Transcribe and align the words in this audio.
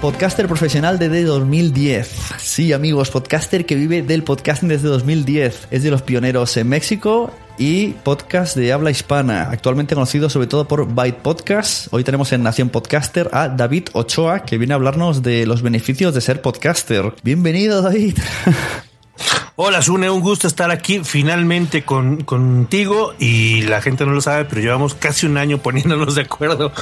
Podcaster 0.00 0.46
profesional 0.46 0.98
desde 0.98 1.24
2010. 1.24 2.10
Sí, 2.38 2.72
amigos, 2.72 3.10
podcaster 3.10 3.66
que 3.66 3.74
vive 3.74 4.00
del 4.00 4.22
podcasting 4.22 4.70
desde 4.70 4.88
2010. 4.88 5.68
Es 5.70 5.82
de 5.82 5.90
los 5.90 6.00
pioneros 6.00 6.56
en 6.56 6.70
México 6.70 7.30
y 7.58 7.88
podcast 7.88 8.56
de 8.56 8.72
habla 8.72 8.90
hispana, 8.90 9.50
actualmente 9.50 9.94
conocido 9.94 10.30
sobre 10.30 10.46
todo 10.46 10.66
por 10.66 10.86
Byte 10.86 11.18
Podcast. 11.18 11.88
Hoy 11.90 12.02
tenemos 12.02 12.32
en 12.32 12.42
Nación 12.42 12.70
Podcaster 12.70 13.28
a 13.34 13.50
David 13.50 13.88
Ochoa, 13.92 14.44
que 14.44 14.56
viene 14.56 14.72
a 14.72 14.76
hablarnos 14.76 15.22
de 15.22 15.44
los 15.44 15.60
beneficios 15.60 16.14
de 16.14 16.22
ser 16.22 16.40
podcaster. 16.40 17.12
Bienvenido, 17.22 17.82
David. 17.82 18.20
Hola, 19.56 19.82
Sune, 19.82 20.08
un 20.08 20.22
gusto 20.22 20.48
estar 20.48 20.70
aquí 20.70 21.00
finalmente 21.04 21.84
con, 21.84 22.24
contigo 22.24 23.12
y 23.18 23.64
la 23.64 23.82
gente 23.82 24.06
no 24.06 24.12
lo 24.12 24.22
sabe, 24.22 24.46
pero 24.46 24.62
llevamos 24.62 24.94
casi 24.94 25.26
un 25.26 25.36
año 25.36 25.58
poniéndonos 25.58 26.14
de 26.14 26.22
acuerdo. 26.22 26.72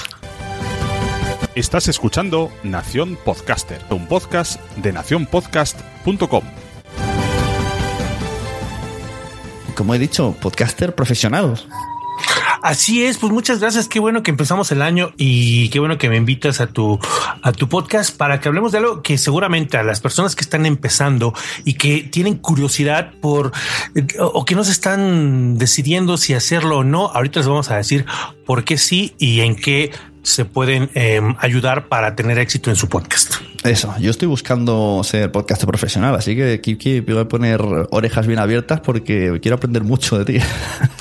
Estás 1.54 1.88
escuchando 1.88 2.52
Nación 2.62 3.16
Podcaster, 3.24 3.80
un 3.91 4.06
podcast 4.06 4.60
de 4.77 4.92
nacionpodcast.com. 4.92 6.44
Como 9.74 9.94
he 9.94 9.98
dicho, 9.98 10.36
podcaster 10.41 10.94
profesional. 10.94 11.58
Así 12.62 13.04
es, 13.04 13.19
pues 13.19 13.32
muchas 13.32 13.60
gracias. 13.60 13.88
Qué 13.88 13.98
bueno 13.98 14.22
que 14.22 14.30
empezamos 14.30 14.70
el 14.72 14.82
año 14.82 15.12
y 15.16 15.69
qué 15.70 15.78
bueno 15.78 15.96
que 15.96 16.08
me 16.08 16.16
invitas 16.16 16.60
a 16.60 16.66
tu 16.66 16.98
a 17.42 17.52
tu 17.52 17.69
podcast 17.69 18.16
para 18.16 18.41
que 18.41 18.48
hablemos 18.48 18.72
de 18.72 18.78
algo 18.78 19.02
que 19.02 19.16
seguramente 19.16 19.78
a 19.78 19.82
las 19.82 20.00
personas 20.00 20.34
que 20.34 20.42
están 20.42 20.66
empezando 20.66 21.32
y 21.64 21.74
que 21.74 22.02
tienen 22.02 22.36
curiosidad 22.36 23.12
por 23.20 23.52
o 24.19 24.44
que 24.44 24.54
no 24.54 24.64
se 24.64 24.72
están 24.72 25.56
decidiendo 25.56 26.16
si 26.19 26.34
hacerlo 26.34 26.78
o 26.78 26.84
no. 26.84 27.06
Ahorita 27.06 27.41
les 27.41 27.48
vamos 27.48 27.70
a 27.70 27.76
decir 27.76 28.04
por 28.44 28.64
qué 28.64 28.76
sí 28.76 29.14
y 29.19 29.41
en 29.41 29.56
qué 29.56 29.92
se 30.28 30.44
pueden 30.44 30.90
eh, 30.94 31.20
ayudar 31.38 31.88
para 31.88 32.14
tener 32.14 32.38
éxito 32.38 32.70
en 32.70 32.76
su 32.76 32.88
podcast. 32.88 33.36
Eso, 33.64 33.92
yo 33.98 34.10
estoy 34.10 34.28
buscando 34.28 35.02
ser 35.02 35.32
podcast 35.32 35.64
profesional, 35.64 36.14
así 36.14 36.36
que 36.36 36.60
Kiki 36.60 37.00
voy 37.00 37.18
a 37.18 37.24
poner 37.26 37.60
orejas 37.90 38.26
bien 38.26 38.38
abiertas 38.38 38.80
porque 38.80 39.36
quiero 39.42 39.56
aprender 39.56 39.82
mucho 39.82 40.16
de 40.16 40.24
ti. 40.24 40.46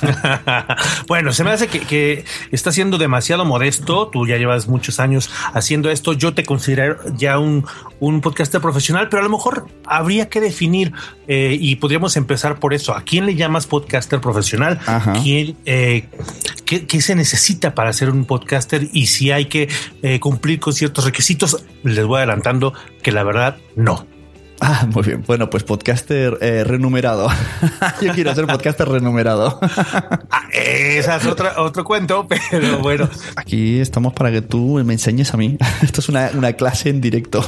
bueno, 1.08 1.32
se 1.32 1.44
me 1.44 1.50
hace 1.50 1.68
que, 1.68 1.80
que 1.80 2.24
está 2.50 2.72
siendo 2.72 2.98
demasiado 2.98 3.44
modesto. 3.44 4.08
Tú 4.08 4.26
ya 4.26 4.36
llevas 4.36 4.66
muchos 4.68 4.98
años 4.98 5.30
haciendo 5.54 5.88
esto. 5.90 6.12
Yo 6.14 6.34
te 6.34 6.44
considero 6.44 6.98
ya 7.16 7.38
un, 7.38 7.64
un 8.00 8.20
podcaster 8.20 8.60
profesional, 8.60 9.08
pero 9.08 9.20
a 9.20 9.24
lo 9.24 9.30
mejor 9.30 9.68
habría 9.84 10.28
que 10.28 10.40
definir 10.40 10.92
eh, 11.26 11.56
y 11.60 11.76
podríamos 11.76 12.16
empezar 12.16 12.58
por 12.58 12.74
eso. 12.74 12.94
¿A 12.94 13.02
quién 13.02 13.26
le 13.26 13.34
llamas 13.34 13.66
podcaster 13.66 14.20
profesional? 14.20 14.80
¿Quién, 15.22 15.56
eh, 15.64 16.08
qué, 16.64 16.86
qué, 16.86 17.00
se 17.00 17.14
necesita 17.14 17.74
para 17.74 17.92
ser 17.92 18.10
un 18.10 18.24
podcaster? 18.24 18.88
Y 18.92 19.06
si 19.06 19.30
hay 19.30 19.46
que 19.46 19.68
eh, 20.02 20.20
cumplir 20.20 20.60
con 20.60 20.72
ciertos 20.72 21.04
requisitos, 21.04 21.64
les 21.82 22.04
voy 22.04 22.20
que 23.02 23.12
la 23.12 23.24
verdad 23.24 23.56
no. 23.76 24.06
Ah, 24.60 24.86
muy 24.92 25.04
bien. 25.04 25.22
Bueno, 25.24 25.48
pues 25.50 25.62
podcaster 25.62 26.36
eh, 26.40 26.64
renumerado. 26.64 27.28
Yo 28.02 28.12
quiero 28.12 28.34
ser 28.34 28.46
podcaster 28.46 28.88
renumerado. 28.88 29.58
ah, 30.30 30.48
esa 30.52 31.16
es 31.16 31.26
otra, 31.26 31.54
otro 31.58 31.84
cuento, 31.84 32.26
pero 32.50 32.78
bueno. 32.78 33.08
Aquí 33.36 33.78
estamos 33.78 34.14
para 34.14 34.32
que 34.32 34.42
tú 34.42 34.82
me 34.84 34.94
enseñes 34.94 35.32
a 35.32 35.36
mí. 35.36 35.56
Esto 35.82 36.00
es 36.00 36.08
una, 36.08 36.30
una 36.34 36.54
clase 36.54 36.90
en 36.90 37.00
directo. 37.00 37.44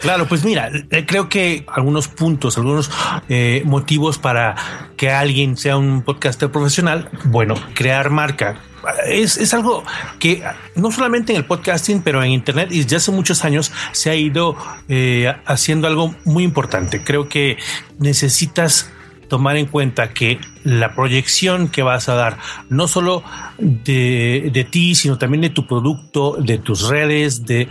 claro, 0.00 0.26
pues 0.28 0.44
mira, 0.44 0.70
eh, 0.90 1.06
creo 1.06 1.28
que 1.28 1.64
algunos 1.68 2.08
puntos, 2.08 2.58
algunos 2.58 2.90
eh, 3.28 3.62
motivos 3.64 4.18
para 4.18 4.54
que 4.96 5.10
alguien 5.10 5.56
sea 5.56 5.78
un 5.78 6.02
podcaster 6.02 6.50
profesional, 6.50 7.08
bueno, 7.24 7.54
crear 7.74 8.10
marca, 8.10 8.60
es, 9.06 9.36
es, 9.36 9.54
algo 9.54 9.84
que 10.18 10.42
no 10.76 10.90
solamente 10.90 11.32
en 11.32 11.38
el 11.38 11.44
podcasting, 11.44 12.02
pero 12.02 12.22
en 12.22 12.30
Internet 12.30 12.68
y 12.72 12.82
desde 12.82 12.96
hace 12.96 13.12
muchos 13.12 13.44
años 13.44 13.72
se 13.92 14.10
ha 14.10 14.14
ido 14.14 14.56
eh, 14.88 15.32
haciendo 15.46 15.86
algo 15.86 16.14
muy 16.24 16.44
importante. 16.44 17.02
Creo 17.02 17.28
que 17.28 17.58
necesitas 17.98 18.90
tomar 19.28 19.56
en 19.56 19.66
cuenta 19.66 20.10
que 20.10 20.38
la 20.62 20.94
proyección 20.94 21.68
que 21.68 21.82
vas 21.82 22.08
a 22.08 22.14
dar, 22.14 22.38
no 22.68 22.86
solo 22.86 23.24
de, 23.58 24.50
de 24.52 24.64
ti, 24.64 24.94
sino 24.94 25.16
también 25.16 25.40
de 25.40 25.50
tu 25.50 25.66
producto, 25.66 26.36
de 26.38 26.58
tus 26.58 26.88
redes, 26.88 27.46
de 27.46 27.68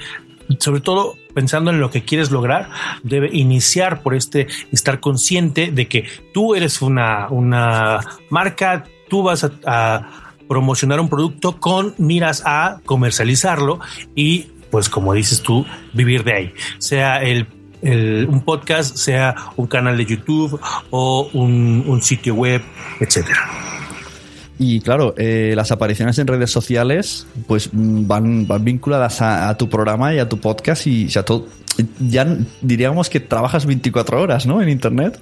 sobre 0.59 0.81
todo 0.81 1.15
pensando 1.33 1.71
en 1.71 1.79
lo 1.79 1.91
que 1.91 2.03
quieres 2.03 2.31
lograr, 2.31 2.69
debe 3.03 3.29
iniciar 3.31 4.01
por 4.01 4.15
este 4.15 4.47
estar 4.71 4.99
consciente 4.99 5.71
de 5.71 5.87
que 5.87 6.05
tú 6.33 6.55
eres 6.55 6.81
una, 6.81 7.27
una 7.29 7.99
marca, 8.29 8.85
tú 9.09 9.23
vas 9.23 9.43
a, 9.43 9.51
a 9.65 10.20
promocionar 10.51 10.99
un 10.99 11.07
producto 11.07 11.61
con 11.61 11.95
miras 11.97 12.43
a 12.45 12.81
comercializarlo 12.83 13.79
y 14.15 14.47
pues 14.69 14.89
como 14.89 15.13
dices 15.13 15.41
tú, 15.41 15.65
vivir 15.93 16.25
de 16.25 16.33
ahí, 16.33 16.53
sea 16.77 17.23
el, 17.23 17.47
el 17.81 18.27
un 18.27 18.41
podcast, 18.41 18.97
sea 18.97 19.33
un 19.55 19.67
canal 19.67 19.95
de 19.95 20.05
YouTube 20.05 20.59
o 20.89 21.29
un, 21.31 21.85
un 21.87 22.01
sitio 22.01 22.35
web, 22.35 22.61
etcétera. 22.99 23.49
Y 24.59 24.81
claro, 24.81 25.13
eh, 25.17 25.53
las 25.55 25.71
apariciones 25.71 26.19
en 26.19 26.27
redes 26.27 26.51
sociales 26.51 27.27
pues 27.47 27.69
van, 27.71 28.45
van 28.45 28.65
vinculadas 28.65 29.21
a, 29.21 29.47
a, 29.47 29.57
tu 29.57 29.69
programa 29.69 30.13
y 30.13 30.19
a 30.19 30.27
tu 30.27 30.37
podcast 30.37 30.85
y, 30.85 31.07
y 31.07 31.17
a 31.17 31.23
todo. 31.23 31.47
Ya 32.01 32.27
diríamos 32.61 33.09
que 33.09 33.21
trabajas 33.21 33.65
24 33.65 34.21
horas, 34.21 34.45
¿no? 34.45 34.61
En 34.61 34.67
Internet. 34.67 35.17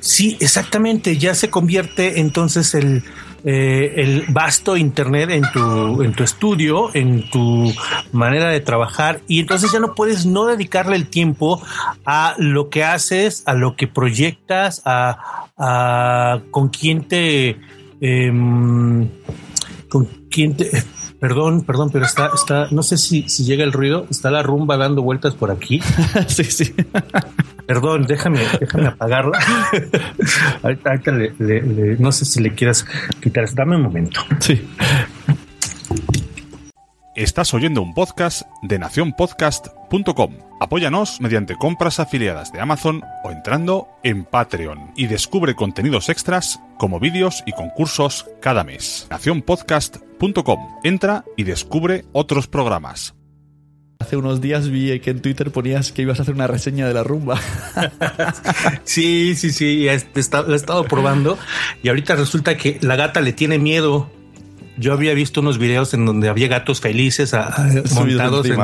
Sí, 0.00 0.38
exactamente. 0.40 1.18
Ya 1.18 1.34
se 1.34 1.50
convierte 1.50 2.18
entonces 2.20 2.74
el, 2.74 3.04
eh, 3.48 4.02
el 4.02 4.24
vasto 4.28 4.76
internet 4.76 5.30
en 5.30 5.44
tu, 5.52 6.02
en 6.02 6.12
tu 6.14 6.24
estudio, 6.24 6.90
en 6.94 7.30
tu 7.30 7.72
manera 8.10 8.48
de 8.48 8.58
trabajar 8.58 9.20
y 9.28 9.38
entonces 9.38 9.70
ya 9.70 9.78
no 9.78 9.94
puedes 9.94 10.26
no 10.26 10.46
dedicarle 10.46 10.96
el 10.96 11.06
tiempo 11.06 11.62
a 12.04 12.34
lo 12.38 12.70
que 12.70 12.82
haces, 12.82 13.44
a 13.46 13.54
lo 13.54 13.76
que 13.76 13.86
proyectas, 13.86 14.82
a, 14.84 15.48
a 15.56 16.40
con 16.50 16.70
quién 16.70 17.06
te... 17.06 17.56
Eh, 18.00 18.32
con 19.88 20.08
quién 20.28 20.56
te... 20.56 20.68
Perdón, 21.20 21.62
perdón, 21.62 21.90
pero 21.92 22.04
está, 22.04 22.30
está, 22.34 22.68
no 22.70 22.82
sé 22.82 22.98
si, 22.98 23.28
si 23.28 23.44
llega 23.44 23.64
el 23.64 23.72
ruido, 23.72 24.06
está 24.10 24.30
la 24.30 24.42
rumba 24.42 24.76
dando 24.76 25.02
vueltas 25.02 25.34
por 25.34 25.50
aquí. 25.50 25.80
sí, 26.26 26.44
sí. 26.44 26.74
Perdón, 27.66 28.04
déjame, 28.06 28.40
déjame 28.60 28.86
apagarla. 28.88 29.38
ahorita, 30.62 30.90
ahorita 30.90 31.12
le, 31.12 31.34
le, 31.38 31.62
le, 31.62 31.96
no 31.96 32.12
sé 32.12 32.24
si 32.24 32.40
le 32.42 32.54
quieras 32.54 32.84
quitar. 33.20 33.46
Dame 33.54 33.76
un 33.76 33.82
momento. 33.82 34.20
Sí. 34.40 34.62
Estás 37.16 37.54
oyendo 37.54 37.80
un 37.80 37.94
podcast 37.94 38.42
de 38.60 38.78
nacionpodcast.com. 38.78 40.34
Apóyanos 40.60 41.18
mediante 41.22 41.56
compras 41.56 41.98
afiliadas 41.98 42.52
de 42.52 42.60
Amazon 42.60 43.02
o 43.24 43.30
entrando 43.30 43.88
en 44.02 44.26
Patreon 44.26 44.92
y 44.96 45.06
descubre 45.06 45.54
contenidos 45.54 46.10
extras 46.10 46.60
como 46.76 47.00
vídeos 47.00 47.42
y 47.46 47.52
concursos 47.52 48.28
cada 48.42 48.64
mes. 48.64 49.06
Nacionpodcast.com. 49.08 50.58
Entra 50.84 51.24
y 51.38 51.44
descubre 51.44 52.04
otros 52.12 52.48
programas. 52.48 53.14
Hace 53.98 54.18
unos 54.18 54.42
días 54.42 54.68
vi 54.68 55.00
que 55.00 55.08
en 55.08 55.22
Twitter 55.22 55.50
ponías 55.50 55.92
que 55.92 56.02
ibas 56.02 56.18
a 56.18 56.22
hacer 56.22 56.34
una 56.34 56.46
reseña 56.46 56.86
de 56.86 56.92
la 56.92 57.02
rumba. 57.02 57.40
sí, 58.84 59.34
sí, 59.36 59.52
sí, 59.52 59.86
la 59.86 59.94
he 59.94 60.54
estado 60.54 60.84
probando 60.84 61.38
y 61.82 61.88
ahorita 61.88 62.14
resulta 62.14 62.58
que 62.58 62.78
la 62.82 62.96
gata 62.96 63.22
le 63.22 63.32
tiene 63.32 63.58
miedo 63.58 64.10
yo 64.76 64.92
había 64.92 65.14
visto 65.14 65.40
unos 65.40 65.58
videos 65.58 65.94
en 65.94 66.06
donde 66.06 66.28
había 66.28 66.48
gatos 66.48 66.80
felices 66.80 67.34
a, 67.34 67.48
a, 67.48 67.66
montados, 67.94 68.46
en, 68.46 68.58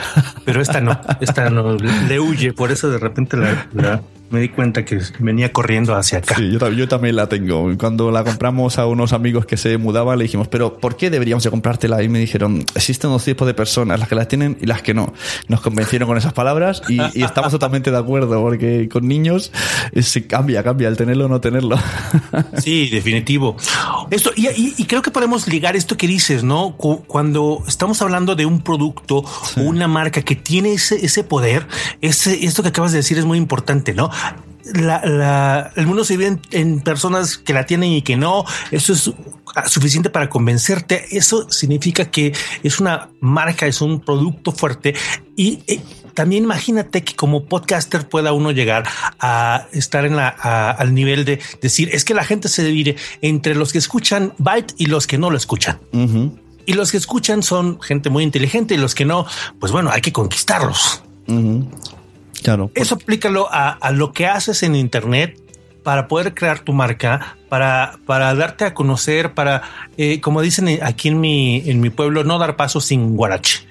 pero 0.44 0.60
esta 0.60 0.80
no, 0.80 0.98
esta 1.20 1.50
no 1.50 1.74
le 1.74 2.20
huye, 2.20 2.52
por 2.52 2.72
eso 2.72 2.90
de 2.90 2.98
repente 2.98 3.36
la, 3.36 3.66
la, 3.72 4.02
me 4.30 4.40
di 4.40 4.48
cuenta 4.48 4.84
que 4.84 5.00
venía 5.18 5.52
corriendo 5.52 5.94
hacia 5.94 6.18
acá. 6.18 6.36
Sí, 6.36 6.50
yo, 6.50 6.88
también 6.88 7.16
la 7.16 7.28
tengo. 7.28 7.70
Cuando 7.78 8.10
la 8.10 8.24
compramos 8.24 8.78
a 8.78 8.86
unos 8.86 9.12
amigos 9.12 9.46
que 9.46 9.56
se 9.56 9.78
mudaban, 9.78 10.18
le 10.18 10.24
dijimos, 10.24 10.48
pero 10.48 10.78
¿por 10.78 10.96
qué 10.96 11.10
deberíamos 11.10 11.44
de 11.44 11.50
comprártela? 11.50 12.02
Y 12.02 12.08
me 12.08 12.18
dijeron, 12.18 12.64
existen 12.74 13.10
dos 13.10 13.24
tipos 13.24 13.46
de 13.46 13.54
personas, 13.54 14.00
las 14.00 14.08
que 14.08 14.14
las 14.14 14.28
tienen 14.28 14.58
y 14.60 14.66
las 14.66 14.82
que 14.82 14.94
no. 14.94 15.12
Nos 15.48 15.60
convencieron 15.60 16.08
con 16.08 16.18
esas 16.18 16.32
palabras 16.32 16.82
y, 16.88 17.00
estamos 17.22 17.52
totalmente 17.52 17.90
de 17.90 17.98
acuerdo, 17.98 18.40
porque 18.40 18.88
con 18.88 19.06
niños 19.06 19.52
se 20.00 20.26
cambia, 20.26 20.62
cambia 20.62 20.88
el 20.88 20.96
tenerlo 20.96 21.26
o 21.26 21.28
no 21.28 21.40
tenerlo. 21.40 21.78
Sí, 22.58 22.88
definitivo. 22.88 23.56
Esto, 24.10 24.30
y, 24.34 24.84
creo 24.84 25.02
que 25.02 25.10
podemos 25.10 25.46
ligar 25.48 25.76
esto 25.76 25.96
que 25.96 26.06
dices, 26.06 26.42
¿no? 26.42 26.76
Cuando 26.76 27.62
estamos 27.66 28.00
hablando 28.02 28.34
de 28.34 28.46
un 28.46 28.60
producto 28.60 29.18
o 29.18 29.60
una 29.60 29.88
marca 29.88 30.22
que 30.22 30.36
tiene 30.36 30.72
ese, 30.72 31.04
ese 31.04 31.22
poder, 31.22 31.66
ese, 32.00 32.44
esto 32.44 32.62
que 32.62 32.68
acabas 32.70 32.92
de 32.92 32.98
decir 32.98 33.18
es 33.18 33.24
muy 33.24 33.38
importante, 33.38 33.94
¿no? 33.94 34.10
La, 34.74 35.72
el 35.76 35.86
mundo 35.86 36.04
se 36.04 36.16
vive 36.16 36.38
en, 36.50 36.80
personas 36.80 37.38
que 37.38 37.52
la 37.52 37.66
tienen 37.66 37.92
y 37.92 38.02
que 38.02 38.16
no. 38.16 38.44
Eso 38.70 38.92
es 38.92 39.12
suficiente 39.66 40.10
para 40.10 40.28
convencerte. 40.28 41.16
Eso 41.16 41.50
significa 41.50 42.10
que 42.10 42.32
es 42.62 42.80
una 42.80 43.10
marca, 43.20 43.66
es 43.66 43.80
un 43.80 44.00
producto 44.00 44.52
fuerte 44.52 44.94
y 45.36 45.60
eh, 45.66 45.80
también 46.14 46.44
imagínate 46.44 47.04
que 47.04 47.14
como 47.14 47.44
podcaster 47.44 48.08
pueda 48.08 48.32
uno 48.32 48.50
llegar 48.50 48.84
a 49.20 49.66
estar 49.72 50.06
en 50.06 50.16
la 50.16 50.28
al 50.28 50.94
nivel 50.94 51.26
de 51.26 51.40
decir 51.60 51.90
es 51.92 52.06
que 52.06 52.14
la 52.14 52.24
gente 52.24 52.48
se 52.48 52.64
divide 52.64 52.96
entre 53.20 53.54
los 53.54 53.70
que 53.70 53.78
escuchan 53.78 54.32
Byte 54.38 54.74
y 54.78 54.86
los 54.86 55.06
que 55.06 55.18
no 55.18 55.30
lo 55.30 55.36
escuchan. 55.36 55.78
Y 56.64 56.72
los 56.72 56.90
que 56.90 56.96
escuchan 56.96 57.42
son 57.42 57.80
gente 57.80 58.10
muy 58.10 58.24
inteligente 58.24 58.74
y 58.74 58.78
los 58.78 58.94
que 58.94 59.04
no, 59.04 59.26
pues 59.60 59.72
bueno, 59.72 59.90
hay 59.92 60.00
que 60.00 60.12
conquistarlos. 60.12 61.02
Claro. 62.46 62.70
Eso 62.76 62.94
aplícalo 62.94 63.48
a, 63.50 63.90
lo 63.90 64.12
que 64.12 64.28
haces 64.28 64.62
en 64.62 64.76
Internet 64.76 65.36
para 65.82 66.06
poder 66.06 66.32
crear 66.32 66.60
tu 66.60 66.72
marca, 66.72 67.36
para, 67.48 67.98
para 68.06 68.32
darte 68.36 68.64
a 68.64 68.72
conocer, 68.72 69.34
para, 69.34 69.62
eh, 69.96 70.20
como 70.20 70.42
dicen 70.42 70.78
aquí 70.80 71.08
en 71.08 71.18
mi, 71.18 71.68
en 71.68 71.80
mi 71.80 71.90
pueblo, 71.90 72.22
no 72.22 72.38
dar 72.38 72.54
paso 72.54 72.80
sin 72.80 73.16
guarache. 73.16 73.66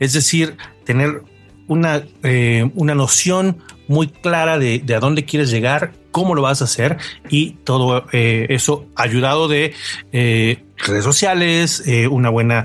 Es 0.00 0.14
decir, 0.14 0.56
tener 0.84 1.20
una, 1.68 2.02
eh, 2.22 2.70
una 2.74 2.94
noción 2.94 3.58
muy 3.88 4.08
clara 4.08 4.58
de, 4.58 4.82
a 4.96 5.00
dónde 5.00 5.26
quieres 5.26 5.50
llegar, 5.50 5.92
cómo 6.10 6.34
lo 6.34 6.40
vas 6.40 6.62
a 6.62 6.64
hacer 6.64 6.96
y 7.28 7.50
todo 7.64 8.06
eh, 8.12 8.46
eso 8.48 8.86
ayudado 8.96 9.48
de 9.48 9.74
redes 10.12 11.04
sociales, 11.04 11.84
una 12.10 12.30
buena 12.30 12.64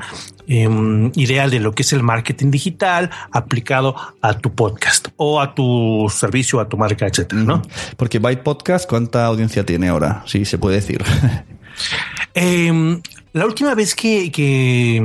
Em, 0.52 1.12
ideal 1.14 1.52
de 1.52 1.60
lo 1.60 1.74
que 1.74 1.84
es 1.84 1.94
el 1.94 2.02
marketing 2.02 2.50
digital 2.50 3.12
aplicado 3.32 3.96
a 4.20 4.34
tu 4.34 4.52
podcast 4.56 5.10
o 5.16 5.40
a 5.40 5.54
tu 5.54 6.08
servicio, 6.10 6.60
a 6.60 6.68
tu 6.68 6.76
marca, 6.76 7.06
etcétera, 7.06 7.44
¿no? 7.44 7.62
Porque 7.98 8.18
Byte 8.18 8.42
Podcast, 8.42 8.90
¿cuánta 8.90 9.28
audiencia 9.28 9.64
tiene 9.64 9.90
ahora? 9.90 10.24
Sí, 10.26 10.46
se 10.46 10.58
puede 10.58 10.78
decir. 10.78 11.04
Em, 12.34 13.02
la 13.34 13.46
última 13.46 13.76
vez 13.76 13.94
que, 13.94 14.32
que 14.32 15.04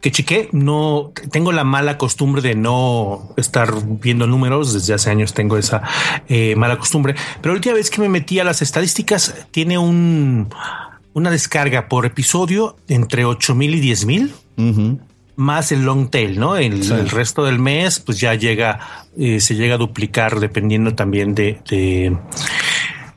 que 0.00 0.10
chequé, 0.10 0.48
no 0.52 1.12
tengo 1.30 1.52
la 1.52 1.64
mala 1.64 1.98
costumbre 1.98 2.40
de 2.42 2.54
no 2.54 3.32
estar 3.36 3.72
viendo 4.00 4.26
números. 4.26 4.72
Desde 4.72 4.94
hace 4.94 5.10
años 5.10 5.34
tengo 5.34 5.58
esa 5.58 5.82
eh, 6.28 6.56
mala 6.56 6.78
costumbre, 6.78 7.14
pero 7.40 7.54
la 7.54 7.58
última 7.58 7.74
vez 7.74 7.90
que 7.90 8.00
me 8.00 8.08
metí 8.08 8.40
a 8.40 8.44
las 8.44 8.62
estadísticas 8.62 9.46
tiene 9.50 9.78
un 9.78 10.48
una 11.14 11.30
descarga 11.30 11.88
por 11.88 12.06
episodio 12.06 12.76
entre 12.88 13.24
8 13.24 13.54
mil 13.54 13.74
y 13.74 13.80
10 13.80 14.04
mil. 14.06 14.34
Más 15.36 15.72
el 15.72 15.84
long 15.84 16.10
tail, 16.10 16.38
¿no? 16.38 16.56
El, 16.56 17.08
resto 17.08 17.44
del 17.44 17.58
mes, 17.58 17.98
pues 18.00 18.20
ya 18.20 18.34
llega, 18.34 19.06
eh, 19.16 19.40
se 19.40 19.54
llega 19.54 19.76
a 19.76 19.78
duplicar 19.78 20.38
dependiendo 20.38 20.94
también 20.94 21.34
de, 21.34 21.60
de 21.68 22.14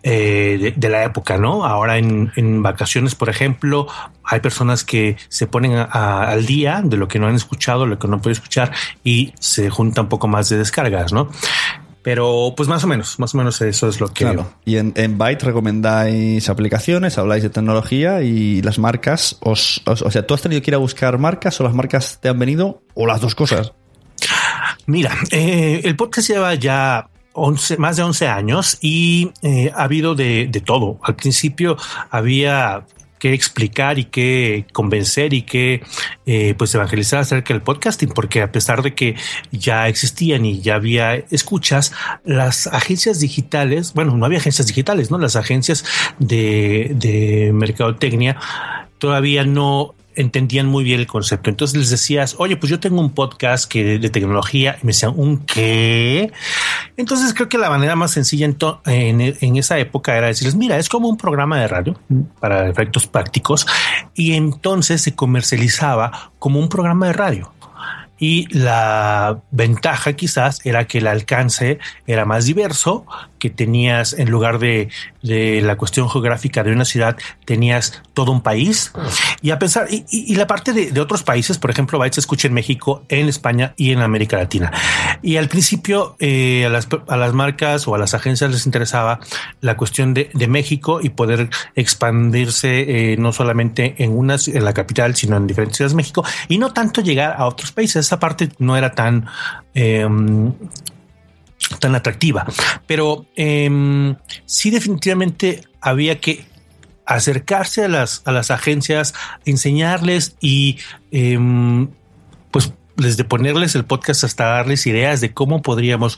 eh, 0.06 0.74
de, 0.75 0.90
la 0.90 1.06
época, 1.06 1.38
¿no? 1.38 1.66
Ahora 1.66 1.98
en, 1.98 2.62
vacaciones, 2.62 3.16
por 3.16 3.30
ejemplo, 3.30 3.88
hay 4.25 4.42
personas 4.42 4.84
que 4.84 5.16
se 5.30 5.48
ponen 5.48 5.78
al 5.78 6.46
día 6.46 6.81
de 6.84 6.98
lo 6.98 7.07
que 7.07 7.19
no 7.19 7.28
han 7.28 7.36
escuchado, 7.36 7.86
lo 7.86 7.98
que 7.98 8.10
no 8.10 8.22
pueden 8.22 8.34
escuchar 8.34 8.74
y 9.06 9.31
se 9.39 9.69
junta 9.69 10.01
un 10.01 10.10
poco 10.10 10.28
más 10.28 10.50
de 10.50 10.57
descargas, 10.57 11.13
¿no? 11.13 11.30
Pero 12.04 12.54
pues 12.56 12.68
más 12.68 12.84
o 12.84 12.88
menos, 12.88 13.18
más 13.18 13.34
o 13.34 13.38
menos 13.38 13.62
eso 13.62 13.88
es 13.88 14.02
lo 14.02 14.10
que... 14.10 14.26
Claro. 14.26 14.54
Y 14.66 14.76
en, 14.76 14.92
en 14.96 15.18
Byte 15.18 15.44
recomendáis 15.44 16.50
aplicaciones, 16.50 17.18
habláis 17.18 17.44
de 17.44 17.50
tecnología 17.50 18.22
y 18.22 18.62
las 18.62 18.78
marcas, 18.78 19.38
os, 19.40 19.82
o 19.86 20.12
sea, 20.12 20.28
¿tú 20.28 20.34
has 20.34 20.42
tenido 20.42 20.62
que 20.62 20.72
ir 20.72 20.76
a 20.76 20.80
buscar 20.80 21.18
marcas 21.18 21.60
o 21.62 21.64
las 21.64 21.74
marcas 21.74 22.20
te 22.22 22.28
han 22.28 22.38
venido 22.38 22.84
o 22.94 23.08
las 23.08 23.22
dos 23.22 23.36
cosas? 23.36 23.72
Mira, 24.86 25.16
eh, 25.32 25.82
el 25.86 25.96
podcast 25.96 26.28
lleva 26.28 26.54
ya 26.56 27.08
11, 27.34 27.78
más 27.78 27.96
de 27.96 28.04
11 28.04 28.28
años 28.28 28.78
y 28.82 29.32
eh, 29.42 29.72
ha 29.74 29.84
habido 29.84 30.14
de, 30.14 30.48
de, 30.52 30.60
todo. 30.60 31.00
Al 31.04 31.16
principio 31.16 31.78
había 32.10 32.86
que 33.24 33.34
explicar 33.34 34.00
y 34.00 34.04
que 34.04 34.66
convencer 34.74 35.34
y 35.34 35.44
que 35.44 35.81
eh, 36.25 36.56
pues 36.58 36.75
evangelizar 36.75 37.22
acerca 37.22 37.54
del 37.54 37.64
podcasting, 37.64 38.10
porque 38.10 38.42
a 38.42 38.52
pesar 38.52 38.81
de 38.81 38.96
que 38.96 39.16
ya 39.50 39.88
existían 39.88 40.46
y 40.46 40.60
ya 40.60 40.75
había 40.75 41.16
escuchas, 41.16 41.94
las 42.25 42.68
agencias 42.68 43.22
digitales, 43.22 43.94
bueno, 43.94 44.18
no 44.18 44.25
había 44.25 44.40
agencias 44.40 44.68
digitales, 44.68 45.10
¿no? 45.10 45.18
Las 45.20 45.38
agencias 45.38 45.86
de, 46.20 46.92
de 46.96 47.52
mercadotecnia 47.54 48.36
todavía 48.98 49.46
no 49.46 49.96
entendían 50.15 50.68
muy 50.68 50.83
bien 50.83 51.00
el 51.00 51.07
concepto. 51.07 51.50
Entonces 51.50 51.77
les 51.77 51.89
decías, 51.89 52.36
oye, 52.38 52.57
pues 52.57 52.69
yo 52.69 52.80
tengo 52.80 53.00
un 53.00 53.12
podcast 53.12 53.69
que 53.69 54.00
de, 54.00 54.10
tecnología 54.10 54.77
y 54.81 54.86
me 54.86 54.92
decían, 54.92 55.13
¿un 55.15 55.39
qué? 55.45 56.31
Entonces 56.98 57.33
creo 57.33 57.50
que 57.50 57.57
la 57.57 57.69
manera 57.69 57.95
más 57.95 58.12
sencilla 58.12 58.45
en, 58.45 58.57
en, 58.86 59.57
esa 59.57 59.77
época 59.80 60.18
era 60.18 60.27
decirles, 60.27 60.56
mira, 60.56 60.77
es 60.77 60.89
como 60.89 61.07
un 61.07 61.18
programa 61.18 61.60
de 61.60 61.68
radio 61.68 62.00
para 62.39 62.69
efectos 62.69 63.07
prácticos 63.07 63.65
y 64.13 64.33
entonces 64.33 65.01
se 65.01 65.15
comercializaba 65.15 66.31
como 66.39 66.60
un 66.60 66.69
programa 66.69 67.07
de 67.07 67.13
radio 67.13 67.54
y 68.19 68.48
la 68.57 69.42
ventaja 69.51 70.13
quizás 70.13 70.65
era 70.65 70.86
que 70.86 71.00
el 71.00 71.07
alcance 71.07 71.80
era 72.07 72.25
más 72.25 72.45
diverso, 72.45 73.06
que 73.44 73.50
tenías 73.50 74.13
en 74.13 74.30
lugar 74.30 74.60
de, 74.60 74.88
la 75.21 75.75
cuestión 75.75 76.10
geográfica 76.10 76.63
de 76.63 76.71
una 76.71 76.86
ciudad, 76.86 77.18
tenías 77.44 78.01
todo 78.13 78.31
un 78.31 78.42
país 78.42 78.94
y 79.42 79.51
a 79.51 79.60
pesar 79.60 79.88
y, 79.89 80.36
la 80.36 80.48
parte 80.48 80.71
de, 80.71 80.98
otros 81.01 81.24
países, 81.24 81.57
por 81.57 81.69
ejemplo, 81.69 82.00
Bytes 82.00 82.15
se 82.15 82.21
escucha 82.21 82.48
en 82.48 82.54
México, 82.54 83.04
en 83.10 83.27
España 83.27 83.74
y 83.75 83.92
en 83.92 84.00
América 84.00 84.38
Latina. 84.38 84.71
Y 85.21 85.36
al 85.36 85.50
principio 85.50 86.15
eh, 86.19 86.65
a, 86.65 86.69
las, 86.69 87.33
marcas 87.33 87.88
o 87.88 87.95
a 87.95 87.98
las 87.98 88.13
agencias 88.13 88.51
les 88.51 88.65
interesaba 88.65 89.19
la 89.60 89.75
cuestión 89.75 90.13
de, 90.13 90.30
México 90.48 91.00
y 91.01 91.10
poder 91.10 91.50
expandirse 91.75 93.13
eh, 93.13 93.18
no 93.18 93.34
solamente 93.34 93.96
en 93.98 94.12
una 94.12 94.36
en 94.46 94.63
la 94.63 94.74
capital, 94.74 95.15
sino 95.15 95.36
en 95.36 95.48
diferentes 95.48 95.77
ciudades 95.77 95.93
de 95.93 95.98
México 95.98 96.24
y 96.48 96.58
no 96.58 96.74
tanto 96.74 97.01
llegar 97.01 97.36
a 97.38 97.46
otros 97.46 97.72
países 97.72 98.02
parte 98.19 98.50
no 98.60 98.75
era 98.77 98.93
tan, 98.93 99.25
em, 99.74 100.53
tan 101.79 101.95
atractiva. 101.95 102.45
Pero 102.88 103.25
eh, 103.36 104.15
sí 104.45 104.69
definitivamente 104.69 105.62
había 105.81 106.19
que 106.19 106.45
acercarse 107.05 107.83
a 107.83 107.88
las, 107.89 108.22
a 108.25 108.31
las 108.31 108.51
agencias, 108.51 109.13
enseñarles 109.45 110.36
y 110.39 110.79
em, 111.12 111.89
pues 112.51 112.74
desde 112.95 113.24
ponerles 113.24 113.75
el 113.75 113.86
podcast 113.86 114.24
hasta 114.24 114.45
darles 114.45 114.86
ideas 114.88 115.19
de 115.19 115.33
cómo 115.33 115.62
podríamos 115.62 116.17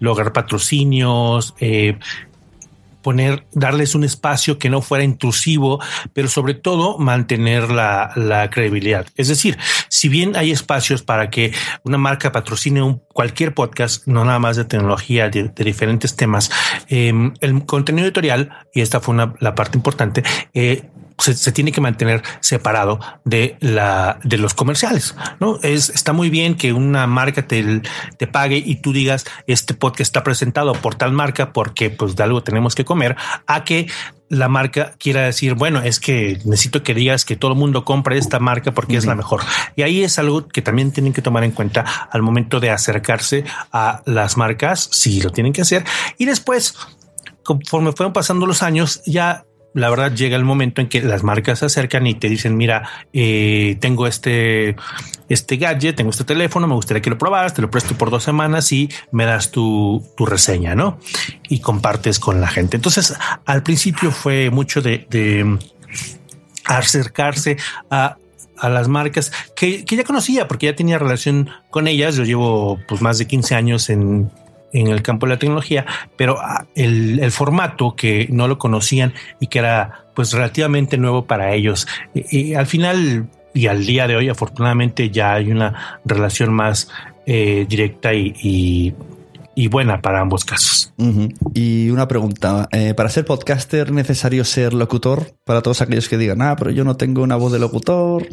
lograr 0.00 0.32
patrocinios, 0.32 1.54
eh, 1.60 1.98
poner, 3.02 3.46
darles 3.52 3.94
un 3.94 4.04
espacio 4.04 4.58
que 4.58 4.70
no 4.70 4.82
fuera 4.82 5.04
intrusivo, 5.04 5.80
pero 6.12 6.28
sobre 6.28 6.54
todo 6.54 6.98
mantener 6.98 7.70
la, 7.70 8.12
la 8.16 8.50
credibilidad. 8.50 9.06
Es 9.16 9.28
decir, 9.28 9.58
si 9.88 10.08
bien 10.08 10.36
hay 10.36 10.50
espacios 10.50 11.02
para 11.02 11.30
que 11.30 11.52
una 11.84 11.98
marca 11.98 12.32
patrocine 12.32 12.82
un, 12.82 13.02
cualquier 13.12 13.54
podcast, 13.54 14.06
no 14.06 14.24
nada 14.24 14.38
más 14.38 14.56
de 14.56 14.64
tecnología, 14.64 15.28
de, 15.28 15.48
diferentes 15.48 16.16
temas, 16.16 16.50
em, 16.88 17.34
el 17.40 17.64
contenido 17.66 18.06
editorial, 18.06 18.50
y 18.74 18.80
esta 18.80 19.00
fue 19.00 19.14
una, 19.14 19.34
la 19.40 19.54
parte 19.54 19.76
importante, 19.76 20.22
eh, 20.54 20.88
se, 21.20 21.52
tiene 21.52 21.72
que 21.72 21.80
mantener 21.80 22.22
separado 22.40 23.00
de 23.24 23.56
la 23.60 24.18
de 24.24 24.38
los 24.38 24.54
comerciales. 24.54 25.14
No 25.38 25.58
es 25.62 25.90
está 25.90 26.12
muy 26.12 26.30
bien 26.30 26.56
que 26.56 26.72
una 26.72 27.06
marca 27.06 27.46
te, 27.46 27.82
te 28.16 28.26
pague 28.26 28.56
y 28.56 28.76
tú 28.76 28.92
digas 28.92 29.24
este 29.46 29.74
podcast 29.74 30.00
está 30.00 30.24
presentado 30.24 30.72
por 30.72 30.94
tal 30.94 31.12
marca 31.12 31.52
porque 31.52 31.90
pues 31.90 32.16
de 32.16 32.22
algo 32.22 32.42
tenemos 32.42 32.74
que 32.74 32.84
comer 32.84 33.16
a 33.46 33.64
que 33.64 33.88
la 34.30 34.48
marca 34.48 34.94
quiera 34.98 35.22
decir, 35.22 35.54
bueno, 35.54 35.82
es 35.82 35.98
que 35.98 36.38
necesito 36.44 36.84
que 36.84 36.94
digas 36.94 37.24
que 37.24 37.36
todo 37.36 37.50
el 37.50 37.58
mundo 37.58 37.84
compre 37.84 38.16
esta 38.16 38.38
marca 38.38 38.72
porque 38.72 38.96
es 38.96 39.04
la 39.04 39.16
mejor. 39.16 39.42
Y 39.74 39.82
ahí 39.82 40.04
es 40.04 40.20
algo 40.20 40.46
que 40.46 40.62
también 40.62 40.92
tienen 40.92 41.12
que 41.12 41.20
tomar 41.20 41.42
en 41.42 41.50
cuenta 41.50 41.84
al 42.10 42.22
momento 42.22 42.60
de 42.60 42.70
acercarse 42.70 43.44
a 43.72 44.02
las 44.06 44.36
marcas, 44.36 44.88
si 44.92 45.20
lo 45.20 45.30
tienen 45.30 45.52
que 45.52 45.62
hacer. 45.62 45.84
Y 46.16 46.26
después, 46.26 46.76
conforme 47.42 47.90
fueron 47.90 48.12
pasando 48.12 48.46
los 48.46 48.62
años, 48.62 49.02
ya 49.04 49.44
la 49.74 49.88
verdad 49.90 50.12
llega 50.12 50.36
el 50.36 50.44
momento 50.44 50.80
en 50.80 50.88
que 50.88 51.02
las 51.02 51.22
marcas 51.22 51.60
se 51.60 51.66
acercan 51.66 52.06
y 52.06 52.14
te 52.14 52.28
dicen, 52.28 52.56
mira, 52.56 52.88
eh, 53.12 53.76
tengo 53.80 54.06
este, 54.06 54.76
este 55.28 55.56
gadget, 55.56 55.96
tengo 55.96 56.10
este 56.10 56.24
teléfono, 56.24 56.66
me 56.66 56.74
gustaría 56.74 57.00
que 57.00 57.10
lo 57.10 57.18
probaras, 57.18 57.54
te 57.54 57.62
lo 57.62 57.70
presto 57.70 57.94
por 57.96 58.10
dos 58.10 58.24
semanas 58.24 58.72
y 58.72 58.90
me 59.12 59.24
das 59.24 59.50
tu, 59.50 60.04
tu 60.16 60.26
reseña, 60.26 60.74
¿no? 60.74 60.98
Y 61.48 61.60
compartes 61.60 62.18
con 62.18 62.40
la 62.40 62.48
gente. 62.48 62.76
Entonces, 62.76 63.14
al 63.46 63.62
principio 63.62 64.10
fue 64.10 64.50
mucho 64.50 64.82
de, 64.82 65.06
de 65.08 65.58
acercarse 66.64 67.56
a 67.90 68.16
a 68.60 68.68
las 68.68 68.88
marcas 68.88 69.32
que, 69.56 69.86
que, 69.86 69.96
ya 69.96 70.04
conocía 70.04 70.46
porque 70.46 70.66
ya 70.66 70.76
tenía 70.76 70.98
relación 70.98 71.48
con 71.70 71.88
ellas. 71.88 72.14
Yo 72.16 72.24
llevo 72.24 72.78
pues 72.86 73.00
más 73.00 73.16
de 73.16 73.26
15 73.26 73.54
años 73.54 73.88
en, 73.88 74.30
en 74.72 74.88
el 74.88 75.02
campo 75.02 75.26
de 75.26 75.34
la 75.34 75.38
tecnología, 75.38 75.86
pero 76.16 76.38
ah, 76.40 76.66
el, 76.74 77.18
el, 77.20 77.32
formato 77.32 77.96
que 77.96 78.28
no 78.30 78.48
lo 78.48 78.58
conocían 78.58 79.12
y 79.40 79.48
que 79.48 79.58
era 79.58 80.06
pues 80.14 80.32
relativamente 80.32 80.96
nuevo 80.96 81.26
para 81.26 81.54
ellos. 81.54 81.86
Y, 82.14 82.50
y 82.50 82.54
al 82.54 82.66
final 82.66 83.28
y 83.54 83.66
al 83.66 83.84
día 83.84 84.06
de 84.06 84.16
hoy, 84.16 84.28
afortunadamente, 84.28 85.10
ya 85.10 85.34
hay 85.34 85.50
una 85.50 86.00
relación 86.04 86.52
más 86.52 86.88
eh, 87.26 87.66
directa 87.68 88.14
y, 88.14 88.34
y, 88.42 88.94
y, 89.54 89.68
buena 89.68 90.00
para 90.00 90.20
ambos 90.20 90.44
casos. 90.44 90.92
Uh 90.96 91.04
-huh. 91.04 91.34
Y 91.54 91.90
una 91.90 92.06
pregunta, 92.06 92.68
eh, 92.72 92.94
¿para 92.94 93.08
ser 93.08 93.24
podcaster 93.24 93.92
necesario 93.92 94.44
ser 94.44 94.72
locutor? 94.72 95.34
Para 95.44 95.62
todos 95.62 95.80
aquellos 95.80 96.08
que 96.08 96.18
digan, 96.18 96.42
ah, 96.42 96.56
pero 96.56 96.70
yo 96.70 96.84
no 96.84 96.96
tengo 96.96 97.22
una 97.22 97.36
voz 97.36 97.52
de 97.52 97.58
locutor. 97.58 98.26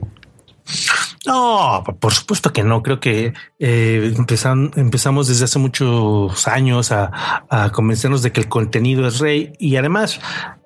No, 1.27 1.83
por 1.99 2.13
supuesto 2.13 2.53
que 2.53 2.63
no. 2.63 2.81
Creo 2.81 3.01
que 3.01 3.33
eh, 3.59 4.13
empezan, 4.15 4.71
empezamos 4.77 5.27
desde 5.27 5.43
hace 5.43 5.59
muchos 5.59 6.47
años 6.47 6.93
a, 6.93 7.69
convencernos 7.73 8.23
de 8.23 8.31
que 8.31 8.39
el 8.39 8.47
contenido 8.47 9.05
es 9.05 9.19
rey 9.19 9.51
y 9.59 9.75
además 9.75 10.21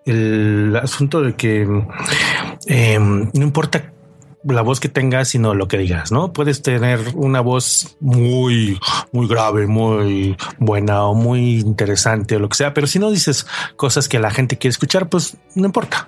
el 0.06 0.76
asunto 0.82 1.22
de 1.22 1.36
que 1.36 1.68
eh, 2.68 3.00
no 3.00 3.44
importa 3.44 3.92
la 4.44 4.62
voz 4.62 4.80
que 4.80 4.90
tengas, 4.90 5.30
sino 5.30 5.54
lo 5.54 5.68
que 5.68 5.78
digas, 5.78 6.12
¿no? 6.12 6.34
Puedes 6.34 6.62
tener 6.62 7.00
una 7.16 7.42
voz 7.42 7.96
muy, 8.00 8.80
muy 9.12 9.28
grave, 9.28 9.68
muy 9.68 10.36
buena 10.58 11.06
o 11.06 11.14
muy 11.14 11.60
interesante 11.60 12.36
o 12.36 12.40
lo 12.40 12.50
que 12.50 12.58
sea, 12.58 12.74
pero 12.74 12.88
si 12.88 13.00
no 13.00 13.12
dices 13.12 13.46
cosas 13.76 14.08
que 14.08 14.20
la 14.20 14.32
gente 14.32 14.58
quiere 14.58 14.72
escuchar, 14.72 15.10
pues 15.10 15.38
no 15.56 15.66
importa. 15.66 16.08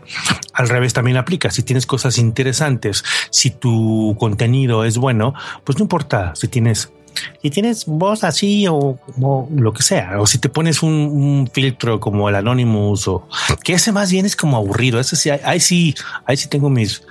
Al 0.53 0.69
revés 0.69 0.93
también 0.93 1.17
aplica. 1.17 1.51
Si 1.51 1.63
tienes 1.63 1.85
cosas 1.85 2.17
interesantes, 2.17 3.03
si 3.29 3.51
tu 3.51 4.15
contenido 4.19 4.83
es 4.83 4.97
bueno, 4.97 5.33
pues 5.63 5.77
no 5.77 5.83
importa 5.83 6.33
si 6.35 6.47
tienes 6.47 6.91
si 7.41 7.49
tienes 7.49 7.85
voz 7.85 8.23
así 8.23 8.67
o, 8.67 8.99
o, 9.21 9.49
lo 9.55 9.73
que 9.73 9.83
sea, 9.83 10.19
o 10.19 10.27
si 10.27 10.37
te 10.37 10.49
pones 10.49 10.83
un, 10.83 10.91
un, 10.91 11.49
filtro 11.51 11.99
como 11.99 12.29
el 12.29 12.35
Anonymous 12.35 13.07
o 13.07 13.27
que 13.63 13.73
ese 13.73 13.91
más 13.91 14.11
bien 14.11 14.25
es 14.25 14.35
como 14.35 14.57
aburrido. 14.57 14.99
Ese 14.99 15.15
sí, 15.15 15.29
ahí 15.29 15.59
sí, 15.59 15.95
ahí 16.25 16.37
sí 16.37 16.47
tengo 16.49 16.69
mis, 16.69 17.03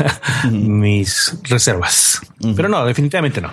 mis 0.50 1.36
reservas, 1.44 2.20
uh 2.40 2.46
-huh. 2.46 2.54
pero 2.56 2.68
no, 2.68 2.84
definitivamente 2.84 3.40
no. 3.40 3.50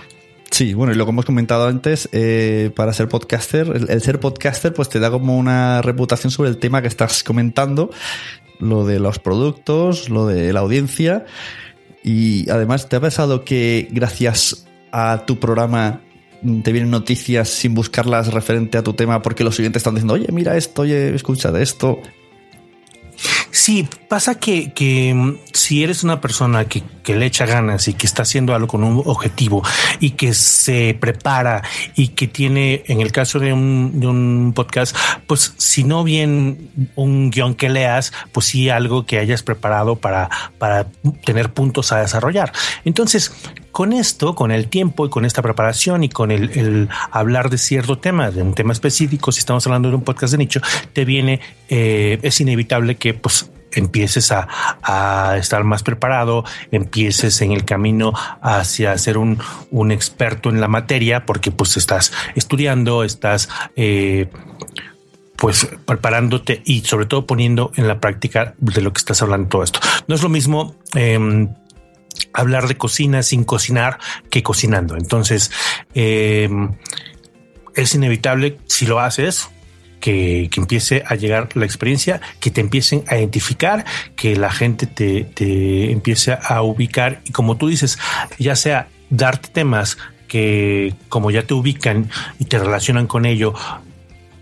Sí, 0.52 0.74
bueno, 0.74 0.94
y 0.94 0.96
lo 0.96 1.06
que 1.06 1.12
hemos 1.12 1.26
comentado 1.26 1.68
antes, 1.68 2.08
eh, 2.14 2.72
para 2.76 2.94
ser 2.94 3.10
podcaster, 3.10 3.68
el, 3.68 3.90
el, 3.90 4.02
ser 4.02 4.20
podcaster, 4.20 4.74
pues 4.74 4.90
te 4.90 5.00
da 5.00 5.12
como 5.12 5.38
una 5.38 5.82
reputación 5.82 6.32
sobre 6.32 6.50
el 6.50 6.58
tema 6.58 6.82
que 6.82 6.88
estás 6.88 7.24
comentando, 7.24 7.92
lo 8.60 8.86
de 8.86 9.00
los 9.00 9.20
productos, 9.20 10.10
lo 10.10 10.26
de 10.26 10.54
la 10.54 10.62
audiencia. 10.62 11.26
Y 12.04 12.50
además, 12.50 12.88
¿te 12.88 12.96
ha 12.96 13.02
pasado 13.02 13.44
que 13.44 13.90
gracias 13.92 14.67
a 14.92 15.26
tu 15.26 15.40
programa 15.40 16.02
te 16.64 16.72
vienen 16.72 16.92
noticias 16.92 17.50
sin 17.50 17.74
buscarlas 17.74 18.32
referente 18.34 18.78
a 18.78 18.84
tu 18.84 18.94
tema 18.94 19.22
porque 19.22 19.44
los 19.44 19.56
siguientes 19.56 19.82
están 19.82 19.96
diciendo, 19.96 20.14
oye, 20.14 20.28
mira 20.32 20.56
esto, 20.56 20.84
oye, 20.84 21.14
escucha 21.16 21.52
de 21.52 21.64
esto. 21.64 22.00
Sí, 23.58 23.90
pasa 24.08 24.36
que, 24.36 24.72
que 24.72 25.16
mm, 25.16 25.38
si 25.52 25.84
eres 25.84 26.04
una 26.04 26.22
persona 26.22 26.66
que, 26.66 26.84
que, 27.04 27.16
le 27.16 27.26
echa 27.26 27.48
ganas 27.48 27.88
y 27.88 27.96
que 27.96 28.06
está 28.06 28.22
haciendo 28.22 28.54
algo 28.54 28.68
con 28.68 28.84
un 28.84 29.02
objetivo 29.04 29.64
y 30.00 30.12
que 30.12 30.36
se 30.36 30.96
prepara 31.00 31.64
y 31.96 32.10
que 32.10 32.28
tiene, 32.28 32.84
en 32.86 33.02
el 33.02 33.12
caso 33.12 33.40
de 33.40 33.54
un, 33.54 34.00
de 34.00 34.06
un 34.06 34.54
podcast, 34.56 34.96
pues 35.26 35.56
si 35.58 35.84
no 35.84 36.04
bien 36.04 36.70
un 36.96 37.32
guion 37.32 37.56
que 37.56 37.70
leas, 37.70 38.14
pues 38.32 38.46
sí 38.46 38.70
algo 38.70 39.08
que 39.08 39.18
hayas 39.18 39.42
preparado 39.42 39.96
para, 39.96 40.30
para 40.60 40.86
tener 41.26 41.52
puntos 41.52 41.92
a 41.92 42.02
desarrollar. 42.02 42.54
Entonces, 42.86 43.32
con 43.78 43.94
esto, 43.94 44.34
con 44.34 44.50
el 44.50 44.70
tiempo 44.70 45.06
y 45.06 45.10
con 45.12 45.24
esta 45.24 45.44
preparación 45.44 46.04
y 46.04 46.10
con 46.10 46.32
el, 46.32 46.50
el, 46.58 46.90
hablar 47.12 47.52
de 47.52 47.60
cierto 47.60 48.00
tema, 48.00 48.32
de 48.32 48.42
un 48.42 48.56
tema 48.56 48.74
específico, 48.74 49.32
si 49.32 49.38
estamos 49.38 49.68
hablando 49.68 49.90
de 49.90 49.96
un 49.96 50.04
podcast 50.04 50.32
de 50.32 50.40
nicho, 50.40 50.62
te 50.94 51.06
viene, 51.06 51.42
eh, 51.70 52.18
es 52.24 52.42
inevitable 52.42 52.96
que 52.96 53.14
pues 53.14 53.47
empieces 53.74 54.32
a, 54.32 55.38
estar 55.38 55.64
más 55.64 55.84
preparado, 55.84 56.44
empieces 56.72 57.42
en 57.42 57.52
el 57.52 57.66
camino 57.66 58.14
hacia 58.42 58.98
ser 58.98 59.18
un, 59.18 59.40
experto 59.92 60.50
en 60.50 60.62
la 60.62 60.68
materia, 60.68 61.26
porque 61.26 61.52
pues 61.52 61.78
estás 61.78 62.12
estudiando, 62.36 63.04
estás 63.04 63.50
eh, 63.76 64.30
pues 65.36 65.68
preparándote 65.86 66.62
y 66.66 66.82
sobre 66.82 67.06
todo 67.06 67.26
poniendo 67.26 67.72
en 67.76 67.88
la 67.88 68.00
práctica 68.00 68.56
de 68.58 68.82
lo 68.82 68.92
que 68.94 69.00
estás 69.00 69.22
hablando 69.22 69.50
todo 69.50 69.64
esto. 69.64 69.80
No 70.08 70.16
es 70.16 70.24
lo 70.24 70.30
mismo 70.30 70.76
eh, 70.96 71.48
hablar 72.34 72.68
de 72.68 72.78
cocina 72.78 73.24
sin 73.24 73.44
cocinar 73.44 74.00
que 74.30 74.44
cocinando. 74.44 74.96
Entonces, 74.96 75.52
eh, 75.94 76.50
es 77.76 77.96
inevitable 77.96 78.58
si 78.68 78.86
lo 78.86 79.00
haces. 79.00 79.50
Que, 80.00 80.50
empiece 80.56 81.04
a 81.06 81.16
llegar 81.16 81.50
la 81.56 81.66
experiencia, 81.66 82.22
que 82.40 82.52
te 82.52 82.62
empiecen 82.62 83.04
a 83.08 83.18
identificar, 83.18 83.86
que 84.16 84.36
la 84.36 84.52
gente 84.52 84.86
te, 84.86 85.24
te 85.24 85.92
empiece 85.92 86.38
a 86.42 86.62
ubicar. 86.62 87.22
Y 87.26 87.32
como 87.32 87.58
tú 87.58 87.68
dices, 87.68 88.00
ya 88.40 88.56
sea 88.56 88.88
darte 89.10 89.50
temas 89.50 89.98
que 90.28 90.94
como 91.10 91.32
ya 91.32 91.44
te 91.44 91.54
ubican 91.54 92.10
y 92.40 92.46
te 92.46 92.60
relacionan 92.60 93.08
con 93.08 93.26
ello, 93.26 93.54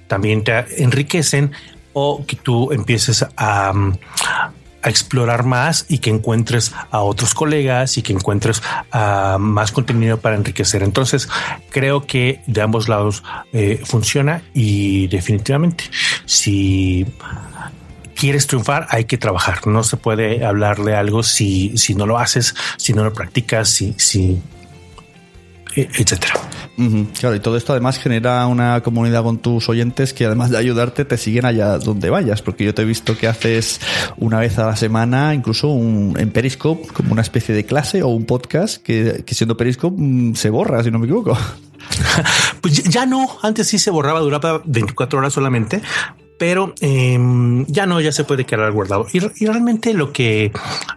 también 0.08 0.44
te 0.44 0.84
enriquecen 0.84 1.52
o 1.94 2.26
que 2.26 2.36
tú 2.36 2.72
empieces 2.72 3.26
a, 3.38 3.74
a 4.86 4.90
explorar 4.90 5.46
más 5.46 5.88
y 5.90 5.98
que 5.98 6.12
encuentres 6.12 6.72
a 6.92 7.00
otros 7.00 7.34
colegas 7.34 7.98
y 7.98 8.04
que 8.04 8.14
encuentres 8.14 8.62
uh, 8.94 9.40
más 9.40 9.72
contenido 9.72 10.20
para 10.20 10.36
enriquecer. 10.36 10.84
Entonces, 10.84 11.28
creo 11.72 12.06
que 12.06 12.42
de 12.46 12.62
ambos 12.62 12.88
lados 12.88 13.24
eh, 13.52 13.82
funciona 13.84 14.44
y 14.54 15.08
definitivamente 15.08 15.86
si 16.26 17.08
quieres 18.16 18.46
triunfar, 18.46 18.86
hay 18.92 19.06
que 19.06 19.18
trabajar. 19.18 19.66
No 19.66 19.84
se 19.84 19.98
puede 19.98 20.46
hablar 20.46 20.78
de 20.78 20.96
algo 20.96 21.24
si, 21.24 21.76
si 21.80 21.96
no 21.96 22.06
lo 22.06 22.20
haces, 22.20 22.56
si 22.78 22.94
no 22.94 23.04
lo 23.04 23.12
practicas, 23.12 23.70
si, 23.70 23.96
si 23.98 24.40
etcétera. 25.76 26.36
Claro, 27.20 27.36
y 27.36 27.40
todo 27.40 27.56
esto 27.56 27.72
además 27.72 27.98
genera 27.98 28.46
una 28.48 28.82
comunidad 28.82 29.24
con 29.24 29.38
tus 29.38 29.70
oyentes 29.70 30.14
que 30.14 30.26
además 30.26 30.50
de 30.50 30.58
ayudarte 30.58 31.06
te 31.06 31.18
siguen 31.18 31.46
allá 31.46 31.78
donde 31.78 32.10
vayas, 32.10 32.42
porque 32.42 32.66
yo 32.66 32.74
te 32.74 32.82
he 32.82 32.86
visto 32.86 33.18
que 33.18 33.28
haces 33.28 33.80
una 34.18 34.40
vez 34.40 34.60
a 34.60 34.66
la 34.66 34.76
semana, 34.76 35.34
incluso 35.34 35.70
un, 35.70 36.16
en 36.20 36.32
Periscope, 36.32 36.88
como 36.88 37.14
una 37.14 37.22
especie 37.22 37.56
de 37.56 37.66
clase 37.66 38.04
o 38.04 38.10
un 38.10 38.26
podcast 38.26 38.82
que, 38.84 39.24
que 39.26 39.36
siendo 39.36 39.56
Periscope 39.56 39.96
mm, 39.98 40.36
se 40.36 40.50
borra, 40.50 40.84
si 40.84 40.92
no 40.92 41.00
me 41.00 41.06
equivoco. 41.06 41.38
Pues 42.62 42.84
ya 42.84 43.06
no, 43.06 43.30
antes 43.44 43.68
sí 43.68 43.78
se 43.78 43.92
borraba, 43.92 44.20
duraba 44.20 44.60
24 44.66 45.20
horas 45.20 45.34
solamente, 45.34 45.84
pero 46.38 46.74
eh, 46.82 47.18
ya 47.68 47.86
no, 47.86 48.02
ya 48.02 48.12
se 48.12 48.24
puede 48.24 48.46
quedar 48.46 48.72
guardado. 48.72 49.08
Y, 49.14 49.18
y, 49.18 49.46
realmente 49.46 49.94
lo 49.94 50.12
que 50.12 50.52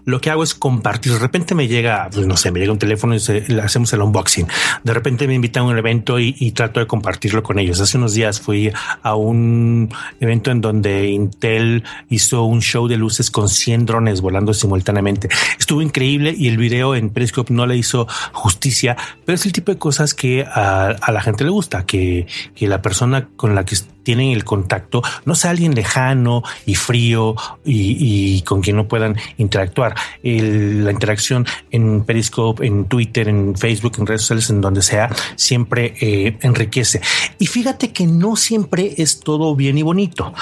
lo 0.05 0.21
que 0.21 0.31
hago 0.31 0.43
es 0.43 0.55
compartir. 0.55 1.13
De 1.13 1.19
repente 1.19 1.55
me 1.55 1.69
llega, 1.69 2.09
pues 2.13 2.27
no 2.27 2.37
sé, 2.37 2.51
me 2.51 2.61
llega 2.61 2.73
un 2.73 2.79
teléfono 2.79 3.15
y 3.15 3.21
se, 3.21 3.45
hacemos 3.63 3.93
el 3.93 4.03
unboxing. 4.03 4.47
De 4.83 4.95
repente 4.95 5.27
me 5.27 5.35
invitan 5.35 5.65
a 5.65 5.67
un 5.67 5.79
evento 5.79 6.19
y, 6.19 6.35
y, 6.39 6.53
trato 6.53 6.81
de 6.81 6.87
compartirlo 6.87 7.43
con 7.43 7.59
ellos. 7.59 7.81
Hace 7.81 7.99
unos 7.99 8.15
días 8.15 8.41
fui 8.41 8.73
a 9.03 9.15
un 9.15 9.89
evento 10.21 10.51
en 10.51 10.61
donde 10.61 11.09
Intel 11.09 11.85
hizo 12.09 12.45
un 12.45 12.61
show 12.61 12.89
de 12.89 12.97
luces 12.97 13.31
con 13.31 13.49
100 13.49 13.87
drones 13.87 14.21
volando 14.21 14.55
simultáneamente. 14.55 15.29
Estuvo 15.59 15.83
increíble 15.83 16.35
y 16.37 16.49
el 16.49 16.57
video 16.57 16.95
en 16.95 17.11
Periscope 17.11 17.53
no 17.53 17.67
le 17.67 17.77
hizo 17.77 18.07
justicia, 18.33 18.97
pero 19.25 19.37
es 19.37 19.47
el 19.47 19.53
tipo 19.53 19.73
de 19.73 19.79
cosas 19.79 20.15
que 20.15 20.45
a, 20.45 20.89
a 20.89 21.13
la 21.13 21.21
gente 21.21 21.45
le 21.45 21.51
gusta, 21.51 21.85
que, 21.85 22.27
que 22.55 22.67
la 22.67 22.83
persona 22.83 23.29
con 23.37 23.55
la 23.55 23.65
que 23.65 23.77
tienen 24.09 24.31
el 24.31 24.43
contacto 24.43 25.03
no 25.27 25.35
sea 25.35 25.51
alguien 25.51 25.75
lejano 25.75 26.43
y 26.65 26.77
frío 26.77 27.37
y, 27.63 28.41
con 28.41 28.63
quien 28.63 28.77
no 28.77 28.89
puedan 28.89 29.17
interactuar. 29.37 29.95
La 30.23 30.91
interacción 30.91 31.45
en 31.71 32.05
Periscope, 32.05 32.67
en 32.67 32.87
Twitter, 32.87 33.29
en 33.29 33.55
Facebook, 33.55 33.97
en 33.99 34.07
redes 34.07 34.23
sociales, 34.23 34.49
en 34.49 34.63
donde 34.63 34.81
sea, 34.81 35.11
siempre 35.37 35.93
eh, 36.01 36.39
enriquece. 36.41 37.03
Y 37.39 37.49
fíjate 37.49 37.93
que 37.93 38.07
no 38.07 38.37
siempre 38.37 38.95
es 38.97 39.21
todo 39.21 39.55
bien 39.55 39.77
y 39.77 39.83
bonito, 39.83 40.33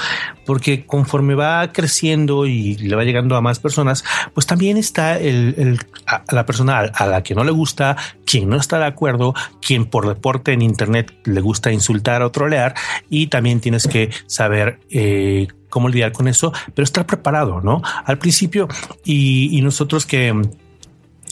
porque 0.45 0.85
conforme 0.85 1.35
va 1.35 1.73
creciendo 1.73 2.45
y 2.45 2.75
le 2.77 2.95
va 2.95 3.03
llegando 3.03 3.35
a 3.35 3.41
más 3.41 3.59
personas, 3.59 4.05
pues 4.33 4.45
también 4.47 4.77
está 4.77 5.19
el, 5.19 5.55
el 5.57 5.79
a 6.05 6.23
la 6.33 6.45
persona 6.45 6.79
a 6.79 7.05
la 7.05 7.21
que 7.21 7.35
no 7.35 7.43
le 7.43 7.51
gusta, 7.51 7.97
quien 8.25 8.47
no 8.47 8.55
está 8.55 8.79
de 8.79 8.85
acuerdo, 8.85 9.33
quien 9.61 9.85
por 9.85 10.07
deporte 10.07 10.53
en 10.53 10.61
Internet 10.61 11.13
le 11.25 11.41
gusta 11.41 11.71
insultar 11.71 12.21
o 12.21 12.31
trolear 12.31 12.75
y 13.09 13.27
también 13.27 13.56
tienes 13.59 13.87
que 13.87 14.09
saber 14.25 14.79
eh, 14.89 15.47
cómo 15.69 15.89
lidiar 15.89 16.11
con 16.11 16.27
eso, 16.27 16.53
pero 16.73 16.83
estar 16.83 17.05
preparado, 17.05 17.61
¿no? 17.61 17.81
Al 18.05 18.17
principio 18.17 18.67
y, 19.03 19.59
nosotros 19.61 20.05
que 20.05 20.33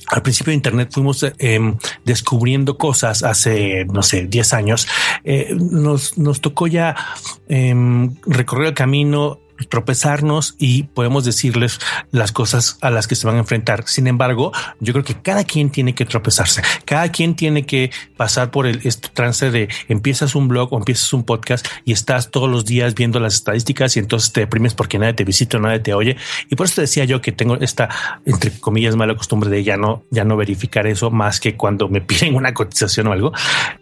al 0.08 0.22
principio 0.22 0.52
de 0.52 0.56
Internet 0.56 0.90
fuimos 0.92 1.26
em, 1.40 1.78
descubriendo 2.04 2.78
cosas 2.78 3.24
hace, 3.24 3.86
no 3.86 4.04
sé, 4.04 4.26
10 4.28 4.54
años. 4.54 4.88
Eh, 5.24 5.56
nos, 5.58 6.18
nos 6.18 6.42
tocó 6.42 6.68
ya 6.68 6.96
em, 7.48 8.16
recorrer 8.28 8.68
el 8.68 8.74
camino 8.74 9.40
tropezarnos 9.70 10.56
y 10.60 10.84
podemos 10.84 11.26
decirles 11.26 11.80
las 12.12 12.32
cosas 12.32 12.78
a 12.82 12.90
las 12.90 13.08
que 13.08 13.16
se 13.16 13.26
van 13.26 13.38
a 13.38 13.40
enfrentar. 13.40 13.88
Sin 13.88 14.08
embargo, 14.08 14.52
yo 14.80 14.94
creo 14.94 15.06
que 15.06 15.16
cada 15.16 15.44
quien 15.44 15.70
tiene 15.70 15.96
que 15.96 16.06
tropezarse, 16.06 16.62
cada 16.86 17.10
quien 17.12 17.36
tiene 17.36 17.66
que 17.66 17.92
pasar 18.18 18.52
por 18.52 18.68
el 18.68 18.82
este 18.84 19.10
trance 19.10 19.52
de 19.52 19.70
empiezas 19.88 20.36
un 20.36 20.48
blog 20.48 20.74
o 20.74 20.78
empiezas 20.78 21.14
un 21.14 21.24
podcast 21.24 21.66
y 21.86 21.94
estás 21.94 22.32
todos 22.32 22.50
los 22.50 22.66
días 22.66 22.96
viendo 22.96 23.20
las 23.20 23.36
estadísticas 23.36 23.96
y 23.96 24.00
entonces 24.00 24.34
te 24.34 24.42
deprimes 24.42 24.74
porque 24.74 25.00
nadie 25.00 25.14
te 25.14 25.24
visita, 25.24 25.58
nadie 25.58 25.80
te 25.80 25.94
oye. 25.94 26.18
Y 26.50 26.56
por 26.56 26.66
eso 26.66 26.76
te 26.76 26.82
decía 26.82 27.06
yo 27.06 27.22
que 27.22 27.32
tengo 27.32 27.56
esta, 27.56 27.90
entre 28.26 28.52
comillas, 28.60 28.96
mala 28.96 29.16
costumbre 29.16 29.50
de 29.50 29.64
ya 29.64 29.78
no, 29.78 30.04
ya 30.12 30.26
no 30.26 30.36
verificar 30.38 30.88
eso 30.88 31.12
más 31.12 31.40
que 31.40 31.56
cuando 31.56 31.88
me 31.88 32.02
piden 32.02 32.36
una 32.36 32.54
cotización 32.54 33.08
o 33.08 33.14
algo. 33.14 33.32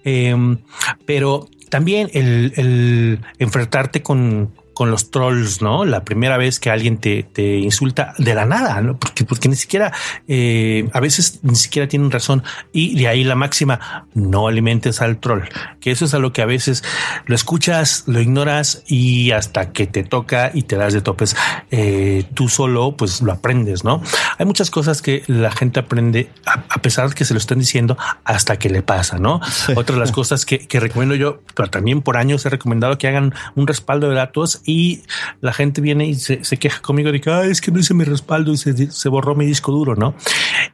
Em, 0.03 0.59
pero 1.05 1.49
también 1.69 2.09
el 2.13 3.19
enfrentarte 3.39 4.03
con, 4.03 4.51
con 4.73 4.91
los 4.91 5.11
trolls, 5.11 5.61
¿no? 5.61 5.85
La 5.85 6.03
primera 6.03 6.37
vez 6.37 6.59
que 6.59 6.69
alguien 6.69 6.97
te, 6.97 7.23
te 7.23 7.57
insulta 7.57 8.13
de 8.17 8.33
la 8.33 8.45
nada, 8.45 8.81
¿no? 8.81 8.97
Porque, 8.97 9.23
porque 9.23 9.49
ni 9.49 9.55
siquiera, 9.55 9.93
eh, 10.27 10.89
a 10.93 10.99
veces 10.99 11.39
ni 11.43 11.55
siquiera 11.55 11.87
tienen 11.87 12.11
razón. 12.11 12.43
Y 12.71 12.95
de 12.95 13.07
ahí 13.07 13.23
la 13.23 13.35
máxima, 13.35 14.07
no 14.13 14.47
alimentes 14.47 15.01
al 15.01 15.17
troll, 15.17 15.43
que 15.79 15.91
eso 15.91 16.05
es 16.05 16.13
a 16.13 16.19
lo 16.19 16.33
que 16.33 16.41
a 16.41 16.45
veces 16.45 16.83
lo 17.25 17.35
escuchas, 17.35 18.03
lo 18.07 18.19
ignoras 18.19 18.83
y 18.87 19.31
hasta 19.31 19.71
que 19.71 19.87
te 19.87 20.03
toca 20.03 20.51
y 20.53 20.63
te 20.63 20.75
das 20.75 20.93
de 20.93 21.01
topes, 21.01 21.35
eh, 21.71 22.25
tú 22.33 22.49
solo 22.49 22.95
pues 22.97 23.21
lo 23.21 23.31
aprendes, 23.31 23.83
¿no? 23.83 24.01
Hay 24.37 24.45
muchas 24.45 24.71
cosas 24.71 25.01
que 25.01 25.23
la 25.27 25.51
gente 25.51 25.79
aprende 25.79 26.29
a, 26.45 26.81
pesar 26.81 27.09
de 27.09 27.15
que 27.15 27.25
se 27.25 27.33
lo 27.33 27.37
están 27.37 27.59
diciendo 27.59 27.97
hasta 28.23 28.57
que 28.57 28.69
le 28.69 28.81
pasa, 28.81 29.17
¿no? 29.17 29.39
Otra 29.75 29.95
de 29.95 29.99
las 29.99 30.11
cosas 30.11 30.45
que, 30.45 30.59
que 30.67 30.79
recomiendo 30.79 31.15
yo, 31.15 31.41
pero 31.55 31.69
también 31.69 32.01
por 32.01 32.17
años 32.17 32.45
he 32.45 32.49
recomendado 32.49 32.97
que 32.97 33.07
hagan 33.07 33.33
un 33.55 33.67
respaldo 33.67 34.09
de 34.09 34.15
datos 34.15 34.61
y 34.65 35.03
la 35.41 35.53
gente 35.53 35.81
viene 35.81 36.05
y 36.05 36.15
se, 36.15 36.39
queja 36.57 36.81
conmigo 36.81 37.11
de 37.11 37.19
que 37.19 37.49
es 37.49 37.61
que 37.61 37.71
no 37.71 37.79
hice 37.79 37.93
mi 37.93 38.03
respaldo 38.03 38.53
y 38.53 38.57
se, 38.57 39.09
borró 39.09 39.35
mi 39.35 39.45
disco 39.45 39.71
duro, 39.71 39.95
¿no? 39.95 40.15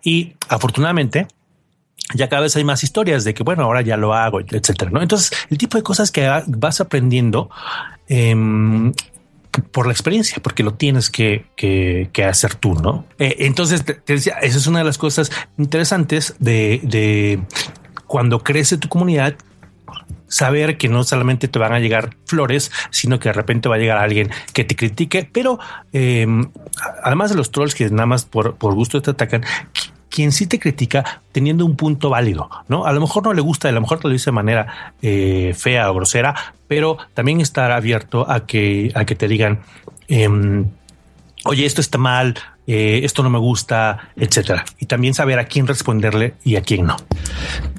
Y 0.03 0.35
afortunadamente 0.47 1.27
ya 2.15 2.27
cada 2.27 2.43
vez 2.43 2.55
hay 2.55 2.63
más 2.63 2.83
historias 2.83 3.23
de 3.23 3.33
que, 3.33 3.43
bueno, 3.43 3.63
ahora 3.63 3.81
ya 3.81 3.97
lo 3.97 4.13
hago, 4.13 4.39
etcétera, 4.39 4.89
¿no? 4.91 5.01
Entonces, 5.01 5.31
el 5.49 5.57
tipo 5.57 5.77
de 5.77 5.83
cosas 5.83 6.11
que 6.11 6.27
vas 6.47 6.81
aprendiendo 6.81 7.49
em, 8.07 8.93
por 9.71 9.85
la 9.85 9.93
experiencia, 9.93 10.41
porque 10.41 10.63
lo 10.63 10.73
tienes 10.73 11.09
que, 11.09 11.45
hacer 12.27 12.55
tú, 12.55 12.73
¿no? 12.73 13.05
Eh, 13.19 13.35
entonces, 13.39 13.85
te, 13.85 14.01
decía, 14.05 14.37
esa 14.41 14.57
es 14.57 14.65
una 14.65 14.79
de 14.79 14.85
las 14.85 14.97
cosas 14.97 15.31
interesantes 15.57 16.35
de, 16.39 16.79
de 16.83 17.41
cuando 18.07 18.39
crece 18.39 18.77
tu 18.77 18.89
comunidad, 18.89 19.35
saber 20.27 20.77
que 20.77 20.87
no 20.87 21.03
solamente 21.03 21.47
te 21.47 21.59
van 21.59 21.73
a 21.73 21.79
llegar 21.79 22.15
flores, 22.25 22.71
sino 22.91 23.19
que 23.19 23.29
de 23.29 23.33
repente 23.33 23.67
va 23.67 23.75
a 23.75 23.79
llegar 23.79 23.97
alguien 23.97 24.29
que 24.53 24.63
te 24.63 24.75
critique, 24.75 25.29
pero 25.31 25.59
em, 25.91 26.49
además 27.03 27.31
de 27.31 27.35
los 27.35 27.51
trolls 27.51 27.75
que 27.75 27.89
nada 27.89 28.05
más 28.05 28.25
por, 28.25 28.55
gusto 28.59 29.01
te 29.01 29.11
atacan, 29.11 29.43
quien 30.09 30.31
sí 30.31 30.47
te 30.47 30.59
critica 30.59 31.21
teniendo 31.31 31.65
un 31.65 31.75
punto 31.75 32.09
válido, 32.09 32.49
¿no? 32.67 32.85
A 32.85 32.93
lo 32.93 33.01
mejor 33.01 33.23
no 33.23 33.33
le 33.33 33.41
gusta, 33.41 33.69
a 33.69 33.71
lo 33.71 33.81
mejor 33.81 33.99
te 33.99 34.07
lo 34.07 34.13
dice 34.13 34.25
de 34.25 34.35
manera 34.35 34.93
eh, 35.01 35.53
fea 35.57 35.89
o 35.91 35.93
grosera, 35.93 36.35
pero 36.67 36.97
también 37.13 37.41
estar 37.41 37.71
abierto 37.71 38.29
a 38.29 38.45
que, 38.45 38.91
a 38.95 39.05
que 39.05 39.15
te 39.15 39.27
digan, 39.27 39.61
em, 40.07 40.67
oye, 41.45 41.65
esto 41.65 41.81
está 41.81 41.97
mal, 41.97 42.35
eh, 42.71 43.03
esto 43.03 43.23
no 43.23 43.31
me 43.31 43.39
gusta, 43.39 44.11
etcétera. 44.15 44.63
Y 44.77 44.85
también 44.85 45.15
saber 45.15 45.39
a 45.39 45.45
quién 45.45 45.65
responderle 45.65 46.35
y 46.43 46.55
a 46.55 46.61
quién 46.61 46.85
no. 46.85 46.97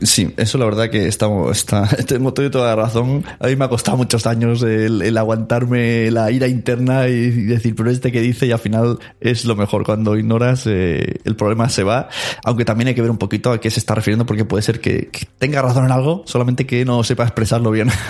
Sí, 0.03 0.35
eso 0.37 0.59
la 0.59 0.65
verdad 0.65 0.91
que 0.91 1.07
estamos, 1.07 1.57
está, 1.57 1.87
tengo 2.07 2.35
toda 2.35 2.75
la 2.75 2.83
razón. 2.83 3.25
A 3.39 3.47
mí 3.47 3.55
me 3.55 3.67
ha 3.67 3.69
costado 3.69 3.97
muchos 3.97 4.27
años 4.27 4.63
el, 4.63 5.17
aguantarme 5.17 6.11
la 6.11 6.33
ira 6.33 6.49
interna 6.49 7.07
y 7.07 7.31
decir, 7.31 7.77
pero 7.77 7.89
este 7.89 8.11
que 8.11 8.21
dice 8.21 8.47
y 8.47 8.53
al 8.53 8.59
final 8.59 8.99
es 9.21 9.45
lo 9.45 9.55
mejor. 9.55 9.85
Cuando 9.85 10.17
ignoras, 10.17 10.65
eh, 10.67 11.21
el 11.25 11.37
problema 11.37 11.69
se 11.69 11.85
va. 11.85 12.09
Aunque 12.43 12.65
también 12.65 12.89
hay 12.89 12.95
que 12.97 13.03
ver 13.03 13.13
un 13.13 13.19
poquito 13.19 13.53
a 13.53 13.61
qué 13.61 13.71
se 13.71 13.79
está 13.79 13.95
refiriendo 13.95 14.27
porque 14.27 14.45
puede 14.45 14.63
ser 14.63 14.81
que, 14.81 15.09
tenga 15.39 15.63
razón 15.63 15.85
en 15.85 15.93
algo, 15.93 16.25
solamente 16.27 16.67
que 16.67 16.85
no 16.85 17.05
sepa 17.05 17.23
expresarlo 17.23 17.71
bien. 17.71 17.91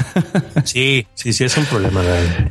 Sí, 0.65 1.07
sí, 1.15 1.33
sí, 1.33 1.45
es 1.45 1.57
un 1.57 1.65
problema. 1.65 2.03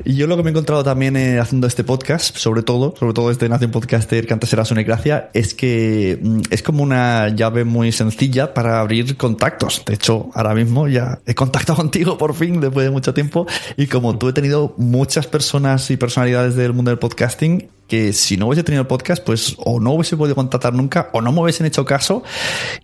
Y 0.04 0.16
yo 0.16 0.28
lo 0.28 0.36
que 0.36 0.44
me 0.44 0.50
he 0.50 0.52
encontrado 0.52 0.84
también 0.84 1.16
eh, 1.16 1.40
haciendo 1.40 1.68
este 1.68 1.84
podcast, 1.84 2.36
sobre 2.36 2.64
todo, 2.64 2.96
sobre 2.98 3.14
todo 3.14 3.32
este 3.32 3.48
Nación 3.48 3.72
Podcast 3.72 4.10
que 4.28 4.34
antes 4.34 4.52
era 4.54 4.64
Gracia, 4.84 5.30
es 5.34 5.54
que 5.54 6.20
mm, 6.22 6.42
es 6.50 6.64
como 6.64 6.84
una 6.84 7.30
llave 7.30 7.64
muy 7.64 7.92
sencilla 7.92 8.54
para 8.54 8.80
abrir 8.80 9.18
contactos. 9.18 9.84
De 9.86 9.96
hecho, 9.96 10.30
ahora 10.34 10.54
mismo 10.54 10.88
ya 10.88 11.20
he 11.26 11.36
contactado 11.36 11.78
contigo 11.78 12.18
por 12.18 12.34
fin 12.34 12.60
después 12.60 12.86
de 12.86 12.92
mucho 12.92 13.14
tiempo 13.14 13.46
y 13.78 13.88
como 13.88 14.18
tú 14.18 14.30
he 14.30 14.34
tenido 14.34 14.74
muchas 14.78 15.28
personas 15.28 15.90
y 15.92 15.98
personalidades 15.98 16.56
del 16.56 16.74
mundo 16.74 16.92
del 16.92 17.00
podcasting 17.00 17.70
que 17.90 18.14
si 18.14 18.38
no 18.38 18.48
hubiese 18.48 18.64
tenido 18.64 18.82
el 18.82 18.88
podcast, 18.88 19.24
pues 19.26 19.56
o 19.58 19.80
no 19.80 19.92
hubiese 19.92 20.16
podido 20.16 20.36
contactar 20.36 20.74
nunca 20.74 21.10
o 21.12 21.22
no 21.22 21.34
me 21.34 21.42
hubiesen 21.42 21.66
hecho 21.66 21.84
caso. 21.84 22.24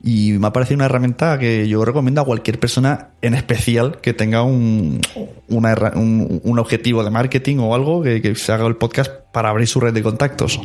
Y 0.04 0.34
me 0.34 0.48
ha 0.48 0.54
parecido 0.54 0.76
una 0.76 0.86
herramienta 0.86 1.40
que 1.40 1.68
yo 1.70 1.86
recomiendo 1.86 2.22
a 2.22 2.26
cualquier 2.26 2.60
persona, 2.60 3.10
en 3.22 3.36
especial 3.36 4.00
que 4.02 4.14
tenga 4.14 4.42
un, 4.44 5.00
un, 5.48 6.60
objetivo 6.60 7.04
de 7.04 7.12
marketing 7.12 7.58
o 7.60 7.76
algo, 7.76 8.02
que, 8.02 8.22
que 8.22 8.36
se 8.36 8.52
haga 8.52 8.66
el 8.66 8.76
podcast 8.76 9.12
para 9.32 9.50
abrir 9.50 9.68
su 9.68 9.80
red 9.80 9.94
de 9.94 10.02
contactos. 10.02 10.60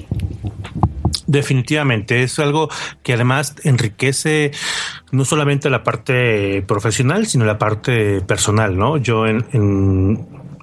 Definitivamente, 1.26 2.22
es 2.22 2.38
algo 2.38 2.70
que 3.02 3.12
además 3.12 3.54
enriquece 3.62 4.52
no 5.12 5.24
solamente 5.24 5.70
la 5.70 5.84
parte 5.84 6.62
profesional, 6.62 7.26
sino 7.26 7.44
la 7.44 7.58
parte 7.58 8.20
personal, 8.22 8.76
¿no? 8.76 8.96
Yo 8.96 9.26
en 9.26 9.44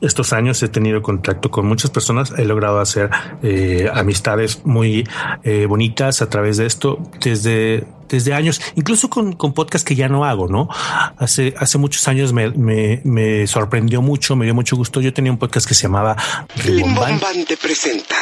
estos 0.01 0.33
años 0.33 0.62
he 0.63 0.67
tenido 0.67 1.01
contacto 1.01 1.51
con 1.51 1.67
muchas 1.67 1.91
personas, 1.91 2.33
he 2.38 2.45
logrado 2.45 2.79
hacer 2.79 3.10
eh, 3.43 3.89
amistades 3.93 4.65
muy 4.65 5.07
eh, 5.43 5.65
bonitas 5.65 6.21
a 6.21 6.29
través 6.29 6.57
de 6.57 6.65
esto 6.65 6.99
desde, 7.21 7.86
desde 8.10 8.33
años, 8.33 8.62
incluso 8.75 9.10
con, 9.10 9.33
con 9.33 9.53
podcast 9.53 9.88
que 9.88 9.95
ya 9.95 10.10
no 10.10 10.25
hago, 10.25 10.47
¿no? 10.47 10.69
Hace, 11.17 11.53
hace 11.57 11.77
muchos 11.77 12.07
años 12.07 12.33
me, 12.33 12.49
me, 12.51 13.47
sorprendió 13.47 14.01
mucho, 14.01 14.36
me 14.36 14.45
dio 14.45 14.53
mucho 14.53 14.75
gusto. 14.75 15.01
Yo 15.01 15.13
tenía 15.13 15.31
un 15.31 15.38
podcast 15.38 15.67
que 15.67 15.73
se 15.73 15.83
llamaba 15.83 16.15
Rimbombante 16.55 17.57
presenta 17.57 18.15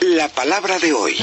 la 0.00 0.28
palabra 0.28 0.78
de 0.78 0.92
hoy. 0.92 1.16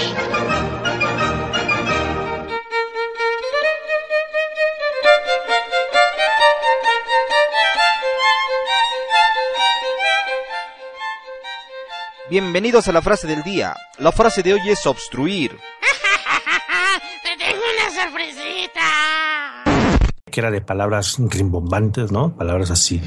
Bienvenidos 12.31 12.87
a 12.87 12.93
la 12.93 13.01
frase 13.01 13.27
del 13.27 13.43
día. 13.43 13.75
La 13.97 14.13
frase 14.13 14.41
de 14.41 14.53
hoy 14.53 14.69
es 14.69 14.85
obstruir. 14.85 15.51
Que 20.31 20.39
era 20.39 20.49
de 20.49 20.61
palabras 20.61 21.17
rimbombantes, 21.19 22.11
¿no? 22.11 22.35
Palabras 22.35 22.71
así 22.71 23.01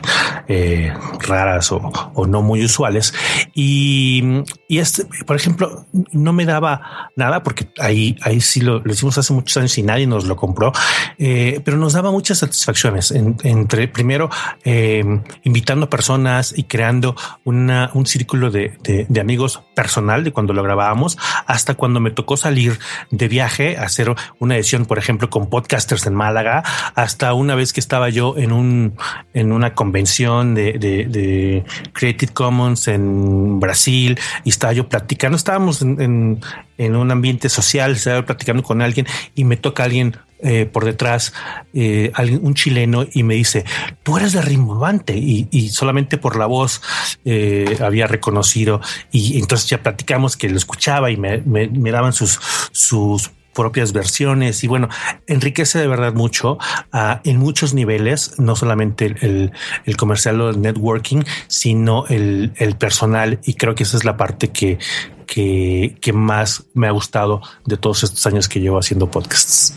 eh, 0.46 0.92
raras 1.20 1.72
o, 1.72 2.26
no 2.26 2.42
muy 2.42 2.64
usuales. 2.64 3.14
Y, 3.54 4.42
este, 4.68 5.06
por 5.26 5.36
ejemplo, 5.36 5.86
no 6.12 6.32
me 6.32 6.44
daba 6.44 7.10
nada 7.16 7.42
porque 7.42 7.68
ahí, 7.78 8.16
ahí 8.22 8.40
sí 8.40 8.60
lo, 8.60 8.82
hicimos 8.86 9.16
hace 9.18 9.32
muchos 9.32 9.56
años 9.56 9.76
y 9.78 9.82
nadie 9.82 10.06
nos 10.06 10.26
lo 10.26 10.36
compró, 10.36 10.72
eh, 11.18 11.60
pero 11.64 11.76
nos 11.76 11.94
daba 11.94 12.10
muchas 12.10 12.38
satisfacciones 12.38 13.10
entre 13.10 13.88
primero 13.88 14.28
eh, 14.64 15.02
invitando 15.44 15.88
personas 15.88 16.52
y 16.56 16.64
creando 16.64 17.16
una, 17.44 17.90
un 17.94 18.06
círculo 18.06 18.50
de, 18.50 18.76
de, 18.82 19.20
amigos 19.20 19.62
personal 19.74 20.24
de 20.24 20.32
cuando 20.32 20.52
lo 20.52 20.62
grabábamos 20.62 21.16
hasta 21.46 21.74
cuando 21.74 22.00
me 22.00 22.10
tocó 22.10 22.36
salir 22.36 22.78
de 23.10 23.28
viaje 23.28 23.78
a 23.78 23.84
hacer 23.84 24.14
una 24.38 24.56
edición, 24.56 24.84
por 24.84 24.98
ejemplo, 24.98 25.30
con 25.30 25.48
podcasters 25.48 26.06
en 26.06 26.14
Málaga, 26.14 26.62
hasta 26.94 27.13
una 27.34 27.54
vez 27.54 27.72
que 27.72 27.80
estaba 27.80 28.08
yo 28.08 28.36
en 28.36 28.52
un 28.52 28.94
en 29.32 29.52
una 29.52 29.74
convención 29.74 30.54
de, 30.54 30.72
de, 30.74 31.64
Creative 31.92 32.32
Commons 32.32 32.88
en 32.88 33.60
Brasil 33.60 34.18
y 34.44 34.50
estaba 34.50 34.72
yo 34.72 34.88
platicando, 34.88 35.36
estábamos 35.36 35.82
en, 35.82 36.40
en, 36.78 36.96
un 36.96 37.10
ambiente 37.10 37.48
social, 37.48 37.92
estaba 37.92 38.24
platicando 38.24 38.62
con 38.62 38.82
alguien 38.82 39.06
y 39.34 39.44
me 39.44 39.56
toca 39.56 39.84
alguien 39.84 40.16
eh, 40.46 40.66
por 40.66 40.84
detrás, 40.84 41.32
eh, 41.72 42.12
un 42.42 42.52
chileno, 42.52 43.06
y 43.10 43.22
me 43.22 43.34
dice, 43.34 43.64
tú 44.02 44.18
eres 44.18 44.34
de 44.34 44.42
Rimbomante, 44.42 45.16
y, 45.16 45.48
y 45.50 45.70
solamente 45.70 46.18
por 46.18 46.36
la 46.36 46.44
voz 46.44 46.82
eh, 47.24 47.78
había 47.80 48.06
reconocido, 48.06 48.82
y 49.10 49.38
entonces 49.38 49.70
ya 49.70 49.82
platicamos 49.82 50.36
que 50.36 50.50
lo 50.50 50.58
escuchaba 50.58 51.10
y 51.10 51.16
me, 51.16 51.38
me, 51.38 51.68
me 51.68 51.90
daban 51.90 52.12
sus, 52.12 52.38
sus 52.72 53.30
propias 53.54 53.92
versiones 53.92 54.62
y 54.64 54.66
bueno, 54.66 54.88
enriquece 55.26 55.78
de 55.78 55.86
verdad 55.86 56.12
mucho 56.12 56.58
uh, 56.92 57.18
en 57.24 57.38
muchos 57.38 57.72
niveles, 57.74 58.38
no 58.38 58.56
solamente 58.56 59.06
el, 59.06 59.52
el, 59.84 59.96
comercial 59.96 60.40
o 60.40 60.50
el 60.50 60.60
networking, 60.60 61.22
sino 61.46 62.06
el, 62.08 62.52
el, 62.56 62.76
personal 62.76 63.38
y 63.44 63.54
creo 63.54 63.74
que 63.74 63.84
esa 63.84 63.96
es 63.96 64.04
la 64.04 64.16
parte 64.16 64.48
que, 64.48 64.78
que, 65.26 65.96
que 66.00 66.12
más 66.12 66.64
me 66.74 66.88
ha 66.88 66.90
gustado 66.90 67.40
de 67.64 67.76
todos 67.76 68.02
estos 68.04 68.26
años 68.26 68.48
que 68.48 68.60
llevo 68.60 68.78
haciendo 68.78 69.10
podcasts. 69.10 69.74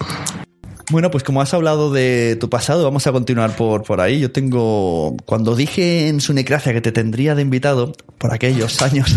Bueno, 0.90 1.12
pues 1.12 1.26
como 1.26 1.42
has 1.42 1.54
hablado 1.54 1.92
de 1.92 2.38
tu 2.40 2.50
pasado, 2.50 2.86
vamos 2.86 3.06
a 3.08 3.12
continuar 3.12 3.54
por, 3.58 3.84
por 3.84 4.00
ahí. 4.00 4.22
Yo 4.22 4.32
tengo, 4.32 5.18
cuando 5.26 5.54
dije 5.54 6.08
en 6.08 6.22
su 6.22 6.32
necracia 6.34 6.72
que 6.72 6.80
te 6.80 6.94
tendría 6.94 7.36
de 7.36 7.42
invitado, 7.42 7.94
por 8.18 8.34
aquellos 8.34 8.82
años, 8.82 9.14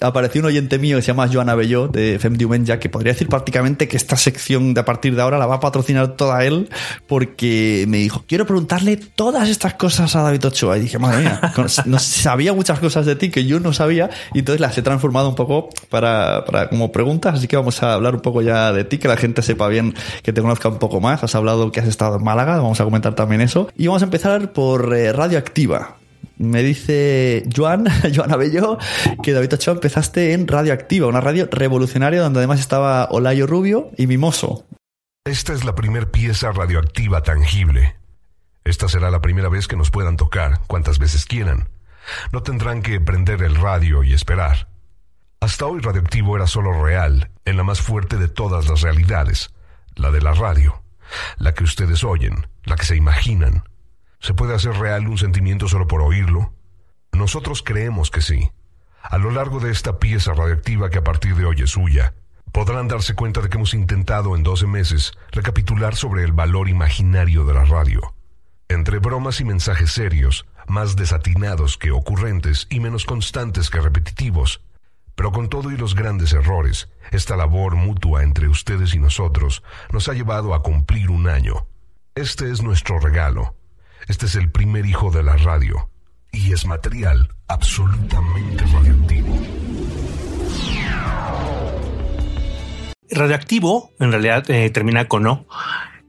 apareció 0.00 0.40
un 0.40 0.46
oyente 0.46 0.80
mío 0.80 0.96
que 0.96 1.02
se 1.02 1.08
llama 1.08 1.28
Joan 1.32 1.48
Abelló, 1.48 1.86
de 1.86 2.18
Fem 2.18 2.36
Diumenge, 2.36 2.76
que 2.80 2.88
podría 2.88 3.12
decir 3.12 3.28
prácticamente 3.28 3.86
que 3.86 3.96
esta 3.96 4.16
sección 4.16 4.74
de 4.74 4.80
a 4.80 4.84
partir 4.84 5.14
de 5.14 5.22
ahora 5.22 5.38
la 5.38 5.46
va 5.46 5.56
a 5.56 5.60
patrocinar 5.60 6.16
toda 6.16 6.44
él, 6.44 6.68
porque 7.06 7.84
me 7.86 7.98
dijo, 7.98 8.24
quiero 8.26 8.44
preguntarle 8.44 8.96
todas 8.96 9.48
estas 9.48 9.74
cosas 9.74 10.16
a 10.16 10.22
David 10.22 10.44
Ochoa. 10.46 10.76
Y 10.76 10.80
dije, 10.80 10.98
madre 10.98 11.20
mía, 11.20 11.52
no 11.86 11.98
sabía 12.00 12.52
muchas 12.52 12.80
cosas 12.80 13.06
de 13.06 13.14
ti 13.14 13.30
que 13.30 13.44
yo 13.44 13.60
no 13.60 13.72
sabía, 13.72 14.10
y 14.34 14.40
entonces 14.40 14.60
las 14.60 14.76
he 14.76 14.82
transformado 14.82 15.28
un 15.28 15.36
poco 15.36 15.70
para, 15.88 16.44
para 16.44 16.68
como 16.68 16.90
preguntas, 16.90 17.36
así 17.36 17.46
que 17.46 17.56
vamos 17.56 17.80
a 17.82 17.94
hablar 17.94 18.16
un 18.16 18.22
poco 18.22 18.42
ya 18.42 18.72
de 18.72 18.82
ti, 18.82 18.98
que 18.98 19.06
la 19.06 19.16
gente 19.16 19.42
sepa 19.42 19.68
bien 19.68 19.94
que 20.24 20.32
tengo 20.32 20.47
conozca 20.48 20.70
un 20.70 20.78
poco 20.78 20.98
más. 20.98 21.22
Has 21.22 21.34
hablado 21.34 21.70
que 21.70 21.80
has 21.80 21.86
estado 21.86 22.16
en 22.16 22.24
Málaga, 22.24 22.56
vamos 22.56 22.80
a 22.80 22.84
comentar 22.84 23.14
también 23.14 23.42
eso. 23.42 23.68
Y 23.76 23.86
vamos 23.86 24.00
a 24.00 24.06
empezar 24.06 24.54
por 24.54 24.94
eh, 24.94 25.12
Radioactiva. 25.12 25.96
Me 26.38 26.62
dice 26.62 27.44
Joan, 27.54 27.86
Joan 28.14 28.32
Abello, 28.32 28.78
que 29.22 29.34
David 29.34 29.52
Ochoa 29.52 29.74
empezaste 29.74 30.32
en 30.32 30.48
Radioactiva, 30.48 31.06
una 31.06 31.20
radio 31.20 31.48
revolucionaria 31.50 32.22
donde 32.22 32.40
además 32.40 32.60
estaba 32.60 33.08
Olayo 33.10 33.46
Rubio 33.46 33.90
y 33.98 34.06
Mimoso. 34.06 34.64
Esta 35.26 35.52
es 35.52 35.66
la 35.66 35.74
primer 35.74 36.10
pieza 36.10 36.50
radioactiva 36.52 37.22
tangible. 37.22 37.96
Esta 38.64 38.88
será 38.88 39.10
la 39.10 39.20
primera 39.20 39.50
vez 39.50 39.68
que 39.68 39.76
nos 39.76 39.90
puedan 39.90 40.16
tocar, 40.16 40.60
cuantas 40.66 40.98
veces 40.98 41.26
quieran. 41.26 41.68
No 42.32 42.42
tendrán 42.42 42.80
que 42.80 42.98
prender 43.02 43.42
el 43.42 43.56
radio 43.56 44.02
y 44.02 44.14
esperar. 44.14 44.68
Hasta 45.40 45.66
hoy 45.66 45.80
Radioactivo 45.80 46.36
era 46.36 46.46
solo 46.46 46.82
real, 46.82 47.30
en 47.44 47.58
la 47.58 47.64
más 47.64 47.82
fuerte 47.82 48.16
de 48.16 48.28
todas 48.28 48.66
las 48.66 48.80
realidades 48.80 49.50
la 49.98 50.10
de 50.10 50.22
la 50.22 50.32
radio, 50.32 50.82
la 51.36 51.52
que 51.52 51.64
ustedes 51.64 52.04
oyen, 52.04 52.46
la 52.64 52.76
que 52.76 52.86
se 52.86 52.96
imaginan. 52.96 53.64
¿Se 54.20 54.34
puede 54.34 54.54
hacer 54.54 54.74
real 54.74 55.06
un 55.08 55.18
sentimiento 55.18 55.68
solo 55.68 55.86
por 55.86 56.00
oírlo? 56.00 56.52
Nosotros 57.12 57.62
creemos 57.62 58.10
que 58.10 58.20
sí. 58.20 58.50
A 59.02 59.18
lo 59.18 59.30
largo 59.30 59.60
de 59.60 59.70
esta 59.70 59.98
pieza 59.98 60.32
radioactiva 60.32 60.90
que 60.90 60.98
a 60.98 61.04
partir 61.04 61.34
de 61.34 61.44
hoy 61.44 61.62
es 61.62 61.70
suya, 61.70 62.14
podrán 62.52 62.88
darse 62.88 63.14
cuenta 63.14 63.40
de 63.40 63.48
que 63.48 63.56
hemos 63.56 63.74
intentado 63.74 64.36
en 64.36 64.42
12 64.42 64.66
meses 64.66 65.12
recapitular 65.32 65.96
sobre 65.96 66.24
el 66.24 66.32
valor 66.32 66.68
imaginario 66.68 67.44
de 67.44 67.54
la 67.54 67.64
radio. 67.64 68.14
Entre 68.68 68.98
bromas 68.98 69.40
y 69.40 69.44
mensajes 69.44 69.92
serios, 69.92 70.46
más 70.66 70.96
desatinados 70.96 71.78
que 71.78 71.90
ocurrentes 71.90 72.66
y 72.70 72.80
menos 72.80 73.04
constantes 73.04 73.70
que 73.70 73.80
repetitivos, 73.80 74.60
pero 75.14 75.32
con 75.32 75.48
todo 75.48 75.72
y 75.72 75.76
los 75.76 75.94
grandes 75.94 76.32
errores, 76.32 76.88
esta 77.10 77.36
labor 77.36 77.76
mutua 77.76 78.22
entre 78.22 78.48
ustedes 78.48 78.94
y 78.94 78.98
nosotros 78.98 79.62
nos 79.92 80.08
ha 80.08 80.14
llevado 80.14 80.54
a 80.54 80.62
cumplir 80.62 81.10
un 81.10 81.28
año. 81.28 81.66
Este 82.14 82.50
es 82.50 82.62
nuestro 82.62 82.98
regalo. 82.98 83.54
Este 84.08 84.26
es 84.26 84.34
el 84.34 84.50
primer 84.50 84.86
hijo 84.86 85.10
de 85.10 85.22
la 85.22 85.36
radio. 85.36 85.90
Y 86.32 86.52
es 86.52 86.66
material 86.66 87.34
absolutamente 87.46 88.64
radioactivo. 88.64 89.38
Radioactivo, 93.10 93.90
en 93.98 94.12
realidad, 94.12 94.50
eh, 94.50 94.68
termina 94.70 95.06
con 95.06 95.26
O. 95.26 95.46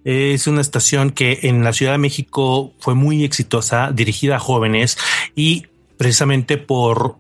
Es 0.04 0.48
una 0.48 0.62
estación 0.62 1.12
que 1.12 1.40
en 1.44 1.64
la 1.64 1.74
Ciudad 1.74 1.94
de 1.94 1.98
México 1.98 2.74
fue 2.80 2.96
muy 2.96 3.24
exitosa, 3.24 3.92
dirigida 3.92 4.38
a 4.38 4.40
jóvenes 4.40 4.98
y 5.36 5.68
precisamente 5.98 6.58
por 6.58 7.18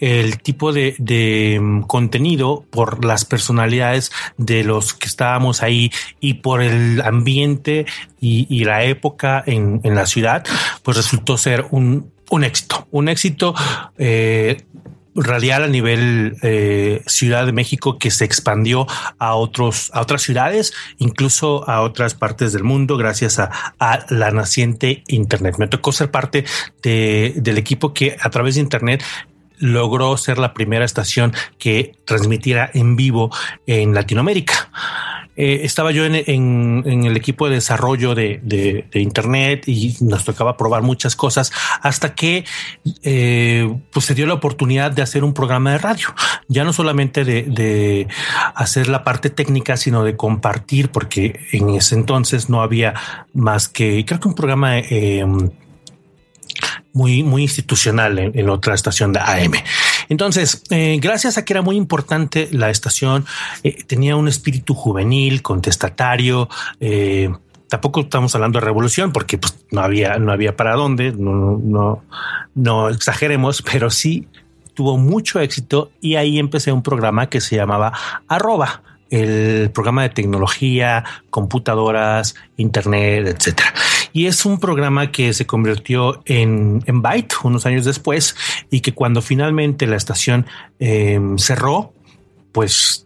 el 0.00 0.38
tipo 0.38 0.72
de, 0.72 1.58
mm, 1.60 1.82
contenido 1.82 2.64
por 2.70 3.04
las 3.04 3.24
personalidades 3.24 4.10
de 4.36 4.64
los 4.64 4.94
que 4.94 5.06
estábamos 5.06 5.62
ahí 5.62 5.90
y 6.20 6.34
por 6.34 6.62
el 6.62 7.00
ambiente 7.02 7.86
y, 8.20 8.64
la 8.64 8.84
época 8.84 9.42
en, 9.46 9.80
la 9.84 10.06
ciudad, 10.06 10.44
pues 10.82 10.96
resultó 10.96 11.36
ser 11.36 11.66
un, 11.70 12.10
éxito, 12.42 12.88
un 12.90 13.08
éxito 13.10 13.54
eh, 13.98 14.64
radial 15.14 15.64
a 15.64 15.68
nivel 15.68 16.36
eh, 16.42 17.02
Ciudad 17.06 17.46
de 17.46 17.52
México 17.52 17.98
que 17.98 18.10
se 18.10 18.24
expandió 18.24 18.86
a 19.18 19.34
otros, 19.34 19.90
a 19.94 20.00
otras 20.00 20.22
ciudades, 20.22 20.72
incluso 20.98 21.68
a 21.68 21.82
otras 21.82 22.14
partes 22.14 22.52
del 22.52 22.64
mundo, 22.64 22.96
gracias 22.96 23.38
a, 23.38 23.50
la 24.08 24.30
naciente 24.30 25.04
Internet. 25.08 25.56
Me 25.58 25.68
tocó 25.68 25.92
ser 25.92 26.10
parte 26.10 26.44
del 26.82 27.58
equipo 27.58 27.94
que 27.94 28.16
a 28.20 28.30
través 28.30 28.56
de 28.56 28.62
Internet 28.62 29.02
logró 29.58 30.16
ser 30.16 30.38
la 30.38 30.54
primera 30.54 30.84
estación 30.84 31.32
que 31.58 31.92
transmitiera 32.04 32.70
en 32.74 32.96
vivo 32.96 33.30
en 33.66 33.94
Latinoamérica. 33.94 34.70
Eh, 35.36 35.60
estaba 35.64 35.90
yo 35.90 36.04
en, 36.04 36.14
el 36.86 37.16
equipo 37.16 37.48
de 37.48 37.56
desarrollo 37.56 38.14
de, 38.14 38.86
Internet 38.94 39.64
y 39.66 39.96
nos 40.00 40.24
tocaba 40.24 40.56
probar 40.56 40.82
muchas 40.82 41.16
cosas 41.16 41.52
hasta 41.82 42.14
que 42.14 42.44
eh, 43.02 43.76
pues 43.90 44.06
se 44.06 44.14
dio 44.14 44.26
la 44.26 44.34
oportunidad 44.34 44.92
de 44.92 45.02
hacer 45.02 45.24
un 45.24 45.34
programa 45.34 45.72
de 45.72 45.78
radio, 45.78 46.14
ya 46.48 46.62
no 46.62 46.72
solamente 46.72 47.24
de, 47.24 48.06
hacer 48.54 48.88
la 48.88 49.02
parte 49.02 49.30
técnica, 49.30 49.76
sino 49.76 50.04
de 50.04 50.16
compartir, 50.16 50.90
porque 50.90 51.40
en 51.52 51.70
ese 51.70 51.96
entonces 51.96 52.48
no 52.48 52.62
había 52.62 52.94
más 53.32 53.68
que 53.68 54.04
creo 54.04 54.20
que 54.20 54.28
un 54.28 54.34
programa 54.34 54.78
eh, 54.78 55.24
muy, 56.94 57.22
muy 57.22 57.42
institucional 57.42 58.18
en, 58.18 58.48
otra 58.48 58.74
estación 58.74 59.12
de 59.12 59.20
AM. 59.20 59.52
Entonces, 60.08 60.62
eh, 60.70 60.98
gracias 61.02 61.36
a 61.36 61.44
que 61.44 61.52
era 61.52 61.60
muy 61.60 61.76
importante 61.76 62.48
la 62.52 62.70
estación, 62.70 63.26
eh, 63.64 63.82
tenía 63.84 64.16
un 64.16 64.28
espíritu 64.28 64.74
juvenil, 64.74 65.42
contestatario. 65.42 66.48
Eh, 66.80 67.30
tampoco 67.68 68.00
estamos 68.00 68.34
hablando 68.36 68.60
de 68.60 68.64
revolución 68.64 69.12
porque 69.12 69.38
pues, 69.38 69.56
no 69.72 69.82
había, 69.82 70.18
no 70.18 70.32
había 70.32 70.56
para 70.56 70.74
dónde, 70.76 71.12
no, 71.12 71.60
no, 71.62 72.04
no 72.54 72.88
exageremos, 72.88 73.60
pero 73.60 73.90
sí 73.90 74.28
tuvo 74.74 74.96
mucho 74.96 75.40
éxito 75.40 75.90
y 76.00 76.14
ahí 76.14 76.38
empecé 76.38 76.70
un 76.70 76.82
programa 76.82 77.28
que 77.28 77.40
se 77.40 77.56
llamaba 77.56 77.92
arroba 78.28 78.82
el 79.10 79.70
programa 79.70 80.02
de 80.02 80.08
tecnología, 80.08 81.04
computadoras, 81.30 82.34
internet, 82.56 83.26
etcétera. 83.28 83.72
Y 84.14 84.26
es 84.26 84.46
un 84.46 84.60
programa 84.60 85.10
que 85.10 85.34
se 85.34 85.44
convirtió 85.44 86.22
en, 86.24 86.84
en 86.86 87.02
Byte 87.02 87.34
unos 87.42 87.66
años 87.66 87.84
después 87.84 88.36
y 88.70 88.80
que 88.80 88.94
cuando 88.94 89.20
finalmente 89.20 89.88
la 89.88 89.96
estación 89.96 90.46
eh, 90.78 91.20
cerró, 91.36 91.92
pues 92.52 93.03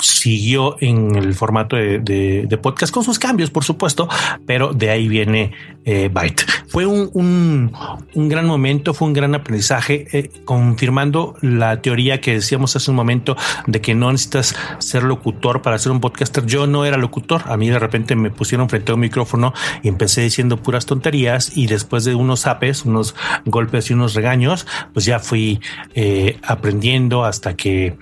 siguió 0.00 0.76
en 0.80 1.16
el 1.16 1.34
formato 1.34 1.76
de, 1.76 2.58
podcast 2.62 2.92
con 2.92 3.04
sus 3.04 3.18
cambios, 3.18 3.50
por 3.50 3.64
supuesto, 3.64 4.08
pero 4.46 4.72
de 4.72 4.90
ahí 4.90 5.08
viene 5.08 5.52
eh, 5.84 6.10
Byte. 6.12 6.44
Fue 6.68 6.86
un, 6.86 7.72
gran 8.14 8.46
momento, 8.46 8.94
fue 8.94 9.08
un 9.08 9.14
gran 9.14 9.34
aprendizaje, 9.34 10.06
eh, 10.12 10.30
confirmando 10.44 11.34
la 11.40 11.80
teoría 11.80 12.20
que 12.20 12.34
decíamos 12.34 12.76
hace 12.76 12.90
un 12.90 12.96
momento 12.96 13.36
de 13.66 13.80
que 13.80 13.94
no 13.94 14.10
necesitas 14.12 14.54
ser 14.78 15.02
locutor 15.02 15.62
para 15.62 15.78
ser 15.78 15.92
un 15.92 16.00
podcaster. 16.00 16.44
Yo 16.46 16.66
no 16.66 16.84
era 16.84 16.96
locutor, 16.96 17.42
a 17.46 17.56
mí 17.56 17.70
de 17.70 17.78
repente 17.78 18.16
me 18.16 18.30
pusieron 18.30 18.68
frente 18.68 18.92
a 18.92 18.96
un 18.96 19.00
micrófono 19.00 19.54
y 19.82 19.88
empecé 19.88 20.22
diciendo 20.22 20.58
puras 20.58 20.86
tonterías 20.86 21.56
y 21.56 21.66
después 21.66 22.04
de 22.04 22.14
unos 22.14 22.46
apes, 22.46 22.84
unos 22.84 23.14
golpes 23.44 23.90
y 23.90 23.94
unos 23.94 24.14
regaños, 24.14 24.66
pues 24.92 25.06
ya 25.06 25.18
fui 25.18 25.60
eh, 25.94 26.38
aprendiendo 26.42 27.24
hasta 27.24 27.56
que 27.56 27.96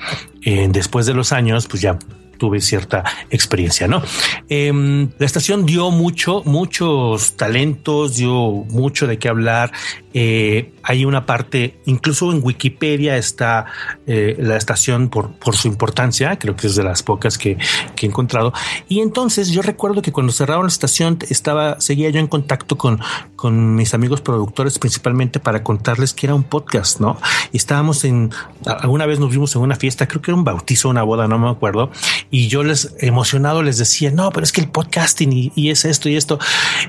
después 0.70 1.06
de 1.06 1.14
los 1.14 1.32
años, 1.32 1.66
pues 1.66 1.82
ya 1.82 1.98
tuve 2.36 2.60
cierta 2.60 3.04
experiencia, 3.30 3.88
¿no? 3.88 4.02
Em, 4.48 5.10
la 5.18 5.26
estación 5.26 5.66
dio 5.66 5.90
mucho, 5.90 6.42
muchos 6.44 7.36
talentos, 7.36 8.16
dio 8.16 8.32
mucho 8.68 9.06
de 9.06 9.18
qué 9.18 9.28
hablar. 9.28 9.72
Eh, 10.14 10.72
hay 10.82 11.04
una 11.04 11.26
parte, 11.26 11.78
incluso 11.84 12.32
en 12.32 12.40
Wikipedia 12.42 13.16
está 13.16 13.66
eh, 14.06 14.36
la 14.38 14.56
estación 14.56 15.10
por, 15.10 15.32
por 15.32 15.56
su 15.56 15.68
importancia, 15.68 16.38
creo 16.38 16.56
que 16.56 16.68
es 16.68 16.76
de 16.76 16.84
las 16.84 17.02
pocas 17.02 17.36
que, 17.36 17.58
que, 17.94 18.06
he 18.06 18.08
encontrado. 18.08 18.52
Y 18.88 19.00
entonces 19.00 19.50
yo 19.50 19.62
recuerdo 19.62 20.00
que 20.00 20.12
cuando 20.12 20.32
cerraron 20.32 20.64
la 20.64 20.68
estación 20.68 21.18
estaba, 21.28 21.80
seguía 21.80 22.08
yo 22.10 22.20
en 22.20 22.28
contacto 22.28 22.78
con, 22.78 23.00
con 23.46 23.76
mis 23.76 23.94
amigos 23.94 24.22
productores, 24.22 24.76
principalmente 24.80 25.38
para 25.38 25.62
contarles 25.62 26.12
que 26.14 26.26
era 26.26 26.34
un 26.34 26.42
podcast, 26.42 26.98
¿no? 26.98 27.16
Y 27.52 27.58
estábamos 27.58 28.02
en, 28.04 28.32
alguna 28.64 29.06
vez 29.06 29.20
nos 29.20 29.30
vimos 29.30 29.54
en 29.54 29.62
una 29.62 29.76
fiesta, 29.76 30.08
creo 30.08 30.20
que 30.20 30.32
era 30.32 30.36
un 30.36 30.42
bautizo, 30.42 30.88
una 30.88 31.04
boda, 31.04 31.28
no 31.28 31.38
me 31.38 31.48
acuerdo, 31.48 31.92
y 32.28 32.48
yo 32.48 32.64
les 32.64 32.96
emocionado 32.98 33.62
les 33.62 33.78
decía, 33.78 34.10
no, 34.10 34.32
pero 34.32 34.42
es 34.42 34.50
que 34.50 34.60
el 34.60 34.68
podcasting 34.68 35.52
y, 35.54 35.70
es 35.70 35.84
esto 35.84 36.08
y 36.08 36.16
esto. 36.16 36.40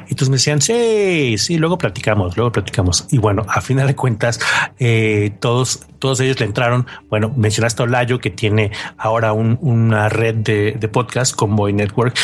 Y 0.08 0.13
entonces 0.13 0.30
me 0.30 0.38
decían, 0.38 0.62
sí, 0.63 1.38
sí, 1.38 1.60
luego 1.60 1.78
platicamos, 1.78 2.36
luego 2.36 2.52
platicamos. 2.52 3.06
Y 3.12 3.20
bueno, 3.20 3.46
a 3.48 3.62
final 3.62 3.86
de 3.86 3.96
cuentas, 3.96 4.39
eh, 4.80 5.36
todos, 5.39 5.86
todos 6.00 6.20
ellos 6.22 6.39
le 6.39 6.48
entraron. 6.48 6.88
Bueno, 7.08 7.32
mencionaste 7.38 7.84
a 7.84 7.86
Olayo 7.86 8.17
que 8.17 8.32
tiene 8.32 8.72
ahora 8.98 9.32
una 9.32 10.10
red 10.10 10.34
de, 10.34 10.72
de 10.72 10.88
podcast, 10.88 11.36
Convoy 11.36 11.72
Network. 11.72 12.17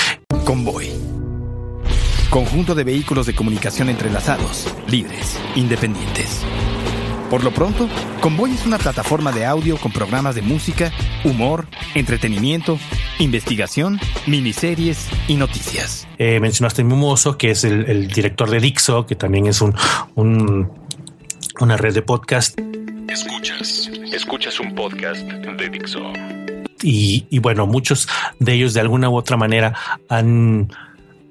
Convoy. 0.44 1.13
Conjunto 2.34 2.74
de 2.74 2.84
vehículos 2.84 3.28
de 3.28 3.36
comunicación 3.36 3.90
entrelazados, 3.90 4.68
libres, 4.88 5.40
independientes. 5.56 6.44
Por 7.30 7.44
lo 7.44 7.52
pronto, 7.52 7.88
Convoy 8.22 8.54
es 8.54 8.66
una 8.66 8.80
plataforma 8.80 9.32
de 9.32 9.46
audio 9.46 9.78
con 9.78 9.92
programas 9.92 10.34
de 10.34 10.42
música, 10.42 10.92
humor, 11.24 11.68
entretenimiento, 11.94 12.80
investigación, 13.20 14.00
miniseries 14.26 15.10
y 15.28 15.36
noticias. 15.36 16.08
Eh, 16.18 16.40
mencionaste 16.40 16.82
a 16.82 16.86
Mimoso, 16.86 17.38
que 17.38 17.52
es 17.52 17.66
el, 17.66 18.08
director 18.08 18.50
de 18.50 18.60
Dixo, 18.60 19.06
que 19.06 19.14
también 19.16 19.46
es 19.46 19.62
un, 19.62 19.76
una 21.60 21.78
red 21.78 21.94
de 21.94 22.02
podcast. 22.02 22.60
Escuchas, 23.10 23.92
escuchas 24.12 24.60
un 24.60 24.74
podcast 24.74 25.22
de 25.22 25.70
Dixo. 25.70 26.02
Y, 26.82 27.28
y 27.30 27.38
bueno, 27.38 27.68
muchos 27.68 28.08
de 28.40 28.54
ellos 28.54 28.74
de 28.74 28.80
alguna 28.80 29.08
u 29.12 29.18
otra 29.18 29.38
manera 29.38 29.76
han 30.10 30.72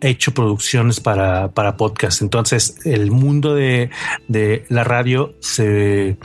hecho 0.02 0.34
producciones 0.34 1.00
para, 1.00 1.48
para 1.52 1.76
podcast. 1.76 2.22
Entonces, 2.22 2.76
el 2.84 3.10
mundo 3.10 3.54
de, 3.54 3.90
de 4.28 4.64
la 4.68 4.84
radio 4.84 5.34
se 5.40 6.16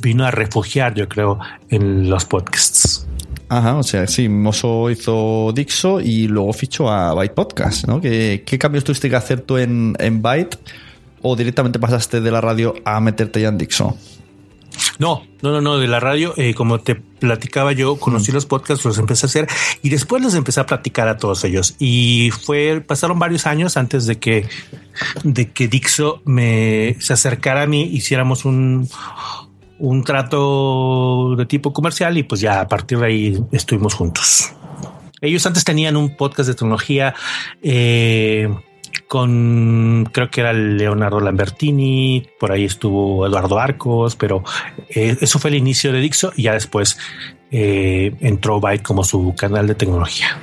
vino 0.00 0.24
a 0.24 0.30
refugiar, 0.30 0.94
yo 0.94 1.08
creo, 1.08 1.38
en 1.70 2.08
los 2.08 2.24
podcasts. 2.24 3.06
Ajá, 3.48 3.76
o 3.76 3.82
sea, 3.82 4.06
sí, 4.06 4.28
Mozo 4.28 4.90
hizo 4.90 5.52
Dixo 5.54 6.00
y 6.00 6.28
luego 6.28 6.52
fichó 6.52 6.90
a 6.90 7.14
Byte 7.14 7.34
Podcast, 7.34 7.86
¿no? 7.86 8.00
¿Qué, 8.00 8.42
qué 8.44 8.58
cambios 8.58 8.84
tuviste 8.84 9.08
que 9.08 9.16
hacer 9.16 9.40
tú 9.40 9.56
en, 9.56 9.96
en 9.98 10.20
Byte 10.20 10.58
o 11.22 11.34
directamente 11.34 11.78
pasaste 11.78 12.20
de 12.20 12.30
la 12.30 12.42
radio 12.42 12.74
a 12.84 13.00
meterte 13.00 13.40
ya 13.40 13.48
en 13.48 13.56
Dixo? 13.56 13.96
No, 14.98 15.26
no, 15.42 15.52
no, 15.52 15.60
no, 15.60 15.78
de 15.78 15.86
la 15.86 16.00
radio, 16.00 16.34
eh, 16.36 16.54
como 16.54 16.80
te 16.80 16.94
platicaba 16.94 17.72
yo, 17.72 17.96
conocí 17.96 18.32
los 18.32 18.46
podcasts, 18.46 18.84
los 18.84 18.98
empecé 18.98 19.26
a 19.26 19.28
hacer 19.28 19.48
y 19.82 19.88
después 19.88 20.22
les 20.22 20.34
empecé 20.34 20.60
a 20.60 20.66
platicar 20.66 21.08
a 21.08 21.16
todos 21.16 21.44
ellos. 21.44 21.74
Y 21.78 22.30
fue, 22.44 22.80
pasaron 22.80 23.18
varios 23.18 23.46
años 23.46 23.76
antes 23.76 24.06
de 24.06 24.18
que, 24.18 24.48
de 25.24 25.50
que 25.50 25.68
Dixo 25.68 26.22
me 26.24 26.96
se 27.00 27.12
acercara 27.12 27.62
a 27.62 27.66
mí, 27.66 27.82
hiciéramos 27.82 28.44
un, 28.44 28.88
un 29.78 30.04
trato 30.04 31.34
de 31.36 31.46
tipo 31.46 31.72
comercial 31.72 32.16
y 32.18 32.22
pues 32.22 32.40
ya 32.40 32.60
a 32.60 32.68
partir 32.68 32.98
de 32.98 33.06
ahí 33.06 33.44
estuvimos 33.52 33.94
juntos. 33.94 34.52
Ellos 35.20 35.44
antes 35.46 35.64
tenían 35.64 35.96
un 35.96 36.16
podcast 36.16 36.48
de 36.48 36.54
tecnología, 36.54 37.14
eh, 37.62 38.48
con 39.08 40.08
creo 40.12 40.30
que 40.30 40.42
era 40.42 40.52
Leonardo 40.52 41.18
Lambertini, 41.18 42.28
por 42.38 42.52
ahí 42.52 42.64
estuvo 42.64 43.26
Eduardo 43.26 43.58
Arcos, 43.58 44.14
pero 44.14 44.44
eh, 44.90 45.16
eso 45.20 45.38
fue 45.38 45.50
el 45.50 45.56
inicio 45.56 45.92
de 45.92 46.00
Dixo 46.00 46.32
y 46.36 46.42
ya 46.42 46.52
después 46.52 46.98
eh, 47.50 48.14
entró 48.20 48.60
Byte 48.60 48.82
como 48.82 49.02
su 49.02 49.34
canal 49.34 49.66
de 49.66 49.74
tecnología. 49.74 50.38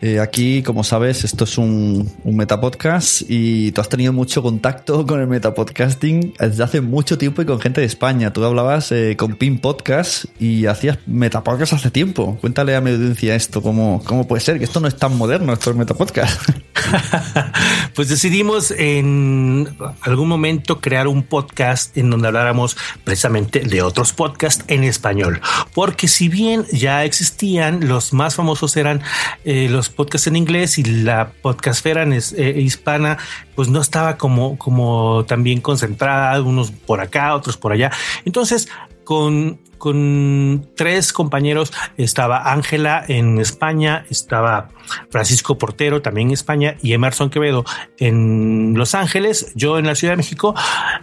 Eh, 0.00 0.20
aquí, 0.20 0.62
como 0.62 0.84
sabes, 0.84 1.24
esto 1.24 1.44
es 1.44 1.58
un, 1.58 2.08
un 2.22 2.36
metapodcast 2.36 3.22
y 3.28 3.72
tú 3.72 3.80
has 3.80 3.88
tenido 3.88 4.12
mucho 4.12 4.42
contacto 4.42 5.06
con 5.06 5.20
el 5.20 5.26
metapodcasting 5.26 6.34
desde 6.38 6.62
hace 6.62 6.80
mucho 6.80 7.18
tiempo 7.18 7.42
y 7.42 7.46
con 7.46 7.60
gente 7.60 7.80
de 7.80 7.86
España. 7.86 8.32
Tú 8.32 8.44
hablabas 8.44 8.92
eh, 8.92 9.16
con 9.18 9.34
Pin 9.34 9.58
Podcast 9.58 10.26
y 10.38 10.66
hacías 10.66 10.98
metapodcast 11.06 11.72
hace 11.72 11.90
tiempo. 11.90 12.38
Cuéntale 12.40 12.76
a 12.76 12.80
mi 12.80 12.90
audiencia 12.90 13.34
esto, 13.34 13.62
¿cómo, 13.62 14.02
cómo 14.04 14.26
puede 14.28 14.40
ser 14.40 14.58
que 14.58 14.64
esto 14.64 14.80
no 14.80 14.88
es 14.88 14.96
tan 14.96 15.16
moderno, 15.16 15.52
esto 15.52 15.70
es 15.70 15.76
metapodcast. 15.76 16.42
pues 17.94 18.08
decidimos 18.08 18.70
en 18.70 19.68
algún 20.00 20.28
momento 20.28 20.80
crear 20.80 21.08
un 21.08 21.22
podcast 21.22 21.96
en 21.96 22.10
donde 22.10 22.28
habláramos 22.28 22.76
precisamente 23.04 23.60
de 23.60 23.82
otros 23.82 24.12
podcasts 24.12 24.64
en 24.68 24.84
español. 24.84 25.40
Porque 25.74 26.08
si 26.08 26.28
bien 26.28 26.64
ya 26.72 27.04
existían, 27.04 27.88
los 27.88 28.12
más 28.12 28.34
famosos 28.34 28.76
eran 28.76 29.02
eh, 29.44 29.68
los 29.68 29.87
podcasts 29.90 30.26
en 30.26 30.36
inglés 30.36 30.78
y 30.78 30.84
la 30.84 31.32
podcastfera 31.42 32.04
eh, 32.04 32.60
hispana 32.60 33.18
pues 33.54 33.68
no 33.68 33.80
estaba 33.80 34.16
como, 34.16 34.58
como 34.58 35.24
también 35.26 35.60
concentrada, 35.60 36.40
unos 36.42 36.70
por 36.70 37.00
acá, 37.00 37.34
otros 37.34 37.56
por 37.56 37.72
allá. 37.72 37.90
Entonces, 38.24 38.68
con, 39.04 39.58
con 39.78 40.68
tres 40.76 41.12
compañeros, 41.12 41.72
estaba 41.96 42.52
Ángela 42.52 43.04
en 43.08 43.38
España, 43.38 44.04
estaba 44.10 44.68
Francisco 45.10 45.58
Portero 45.58 46.02
también 46.02 46.28
en 46.28 46.34
España 46.34 46.76
y 46.82 46.92
Emerson 46.92 47.30
Quevedo 47.30 47.64
en 47.98 48.74
Los 48.76 48.94
Ángeles, 48.94 49.52
yo 49.54 49.78
en 49.78 49.86
la 49.86 49.94
Ciudad 49.94 50.12
de 50.14 50.18
México, 50.18 50.54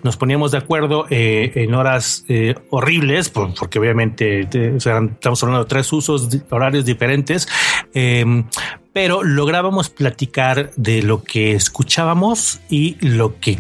nos 0.04 0.18
poníamos 0.18 0.52
de 0.52 0.58
acuerdo 0.58 1.06
eh, 1.10 1.52
en 1.56 1.74
horas 1.74 2.26
eh, 2.28 2.56
horribles, 2.70 3.30
porque 3.30 3.80
obviamente 3.80 4.42
estamos 4.42 5.44
hablando 5.44 5.64
de 5.64 5.70
tres 5.70 5.92
usos 5.94 6.30
horarios 6.50 6.86
diferentes, 6.86 7.48
em, 7.94 8.46
pero 8.94 9.24
lográbamos 9.24 9.90
platicar 9.90 10.72
de 10.76 11.02
lo 11.02 11.24
que 11.24 11.54
escuchábamos 11.54 12.62
y 12.70 12.98
lo 13.06 13.40
que 13.40 13.60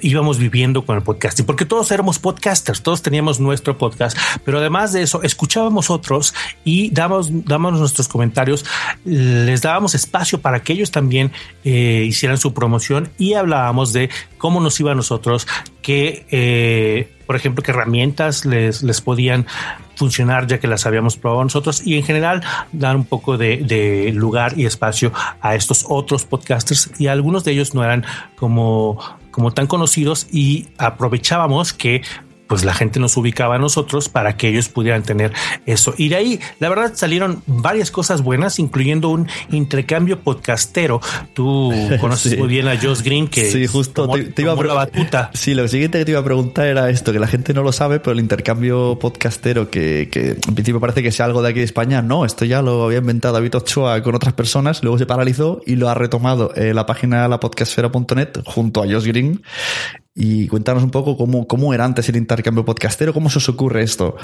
íbamos 0.00 0.38
viviendo 0.38 0.84
con 0.84 0.96
el 0.96 1.02
podcasting, 1.02 1.44
porque 1.44 1.64
todos 1.64 1.90
éramos 1.90 2.18
podcasters, 2.18 2.82
todos 2.82 3.02
teníamos 3.02 3.40
nuestro 3.40 3.76
podcast, 3.76 4.16
pero 4.44 4.58
además 4.58 4.92
de 4.92 5.02
eso, 5.02 5.22
escuchábamos 5.22 5.90
otros 5.90 6.34
y 6.64 6.90
dábamos, 6.90 7.28
dábamos 7.44 7.80
nuestros 7.80 8.08
comentarios, 8.08 8.64
les 9.04 9.62
dábamos 9.62 9.94
espacio 9.94 10.40
para 10.40 10.62
que 10.62 10.72
ellos 10.72 10.90
también 10.90 11.32
eh, 11.64 12.04
hicieran 12.06 12.38
su 12.38 12.54
promoción 12.54 13.10
y 13.18 13.34
hablábamos 13.34 13.92
de 13.92 14.10
cómo 14.38 14.60
nos 14.60 14.78
iba 14.80 14.92
a 14.92 14.94
nosotros, 14.94 15.46
que, 15.82 16.26
eh, 16.30 17.12
por 17.26 17.36
ejemplo, 17.36 17.62
qué 17.62 17.72
herramientas 17.72 18.44
les, 18.44 18.82
les 18.82 19.00
podían 19.00 19.46
funcionar 19.96 20.46
ya 20.46 20.58
que 20.58 20.66
las 20.66 20.86
habíamos 20.86 21.16
probado 21.16 21.44
nosotros 21.44 21.86
y 21.86 21.96
en 21.96 22.02
general 22.02 22.42
dar 22.72 22.96
un 22.96 23.04
poco 23.04 23.36
de, 23.36 23.58
de, 23.58 24.10
lugar 24.12 24.58
y 24.58 24.66
espacio 24.66 25.12
a 25.40 25.54
estos 25.54 25.84
otros 25.88 26.24
podcasters 26.24 26.90
y 26.98 27.06
algunos 27.06 27.44
de 27.44 27.52
ellos 27.52 27.74
no 27.74 27.84
eran 27.84 28.04
como 28.36 28.98
como 29.32 29.52
tan 29.52 29.66
conocidos 29.66 30.28
y 30.30 30.68
aprovechábamos 30.78 31.72
que 31.72 32.02
pues 32.52 32.66
la 32.66 32.74
gente 32.74 33.00
nos 33.00 33.16
ubicaba 33.16 33.54
a 33.54 33.58
nosotros 33.58 34.10
para 34.10 34.36
que 34.36 34.50
ellos 34.50 34.68
pudieran 34.68 35.02
tener 35.04 35.32
eso. 35.64 35.94
Y 35.96 36.10
de 36.10 36.16
ahí, 36.16 36.40
la 36.58 36.68
verdad, 36.68 36.92
salieron 36.94 37.42
varias 37.46 37.90
cosas 37.90 38.20
buenas, 38.20 38.58
incluyendo 38.58 39.08
un 39.08 39.26
intercambio 39.50 40.20
podcastero. 40.20 41.00
Tú 41.32 41.72
conoces 42.02 42.38
muy 42.38 42.48
bien 42.48 42.68
a 42.68 42.78
Josh 42.78 43.00
Green, 43.00 43.26
que 43.26 43.50
sí, 43.50 43.66
justo 43.66 44.06
te, 44.06 44.42
iba 44.42 44.52
a 44.52 44.62
la 44.64 44.74
batuta. 44.74 45.30
Sí, 45.42 45.54
lo 45.54 45.66
siguiente 45.66 45.98
que 45.98 46.04
te 46.04 46.10
iba 46.10 46.20
a 46.20 46.24
preguntar 46.24 46.66
era 46.66 46.90
esto, 46.90 47.10
que 47.10 47.18
la 47.18 47.26
gente 47.26 47.54
no 47.54 47.62
lo 47.62 47.72
sabe, 47.72 48.00
pero 48.00 48.12
el 48.12 48.20
intercambio 48.20 48.98
podcastero, 48.98 49.70
que, 49.70 50.10
que 50.12 50.32
en 50.32 50.54
principio 50.54 50.78
parece 50.78 51.02
que 51.02 51.10
sea 51.10 51.24
algo 51.24 51.40
de 51.40 51.48
aquí 51.48 51.60
de 51.60 51.64
España, 51.64 52.02
no, 52.02 52.26
esto 52.26 52.44
ya 52.44 52.60
lo 52.60 52.84
había 52.84 52.98
inventado 52.98 53.32
David 53.32 53.56
Ochoa 53.56 54.02
con 54.02 54.14
otras 54.14 54.34
personas, 54.34 54.82
luego 54.82 54.98
se 54.98 55.06
paralizó 55.06 55.62
y 55.64 55.76
lo 55.76 55.88
ha 55.88 55.94
retomado 55.94 56.52
en 56.54 56.76
la 56.76 56.84
página 56.84 57.26
lapodcastfera.net 57.28 58.42
junto 58.44 58.82
a 58.82 58.86
Josh 58.86 59.06
Green 59.06 59.40
y 60.14 60.46
cuéntanos 60.48 60.82
un 60.82 60.90
poco 60.90 61.16
cómo, 61.16 61.46
cómo 61.46 61.72
era 61.72 61.84
antes 61.84 62.08
el 62.08 62.16
intercambio 62.16 62.64
podcastero, 62.64 63.14
cómo 63.14 63.30
se 63.30 63.38
os 63.38 63.48
ocurre 63.48 63.82
esto. 63.82 64.16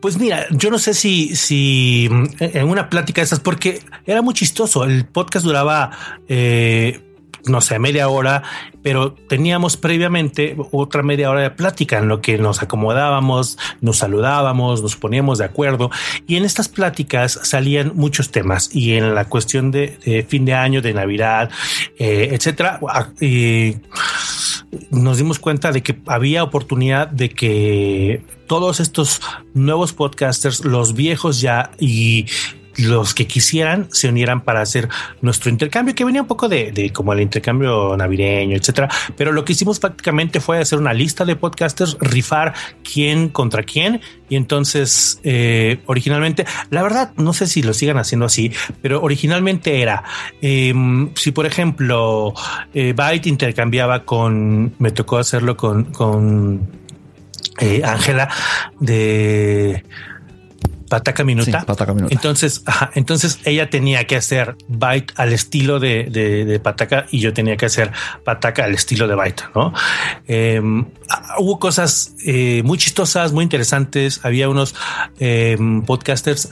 Pues 0.00 0.18
mira, 0.18 0.46
yo 0.50 0.70
no 0.70 0.78
sé 0.78 0.94
si, 0.94 1.36
si 1.36 2.08
en 2.38 2.68
una 2.68 2.88
plática 2.88 3.20
de 3.20 3.26
esas, 3.26 3.40
porque 3.40 3.82
era 4.06 4.22
muy 4.22 4.34
chistoso. 4.34 4.84
El 4.84 5.06
podcast 5.06 5.44
duraba 5.44 5.90
eh, 6.28 7.02
no 7.48 7.60
sé, 7.60 7.78
media 7.78 8.08
hora, 8.08 8.42
pero 8.82 9.12
teníamos 9.12 9.76
previamente 9.76 10.56
otra 10.72 11.02
media 11.02 11.30
hora 11.30 11.42
de 11.42 11.50
plática 11.50 11.98
en 11.98 12.08
lo 12.08 12.20
que 12.20 12.38
nos 12.38 12.62
acomodábamos, 12.62 13.58
nos 13.80 13.98
saludábamos, 13.98 14.82
nos 14.82 14.96
poníamos 14.96 15.38
de 15.38 15.44
acuerdo. 15.44 15.90
Y 16.26 16.36
en 16.36 16.44
estas 16.44 16.68
pláticas 16.68 17.40
salían 17.42 17.92
muchos 17.94 18.30
temas. 18.30 18.74
Y 18.74 18.94
en 18.94 19.14
la 19.14 19.26
cuestión 19.26 19.70
de, 19.70 20.26
fin 20.28 20.44
de 20.44 20.54
año, 20.54 20.82
de 20.82 20.94
Navidad, 20.94 21.50
eh, 21.98 22.30
etcétera, 22.32 22.80
nos 24.90 25.18
dimos 25.18 25.38
cuenta 25.38 25.72
de 25.72 25.82
que 25.82 25.98
había 26.06 26.44
oportunidad 26.44 27.08
de 27.08 27.30
que 27.30 28.22
todos 28.46 28.80
estos 28.80 29.20
nuevos 29.54 29.92
podcasters, 29.92 30.64
los 30.64 30.94
viejos 30.94 31.40
ya 31.40 31.70
y 31.78 32.26
los 32.78 33.14
que 33.14 33.26
quisieran 33.26 33.88
se 33.90 34.08
unieran 34.08 34.42
para 34.42 34.60
hacer 34.60 34.88
nuestro 35.20 35.50
intercambio, 35.50 35.94
que 35.94 36.04
venía 36.04 36.22
un 36.22 36.28
poco 36.28 36.48
de, 36.48 36.90
como 36.94 37.12
el 37.12 37.20
intercambio 37.20 37.96
navideño, 37.96 38.56
etcétera. 38.56 38.88
Pero 39.16 39.32
lo 39.32 39.44
que 39.44 39.52
hicimos 39.52 39.80
prácticamente 39.80 40.40
fue 40.40 40.58
hacer 40.58 40.78
una 40.78 40.92
lista 40.92 41.24
de 41.24 41.36
podcasters, 41.36 41.96
rifar 42.00 42.54
quién 42.82 43.28
contra 43.28 43.62
quién. 43.62 44.00
Y 44.28 44.36
entonces, 44.36 45.20
eh, 45.24 45.80
originalmente, 45.86 46.46
la 46.70 46.82
verdad, 46.82 47.12
no 47.16 47.32
sé 47.32 47.46
si 47.46 47.62
lo 47.62 47.74
sigan 47.74 47.98
haciendo 47.98 48.26
así, 48.26 48.52
pero 48.82 49.02
originalmente 49.02 49.80
era 49.80 50.04
em, 50.40 51.10
si, 51.14 51.32
por 51.32 51.46
ejemplo, 51.46 52.34
eh, 52.74 52.92
Byte 52.94 53.26
intercambiaba 53.26 54.04
con, 54.04 54.74
me 54.78 54.90
tocó 54.90 55.18
hacerlo 55.18 55.56
con, 55.56 55.84
con 55.86 56.70
eh, 57.60 57.82
Ángela 57.84 58.28
de 58.78 59.82
Pataca 60.88 61.24
Minuta. 61.24 61.64
Entonces, 62.10 62.62
entonces 62.94 63.40
ella 63.44 63.70
tenía 63.70 64.06
que 64.06 64.16
hacer 64.16 64.56
Byte 64.68 65.12
al 65.16 65.32
estilo 65.32 65.78
de, 65.80 66.04
de, 66.04 66.60
Pataca 66.60 67.06
y 67.10 67.20
yo 67.20 67.32
tenía 67.32 67.56
que 67.56 67.66
hacer 67.66 67.92
Pataca 68.24 68.64
al 68.64 68.74
estilo 68.74 69.06
de 69.06 69.14
Byte, 69.14 69.44
¿no? 69.54 69.72
Em, 70.26 70.86
hubo 71.38 71.58
cosas 71.58 72.14
eh, 72.24 72.62
muy 72.64 72.78
chistosas, 72.78 73.32
muy 73.32 73.44
interesantes. 73.44 74.20
Había 74.24 74.48
unos 74.48 74.74
em, 75.18 75.82
podcasters 75.82 76.48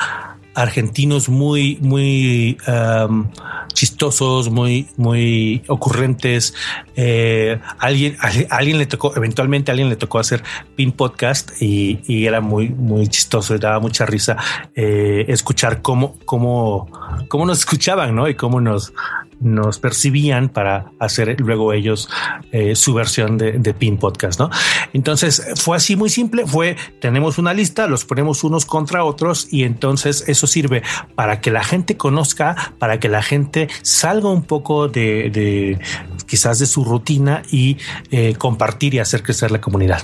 argentinos 0.56 1.28
muy, 1.28 1.78
muy 1.82 2.56
um, 2.66 3.28
chistosos, 3.74 4.50
muy, 4.50 4.88
muy 4.96 5.62
ocurrentes. 5.68 6.54
Eh, 6.96 7.60
alguien, 7.78 8.16
alguien 8.48 8.78
le 8.78 8.86
tocó, 8.86 9.14
eventualmente 9.14 9.70
a 9.70 9.72
alguien 9.72 9.90
le 9.90 9.96
tocó 9.96 10.18
hacer 10.18 10.42
pin 10.74 10.92
podcast 10.92 11.50
y, 11.60 12.26
era 12.26 12.40
muy, 12.40 12.70
muy 12.70 13.06
chistoso 13.06 13.54
y 13.54 13.58
daba 13.58 13.78
mucha 13.78 14.06
risa 14.06 14.36
eh, 14.74 15.26
escuchar 15.28 15.82
cómo, 15.82 16.16
cómo, 16.24 16.90
cómo 17.28 17.44
nos 17.44 17.58
escuchaban, 17.58 18.14
¿no? 18.16 18.26
Y 18.26 18.34
cómo 18.34 18.60
nos, 18.60 18.94
nos 19.40 19.78
percibían 19.78 20.48
para 20.48 20.92
hacer 20.98 21.40
luego 21.40 21.72
ellos 21.72 22.08
eh, 22.52 22.74
su 22.74 22.94
versión 22.94 23.38
de, 23.38 23.74
Pin 23.74 23.98
Podcast, 23.98 24.40
¿no? 24.40 24.50
Entonces 24.92 25.46
fue 25.56 25.76
así 25.76 25.96
muy 25.96 26.08
simple, 26.08 26.46
fue, 26.46 26.76
tenemos 27.00 27.38
una 27.38 27.52
lista, 27.52 27.86
los 27.86 28.04
ponemos 28.04 28.44
unos 28.44 28.64
contra 28.64 29.04
otros 29.04 29.48
y 29.52 29.64
entonces 29.64 30.24
eso 30.28 30.46
sirve 30.46 30.82
para 31.14 31.40
que 31.40 31.50
la 31.50 31.62
gente 31.62 31.96
conozca, 31.96 32.72
para 32.78 32.98
que 32.98 33.08
la 33.08 33.22
gente 33.22 33.68
salga 33.82 34.30
un 34.30 34.42
poco 34.42 34.88
de, 34.88 35.30
de 35.30 35.78
quizás 36.26 36.58
de 36.58 36.66
su 36.66 36.84
rutina 36.84 37.42
y 37.50 37.76
eh, 38.10 38.34
compartir 38.36 38.94
y 38.94 38.98
hacer 38.98 39.22
crecer 39.22 39.50
la 39.50 39.60
comunidad. 39.60 40.02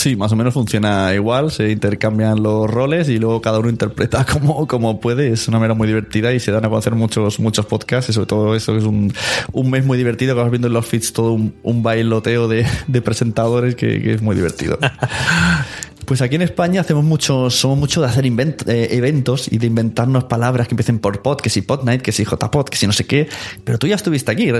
Sí, 0.00 0.16
más 0.16 0.32
o 0.32 0.36
menos 0.36 0.54
funciona 0.54 1.12
igual, 1.12 1.50
se 1.50 1.70
intercambian 1.70 2.42
los 2.42 2.70
roles 2.70 3.10
y 3.10 3.18
luego 3.18 3.42
cada 3.42 3.58
uno 3.58 3.68
interpreta 3.68 4.24
como, 4.32 4.66
como 4.66 4.98
puede. 4.98 5.30
Es 5.30 5.46
una 5.46 5.58
manera 5.58 5.74
muy 5.74 5.86
divertida 5.86 6.32
y 6.32 6.40
se 6.40 6.50
dan 6.52 6.64
a 6.64 6.70
conocer 6.70 6.94
muchos, 6.94 7.38
muchos 7.38 7.66
podcasts 7.66 8.08
y 8.08 8.14
sobre 8.14 8.26
todo 8.26 8.54
eso 8.54 8.74
es 8.78 8.84
un, 8.84 9.12
un 9.52 9.70
mes 9.70 9.84
muy 9.84 9.98
divertido 9.98 10.34
que 10.34 10.40
vas 10.40 10.50
viendo 10.50 10.68
en 10.68 10.72
los 10.72 10.86
feeds 10.86 11.12
todo 11.12 11.32
un, 11.34 11.82
bailoteo 11.82 12.48
de, 12.48 12.66
de 12.86 13.02
presentadores 13.02 13.74
que, 13.74 14.00
que 14.00 14.14
es 14.14 14.22
muy 14.22 14.34
divertido. 14.34 14.78
Pues 16.10 16.22
aquí 16.22 16.34
en 16.34 16.42
España 16.42 16.80
hacemos 16.80 17.04
mucho, 17.04 17.50
somos 17.50 17.78
mucho 17.78 18.00
de 18.00 18.08
hacer 18.08 18.26
eh, 18.26 18.88
eventos 18.90 19.46
y 19.46 19.58
de 19.58 19.68
inventarnos 19.68 20.24
palabras 20.24 20.66
que 20.66 20.74
empiecen 20.74 20.98
por 20.98 21.22
pod, 21.22 21.40
que 21.40 21.50
si 21.50 21.62
podnight, 21.62 22.02
que 22.02 22.10
si 22.10 22.24
jpod, 22.24 22.64
que 22.64 22.76
si 22.76 22.88
no 22.88 22.92
sé 22.92 23.06
qué. 23.06 23.28
Pero 23.62 23.78
tú 23.78 23.86
ya 23.86 23.94
estuviste 23.94 24.32
aquí. 24.32 24.50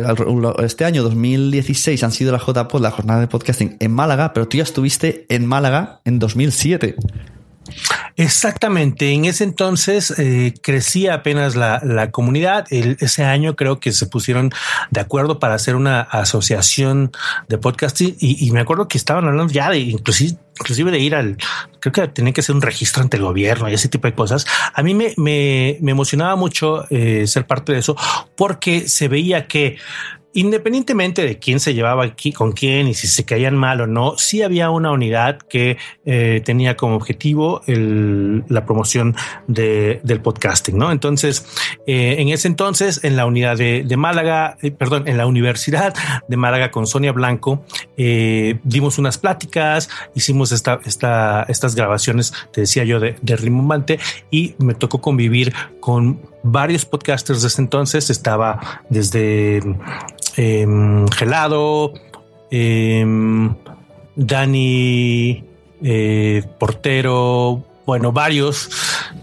Este 0.62 0.84
año 0.84 1.02
2016 1.02 2.04
han 2.04 2.12
sido 2.12 2.30
la 2.30 2.38
jpod, 2.38 2.80
la 2.80 2.92
jornada 2.92 3.18
de 3.18 3.26
podcasting 3.26 3.78
en 3.80 3.90
Málaga, 3.90 4.32
pero 4.32 4.46
tú 4.46 4.58
ya 4.58 4.62
estuviste 4.62 5.26
en 5.28 5.44
Málaga 5.44 6.00
en 6.04 6.20
2007. 6.20 6.94
Exactamente. 8.16 9.12
En 9.12 9.24
ese 9.24 9.44
entonces 9.44 10.12
eh, 10.18 10.54
crecía 10.62 11.14
apenas 11.14 11.56
la, 11.56 12.10
comunidad. 12.10 12.66
ese 12.70 13.24
año 13.24 13.56
creo 13.56 13.80
que 13.80 13.92
se 13.92 14.06
pusieron 14.06 14.50
de 14.90 15.00
acuerdo 15.00 15.38
para 15.38 15.54
hacer 15.54 15.76
una 15.76 16.00
asociación 16.00 17.12
de 17.48 17.58
podcasting 17.58 18.16
y, 18.18 18.50
me 18.50 18.60
acuerdo 18.60 18.88
que 18.88 18.98
estaban 18.98 19.26
hablando 19.26 19.52
ya 19.52 19.70
de 19.70 19.78
inclusive, 19.78 20.36
inclusive 20.58 20.90
de 20.90 20.98
ir 20.98 21.14
al, 21.14 21.36
creo 21.80 21.92
que 21.92 22.08
tenía 22.08 22.32
que 22.32 22.42
ser 22.42 22.54
un 22.54 22.62
registro 22.62 23.02
ante 23.02 23.16
el 23.16 23.22
gobierno 23.22 23.68
y 23.68 23.74
ese 23.74 23.88
tipo 23.88 24.06
de 24.06 24.14
cosas. 24.14 24.46
A 24.74 24.82
mí 24.82 24.94
me, 24.94 25.14
me, 25.16 25.78
emocionaba 25.90 26.36
mucho 26.36 26.84
eh, 26.90 27.26
ser 27.26 27.46
parte 27.46 27.72
de 27.72 27.78
eso 27.78 27.96
porque 28.36 28.88
se 28.88 29.08
veía 29.08 29.46
que 29.46 29.78
independientemente 30.32 31.22
de 31.22 31.38
quién 31.38 31.60
se 31.60 31.74
llevaba 31.74 32.04
aquí 32.04 32.32
con 32.32 32.52
quién 32.52 32.86
y 32.86 32.94
si 32.94 33.06
se 33.06 33.24
caían 33.24 33.56
mal 33.56 33.80
o 33.80 33.86
no, 33.86 34.16
sí 34.16 34.42
había 34.42 34.70
una 34.70 34.92
unidad 34.92 35.38
que 35.38 35.76
eh, 36.04 36.40
tenía 36.44 36.76
como 36.76 36.96
objetivo 36.96 37.62
la 37.66 38.64
promoción 38.64 39.16
del 39.46 40.20
podcasting, 40.22 40.78
¿no? 40.78 40.92
Entonces, 40.92 41.46
eh, 41.86 42.16
en 42.18 42.28
ese 42.28 42.48
entonces, 42.48 43.02
en 43.02 43.16
la 43.16 43.26
unidad 43.26 43.56
de, 43.56 43.96
Málaga, 43.96 44.56
eh, 44.62 44.70
perdón, 44.70 45.08
en 45.08 45.18
la 45.18 45.26
Universidad 45.26 45.94
de 46.28 46.36
Málaga 46.36 46.70
con 46.70 46.86
Sonia 46.86 47.12
Blanco, 47.12 47.64
dimos 47.96 48.98
unas 48.98 49.18
pláticas, 49.18 49.90
hicimos 50.14 50.52
esta, 50.52 50.80
esta, 50.84 51.44
estas 51.48 51.74
grabaciones, 51.74 52.32
te 52.52 52.62
decía 52.62 52.84
yo, 52.84 53.00
de, 53.00 53.16
de 53.20 53.36
Rimbombante 53.36 53.98
y 54.30 54.54
me 54.58 54.74
tocó 54.74 55.00
convivir 55.00 55.52
con 55.80 56.20
varios 56.42 56.84
podcasters 56.84 57.42
desde 57.42 57.62
entonces. 57.62 58.10
Estaba 58.10 58.82
desde 58.88 59.60
em, 60.36 61.06
Gelado, 61.16 61.92
em, 62.50 63.54
Dani 64.16 65.44
eh, 65.82 66.42
Portero, 66.58 67.64
bueno, 67.86 68.12
varios 68.12 68.68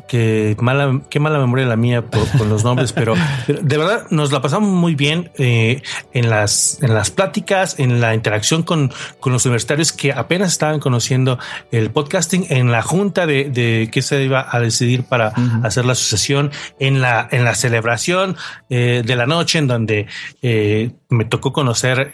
que 0.07 0.55
mala, 0.59 1.01
qué 1.09 1.19
mala 1.19 1.39
memoria 1.39 1.65
la 1.65 1.75
mía 1.75 2.03
con 2.37 2.49
los 2.49 2.63
nombres, 2.63 2.93
pero, 2.93 3.13
de 3.47 3.77
verdad 3.77 4.07
nos 4.09 4.31
la 4.31 4.41
pasamos 4.41 4.69
muy 4.69 4.95
bien 4.95 5.31
eh, 5.37 5.81
en 6.13 6.29
las 6.29 6.81
en 6.81 6.93
las 6.93 7.11
pláticas, 7.11 7.79
en 7.79 7.99
la 7.99 8.13
interacción 8.15 8.63
con, 8.63 8.91
con 9.19 9.33
los 9.33 9.45
universitarios 9.45 9.91
que 9.91 10.13
apenas 10.13 10.51
estaban 10.53 10.79
conociendo 10.79 11.37
el 11.71 11.91
podcasting, 11.91 12.47
en 12.49 12.71
la 12.71 12.81
junta 12.81 13.27
de, 13.27 13.49
de 13.49 13.89
qué 13.91 14.01
se 14.01 14.23
iba 14.23 14.47
a 14.49 14.59
decidir 14.59 15.03
para 15.03 15.33
hacer 15.63 15.85
la 15.85 15.91
asociación, 15.91 16.51
en 16.79 17.01
la 17.01 17.27
en 17.31 17.43
la 17.43 17.55
celebración 17.55 18.37
eh, 18.69 19.03
de 19.05 19.15
la 19.15 19.25
noche, 19.25 19.59
en 19.59 19.67
donde 19.67 20.07
eh, 20.41 20.91
me 21.09 21.25
tocó 21.25 21.53
conocer 21.53 22.11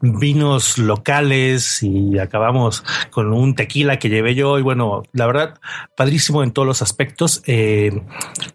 vinos 0.00 0.78
locales 0.78 1.82
y 1.82 2.18
acabamos 2.18 2.84
con 3.10 3.32
un 3.32 3.54
tequila 3.54 3.98
que 3.98 4.08
llevé 4.08 4.34
yo 4.34 4.58
y 4.58 4.62
bueno, 4.62 5.02
la 5.12 5.26
verdad 5.26 5.58
padrísimo 5.96 6.42
en 6.42 6.52
todos 6.52 6.66
los 6.66 6.82
aspectos 6.82 6.99
aspectos, 7.00 7.42
eh, 7.46 8.02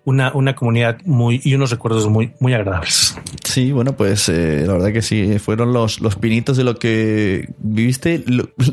una, 0.03 0.31
una 0.35 0.53
comunidad 0.53 0.99
muy 1.03 1.41
y 1.43 1.55
unos 1.55 1.71
recuerdos 1.71 2.07
muy, 2.07 2.33
muy 2.39 2.53
agradables. 2.53 3.17
Sí, 3.43 3.71
bueno, 3.71 3.97
pues 3.97 4.29
eh, 4.29 4.65
la 4.67 4.73
verdad 4.73 4.93
que 4.93 5.01
sí, 5.01 5.39
fueron 5.39 5.73
los, 5.73 5.99
los 5.99 6.15
pinitos 6.15 6.55
de 6.55 6.63
lo 6.63 6.75
que 6.75 7.49
viviste, 7.57 8.23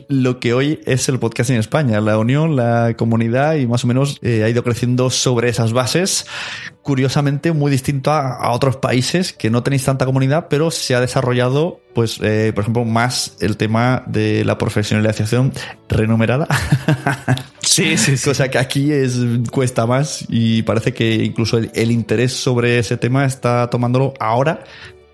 lo, 0.08 0.40
que 0.40 0.52
hoy 0.52 0.80
es 0.84 1.08
el 1.08 1.18
podcast 1.18 1.48
en 1.50 1.56
España, 1.56 2.02
la 2.02 2.18
unión, 2.18 2.54
la 2.54 2.94
comunidad 2.98 3.54
y 3.54 3.66
más 3.66 3.84
o 3.84 3.86
menos 3.86 4.18
eh, 4.20 4.42
ha 4.44 4.48
ido 4.50 4.62
creciendo 4.62 5.08
sobre 5.08 5.48
esas 5.48 5.72
bases 5.72 6.26
curiosamente 6.82 7.52
muy 7.52 7.70
distinto 7.70 8.10
a, 8.10 8.50
otros 8.52 8.76
países 8.76 9.32
que 9.32 9.50
no 9.50 9.62
tenéis 9.62 9.84
tanta 9.84 10.04
comunidad, 10.04 10.48
pero 10.50 10.70
se 10.70 10.94
ha 10.94 11.00
desarrollado, 11.00 11.80
pues, 11.94 12.18
eh, 12.22 12.52
por 12.54 12.62
ejemplo, 12.62 12.84
más 12.84 13.36
el 13.40 13.56
tema 13.56 14.02
de 14.06 14.44
la 14.44 14.58
profesionalización 14.58 15.52
renumerada. 15.88 16.46
Sí, 17.64 17.96
sí, 17.96 18.16
sí. 18.16 18.28
Cosa 18.28 18.50
que 18.50 18.58
aquí 18.58 18.92
es, 18.92 19.16
cuesta 19.50 19.86
más 19.86 20.26
y 20.28 20.62
parece 20.62 20.92
que 20.92 21.14
incluso 21.14 21.58
el, 21.58 21.90
interés 21.92 22.32
sobre 22.32 22.80
ese 22.80 22.96
tema 22.96 23.24
está 23.24 23.70
tomándolo 23.70 24.14
ahora 24.18 24.64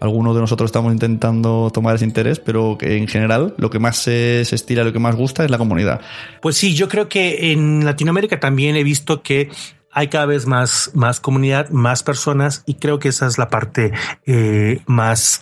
algunos 0.01 0.35
de 0.35 0.41
nosotros 0.41 0.69
estamos 0.69 0.93
intentando 0.93 1.71
tomar 1.73 1.97
ese 1.97 2.05
interés, 2.05 2.41
pero 2.41 2.77
que 2.79 2.97
en 2.97 3.07
general 3.07 3.55
lo 3.59 3.69
que 3.69 3.79
más 3.79 3.99
se, 3.99 4.45
se, 4.45 4.55
estira, 4.55 4.83
lo 4.83 4.93
que 4.93 4.99
más 4.99 5.15
gusta 5.15 5.45
es 5.45 5.51
la 5.51 5.59
comunidad. 5.59 6.01
Pues 6.41 6.57
sí, 6.57 6.75
yo 6.75 6.89
creo 6.89 7.09
que 7.09 7.53
en 7.53 7.85
Latinoamérica 7.85 8.41
también 8.41 8.77
he 8.77 8.83
visto 8.83 9.23
que 9.23 9.51
hay 9.99 10.07
cada 10.07 10.27
vez 10.27 10.47
más, 10.47 10.93
más 10.95 11.19
comunidad, 11.19 11.71
más 11.71 12.05
personas 12.05 12.63
y 12.67 12.75
creo 12.75 13.01
que 13.01 13.09
esa 13.09 13.27
es 13.27 13.37
la 13.37 13.51
parte 13.51 13.91
eh, 14.27 14.81
más 14.87 15.41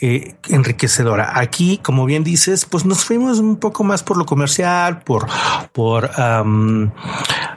eh, 0.00 0.36
enriquecedora. 0.48 1.38
Aquí, 1.38 1.78
como 1.82 2.06
bien 2.06 2.24
dices, 2.24 2.64
pues 2.64 2.86
nos 2.86 3.04
fuimos 3.04 3.40
un 3.40 3.56
poco 3.56 3.84
más 3.84 4.02
por 4.02 4.16
lo 4.16 4.24
comercial, 4.24 5.02
por, 5.02 5.26
por 5.72 6.10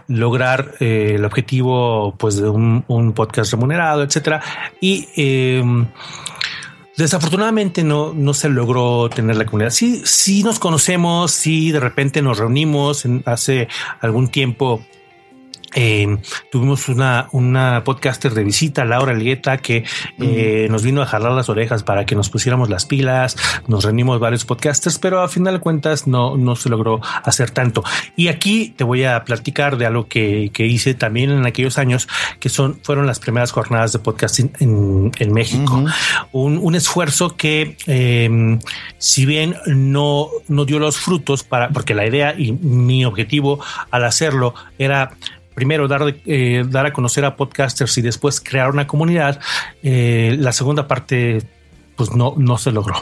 lograr 0.09 0.73
eh, 0.81 1.13
el 1.15 1.23
objetivo 1.23 2.13
pues 2.17 2.35
de 2.35 2.49
un, 2.49 2.83
un 2.89 3.13
podcast 3.13 3.53
remunerado, 3.53 4.03
etcétera. 4.03 4.41
Y 4.81 5.07
em, 5.15 5.87
Desafortunadamente 6.97 7.83
no, 7.83 8.11
no 8.15 8.33
se 8.33 8.49
logró 8.49 9.07
tener 9.07 9.35
la 9.35 9.45
comunidad. 9.45 9.69
Sí, 9.69 10.01
sí 10.03 10.41
nos 10.41 10.57
conocemos, 10.57 11.29
sí 11.31 11.71
de 11.71 11.79
repente 11.79 12.23
nos 12.23 12.39
reunimos. 12.39 13.05
hace 13.25 13.67
algún 14.01 14.29
tiempo 14.29 14.81
Eh, 15.79 16.17
tuvimos 16.51 16.89
una, 16.89 17.29
una 17.33 17.83
podcaster 17.83 18.33
de 18.33 18.43
visita, 18.43 18.83
Laura 18.83 19.11
Elgueta, 19.11 19.59
que 19.59 19.83
eh, 20.19 20.65
nos 20.71 20.81
vino 20.81 21.03
a 21.03 21.05
jalar 21.05 21.33
las 21.33 21.49
orejas 21.49 21.83
para 21.83 22.03
que 22.03 22.15
nos 22.15 22.31
pusiéramos 22.31 22.67
las 22.71 22.87
pilas. 22.87 23.37
Nos 23.67 23.83
reunimos 23.83 24.19
varios 24.19 24.43
podcasters, 24.43 24.97
pero 24.97 25.21
a 25.21 25.29
final 25.29 25.53
de 25.53 25.59
cuentas 25.59 26.07
no, 26.07 26.35
no 26.35 26.55
se 26.55 26.69
logró 26.69 26.99
hacer 27.23 27.51
tanto. 27.51 27.83
Y 28.15 28.29
aquí 28.29 28.73
te 28.75 28.83
voy 28.83 29.03
a 29.03 29.23
platicar 29.23 29.77
de 29.77 29.85
algo 29.85 30.07
que, 30.07 30.49
que 30.51 30.65
hice 30.65 30.95
también 30.95 31.29
en 31.29 31.45
aquellos 31.45 31.77
años, 31.77 32.07
que 32.39 32.49
son, 32.49 32.79
fueron 32.81 33.05
las 33.05 33.19
primeras 33.19 33.51
jornadas 33.51 33.91
de 33.93 33.99
podcasting 33.99 34.51
en, 34.59 35.11
en 35.19 35.31
México. 35.31 35.85
un, 36.31 36.57
un, 36.57 36.73
esfuerzo 36.73 37.35
que, 37.35 37.77
eh, 37.85 38.57
si 38.97 39.27
bien 39.27 39.55
no, 39.67 40.29
no 40.47 40.65
dio 40.65 40.79
los 40.79 40.97
frutos 40.97 41.43
para, 41.43 41.69
porque 41.69 41.93
la 41.93 42.07
idea 42.07 42.33
y 42.35 42.53
mi 42.53 43.05
objetivo 43.05 43.59
al 43.91 44.05
hacerlo 44.05 44.55
era 44.79 45.11
primero 45.57 45.87
dar, 45.87 46.15
eh, 46.27 46.63
dar 46.69 46.85
a 46.85 46.93
conocer 46.93 47.25
a 47.25 47.35
podcasters 47.35 47.97
y 47.97 48.03
después 48.03 48.39
crear 48.39 48.69
una 48.69 48.85
comunidad, 48.85 49.39
eh, 49.81 50.35
la 50.37 50.53
segunda 50.53 50.87
parte 50.87 51.41
pues 51.95 52.13
no, 52.13 52.35
no 52.37 52.59
se 52.59 52.71
logró. 52.71 52.93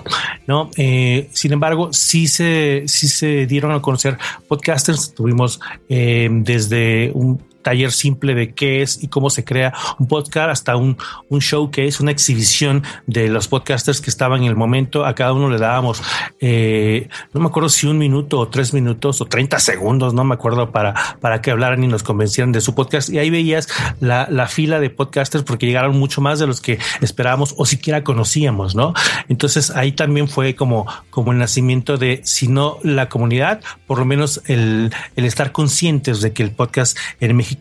No, 0.47 0.69
eh, 0.77 1.27
sin 1.33 1.51
embargo, 1.51 1.91
sí 1.91 2.27
se, 2.27 2.83
sí 2.87 3.09
se 3.09 3.45
dieron 3.45 3.73
a 3.73 3.81
conocer 3.81 4.17
podcasters. 4.47 5.13
Tuvimos 5.13 5.59
desde 5.89 7.11
un 7.13 7.43
taller 7.65 7.91
simple 7.91 8.35
de 8.35 8.53
qué 8.53 8.83
es 8.83 9.01
y 9.01 9.07
cómo 9.07 9.31
se 9.31 9.43
crea 9.43 9.73
un 9.97 10.07
podcast 10.07 10.51
hasta 10.51 10.75
un, 10.75 10.97
un 11.29 11.41
show 11.41 11.71
una 11.99 12.11
exhibición 12.11 12.83
de 13.07 13.27
los 13.27 13.47
podcasters 13.47 14.01
que 14.01 14.11
estaban 14.11 14.43
en 14.43 14.47
el 14.47 14.55
momento. 14.55 15.03
A 15.03 15.15
cada 15.15 15.33
uno 15.33 15.49
le 15.49 15.57
dábamos, 15.57 16.01
eh, 16.39 17.09
no 17.33 17.41
me 17.41 17.47
acuerdo 17.47 17.69
si 17.69 17.87
un 17.87 17.97
minuto 17.97 18.39
o 18.39 18.47
tres 18.49 18.71
minutos 18.71 19.19
o 19.19 19.25
30 19.25 19.59
segundos, 19.59 20.13
no 20.13 20.23
me 20.23 20.35
acuerdo 20.35 20.71
para, 20.71 20.93
para 21.19 21.41
que 21.41 21.49
hablaran 21.49 21.83
y 21.83 21.87
nos 21.87 22.03
convencieran 22.03 22.51
de 22.51 22.61
su 22.61 22.75
podcast. 22.75 23.09
Y 23.09 23.17
ahí 23.17 23.31
veías 23.31 23.67
la, 23.99 24.27
la 24.29 24.47
fila 24.47 24.79
de 24.79 24.91
podcasters 24.91 25.43
porque 25.43 25.65
llegaron 25.65 25.97
mucho 25.97 26.21
más 26.21 26.37
de 26.37 26.45
los 26.45 26.61
que 26.61 26.77
esperábamos 27.01 27.55
o 27.57 27.65
siquiera 27.65 28.03
conocíamos, 28.03 28.75
¿no? 28.75 28.93
Entonces 29.27 29.71
ahí 29.71 29.91
también 29.91 30.27
fue 30.27 30.53
como, 30.55 30.85
como 31.09 31.31
el 31.31 31.39
nacimiento 31.39 31.97
de, 31.97 32.21
si 32.23 32.47
no 32.47 32.77
la 32.83 33.09
comunidad, 33.09 33.61
por 33.87 33.97
lo 33.97 34.05
menos 34.05 34.41
el, 34.45 34.93
el 35.15 35.25
estar 35.25 35.51
conscientes 35.51 36.21
de 36.21 36.31
que 36.31 36.43
el 36.43 36.51
podcast 36.51 36.97
en 37.19 37.35
México 37.35 37.54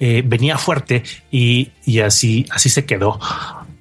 eh, 0.00 0.22
venía 0.24 0.58
fuerte 0.58 1.02
y, 1.30 1.70
y, 1.84 2.00
así, 2.00 2.46
así 2.50 2.68
se 2.68 2.84
quedó 2.84 3.18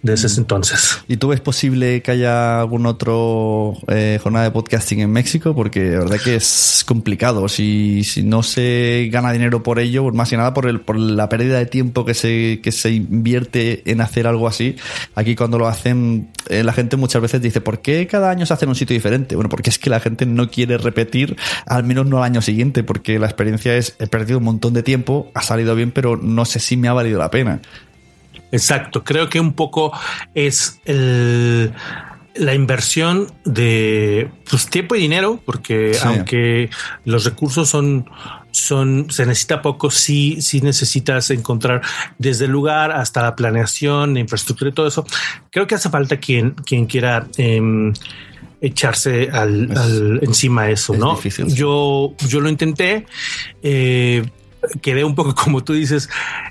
desde 0.04 0.28
ese 0.28 0.42
entonces. 0.42 1.00
¿Y 1.08 1.18
tú 1.18 1.30
ves 1.30 1.42
posible 1.42 2.02
que 2.02 2.12
haya 2.12 2.62
algún 2.62 2.86
otro 2.86 3.78
eh, 3.88 4.20
jornada 4.22 4.46
de 4.46 4.52
podcasting 4.52 5.00
en 5.02 5.12
México? 5.12 5.56
Porque 5.56 5.92
la 5.92 6.00
verdad 6.00 6.18
que 6.24 6.36
es 6.36 6.84
complicado. 6.88 7.48
Si, 7.48 8.04
si 8.04 8.24
no 8.24 8.44
se 8.44 9.10
gana 9.12 9.32
dinero 9.32 9.64
por 9.64 9.80
ello, 9.80 10.12
más 10.12 10.30
que 10.30 10.38
nada 10.38 10.54
por, 10.54 10.68
el, 10.68 10.82
por 10.82 10.98
la 10.98 11.30
pérdida 11.30 11.60
de 11.60 11.66
tiempo 11.66 12.06
que 12.06 12.14
se, 12.14 12.62
que 12.64 12.72
se 12.72 12.92
invierte 12.92 13.90
en 13.92 14.02
hacer 14.02 14.28
algo 14.28 14.48
así. 14.48 14.76
Aquí 15.16 15.36
cuando 15.36 15.60
lo 15.60 15.68
hacen, 15.68 16.30
eh, 16.50 16.64
la 16.64 16.74
gente 16.74 16.98
muchas 16.98 17.22
veces 17.22 17.42
dice, 17.42 17.62
¿por 17.62 17.82
qué 17.82 18.08
cada 18.08 18.30
año 18.30 18.46
se 18.46 18.54
hace 18.54 18.66
en 18.66 18.70
un 18.70 18.76
sitio 18.76 18.94
diferente? 18.94 19.36
Bueno, 19.36 19.50
porque 19.50 19.70
es 19.70 19.78
que 19.78 19.90
la 19.90 20.00
gente 20.00 20.26
no 20.26 20.50
quiere 20.50 20.78
repetir, 20.78 21.38
al 21.66 21.84
menos 21.84 22.08
no 22.08 22.18
al 22.18 22.24
año 22.24 22.42
siguiente, 22.42 22.84
porque 22.84 23.20
la 23.20 23.28
experiencia 23.28 23.76
es, 23.76 23.96
he 24.00 24.08
perdido 24.08 24.40
un 24.40 24.46
montón 24.46 24.74
de 24.74 24.84
tiempo, 24.84 25.32
ha 25.36 25.42
salido 25.42 25.76
bien, 25.76 25.92
pero 25.92 26.18
no 26.18 26.46
sé 26.46 26.60
si 26.60 26.78
me 26.78 26.88
ha 26.88 26.94
valido 26.94 27.20
la 27.20 27.30
pena. 27.30 27.62
Exacto, 28.52 29.04
creo 29.04 29.30
que 29.30 29.40
un 29.40 29.54
poco 29.54 29.92
es 30.34 30.80
el, 30.86 31.74
la 32.36 32.54
inversión 32.54 33.32
de 33.44 34.30
pues, 34.50 34.68
tiempo 34.68 34.96
y 34.96 35.00
dinero, 35.00 35.40
porque 35.46 35.94
sí. 35.94 36.02
aunque 36.04 36.70
los 37.06 37.26
recursos 37.26 37.70
son, 37.70 38.10
son, 38.52 39.08
se 39.10 39.26
necesita 39.26 39.62
poco, 39.62 39.92
sí, 39.92 40.42
sí 40.42 40.62
necesitas 40.62 41.30
encontrar 41.32 41.82
desde 42.18 42.46
el 42.46 42.52
lugar 42.52 42.92
hasta 42.92 43.22
la 43.22 43.36
planeación, 43.36 44.14
la 44.14 44.20
infraestructura 44.20 44.72
y 44.72 44.74
todo 44.74 44.88
eso. 44.88 45.06
Creo 45.50 45.68
que 45.68 45.76
hace 45.76 45.90
falta 45.90 46.18
quien, 46.18 46.52
quien 46.52 46.86
quiera 46.86 47.28
eh, 47.38 47.92
echarse 48.62 49.30
al, 49.32 49.76
al, 49.76 50.20
encima 50.22 50.66
de 50.66 50.74
eso, 50.74 50.94
¿no? 50.94 51.16
Difícil. 51.16 51.54
Yo, 51.54 52.14
yo 52.28 52.40
lo 52.40 52.50
intenté. 52.50 53.06
Eh, 53.62 54.24
quedé 54.82 55.04
un 55.04 55.16
poco 55.16 55.36
como 55.44 55.64
tú 55.64 55.74
dices, 55.74 56.10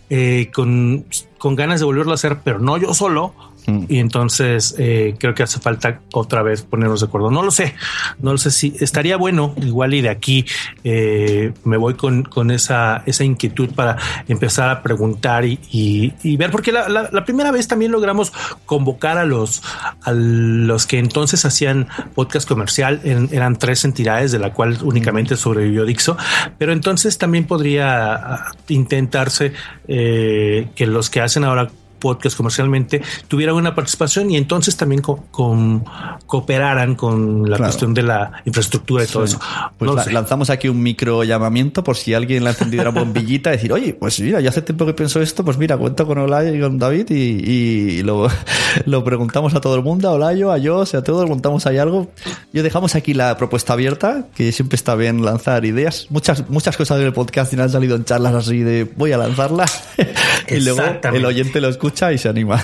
eh, 0.09 0.51
con, 0.53 1.05
con, 1.39 1.57
ganas 1.57 1.81
de 1.81 1.87
volverlo 1.87 2.13
a 2.13 2.15
hacer, 2.15 2.39
pero 2.45 2.59
no 2.59 2.77
yo 2.77 2.95
solo. 2.95 3.35
Mm. 3.71 3.85
Y 3.89 3.99
entonces 3.99 4.75
eh, 4.79 5.15
creo 5.19 5.35
que 5.35 5.43
hace 5.43 5.61
falta 5.61 6.01
otra 6.13 6.43
vez 6.43 6.63
ponernos 6.63 7.01
de 7.01 7.07
acuerdo. 7.07 7.31
No 7.31 7.43
lo 7.43 7.51
sé, 7.51 7.75
no 8.21 8.33
lo 8.33 8.39
sé 8.39 8.51
si 8.51 8.75
estaría 8.81 9.17
bueno. 9.17 9.55
Igual 9.61 9.95
y 9.95 10.01
de 10.01 10.09
aquí 10.09 10.45
eh, 10.85 11.53
me 11.65 11.77
voy 11.77 11.95
con, 11.95 12.23
con 12.23 12.51
esa, 12.51 13.03
esa 13.07 13.25
inquietud 13.25 13.71
para 13.75 13.97
empezar 14.29 14.69
a 14.71 14.83
preguntar 14.83 15.45
y, 15.45 15.59
y, 15.71 16.13
y 16.23 16.37
ver, 16.37 16.51
porque 16.51 16.73
la, 16.73 16.89
la, 16.89 17.09
la, 17.13 17.25
primera 17.25 17.51
vez 17.51 17.69
también 17.69 17.93
logramos 17.93 18.33
convocar 18.67 19.19
a 19.19 19.25
los, 19.25 19.63
a 20.03 20.13
los 20.13 20.87
que 20.87 20.99
entonces 20.99 21.45
hacían 21.45 21.89
podcast 22.15 22.49
comercial. 22.49 23.01
En, 23.05 23.29
eran 23.33 23.57
tres 23.57 23.85
entidades 23.85 24.33
de 24.33 24.39
la 24.39 24.53
cual 24.53 24.79
únicamente 24.83 25.37
sobrevivió 25.37 25.85
Dixo, 25.85 26.17
pero 26.59 26.73
entonces 26.73 27.19
también 27.19 27.47
podría 27.47 28.47
intentarse 28.69 29.53
eh, 29.89 30.69
que 30.75 30.87
los 30.87 31.11
que 31.11 31.21
hacen 31.21 31.45
ahora 31.45 31.71
podcast 32.01 32.37
comercialmente 32.37 33.03
tuvieran 33.29 33.55
una 33.55 33.75
participación 33.75 34.31
y 34.31 34.37
entonces 34.37 34.77
también 34.77 35.03
con, 35.03 35.19
con 35.31 35.85
cooperaran 36.27 36.97
con 36.97 37.43
la 37.43 37.57
claro. 37.57 37.65
cuestión 37.65 37.95
de 37.95 38.03
la 38.03 38.33
infraestructura 38.45 39.05
y 39.05 39.07
todo 39.07 39.27
sí. 39.27 39.37
eso. 39.37 39.41
Pues 39.79 39.91
no 39.91 39.97
la, 39.97 40.05
lanzamos 40.07 40.51
aquí 40.51 40.69
un 40.69 40.83
micro 40.83 41.23
llamamiento 41.23 41.85
por 41.85 41.97
si 41.97 42.15
alguien 42.15 42.43
le 42.43 42.51
ha 42.51 42.53
encendido 42.53 42.83
una 42.83 42.91
bombillita, 42.91 43.51
decir, 43.53 43.73
oye, 43.73 43.95
pues 43.95 44.19
mira, 44.21 44.41
ya 44.41 44.51
hace 44.51 44.63
tiempo 44.63 44.87
que 44.87 44.95
pienso 44.95 45.21
esto, 45.21 45.45
pues 45.45 45.59
mira, 45.59 45.77
cuento 45.77 46.07
con 46.07 46.19
Olayo 46.19 46.55
y 46.55 46.61
con 46.61 46.79
David 46.79 47.11
y, 47.11 47.15
y 47.15 48.03
lo, 48.03 48.29
lo, 48.87 49.05
preguntamos 49.05 49.55
a 49.55 49.61
todo 49.61 49.77
el 49.77 49.83
mundo, 49.83 50.09
a 50.09 50.13
Olayo, 50.13 50.51
a 50.51 50.59
yo, 50.59 50.79
o 50.79 50.87
sea, 50.87 51.01
a 51.01 51.05
todos, 51.05 51.29
montamos 51.29 51.67
ahí 51.67 51.79
algo. 51.79 52.11
Yo 52.53 52.63
dejamos 52.63 52.95
aquí 52.95 53.15
la 53.15 53.37
propuesta 53.37 53.75
abierta, 53.75 54.27
que 54.35 54.51
siempre 54.53 54.77
está 54.77 54.95
bien 54.95 55.25
lanzar 55.25 55.65
ideas. 55.65 56.07
Muchas, 56.11 56.49
muchas 56.49 56.77
cosas 56.77 56.99
del 56.99 57.13
podcast 57.13 57.53
han 57.59 57.71
salido 57.71 57.97
en 57.97 58.05
charlas 58.05 58.35
así 58.35 58.61
de 58.61 58.85
voy 58.97 59.13
a 59.13 59.19
lanzarla 59.19 59.67
y 60.49 60.61
luego 60.61 60.83
el 61.13 61.25
oyente 61.25 61.61
lo 61.61 61.69
escucha 61.69 61.90
escucha 61.91 62.13
y 62.13 62.19
se 62.19 62.29
anima. 62.29 62.63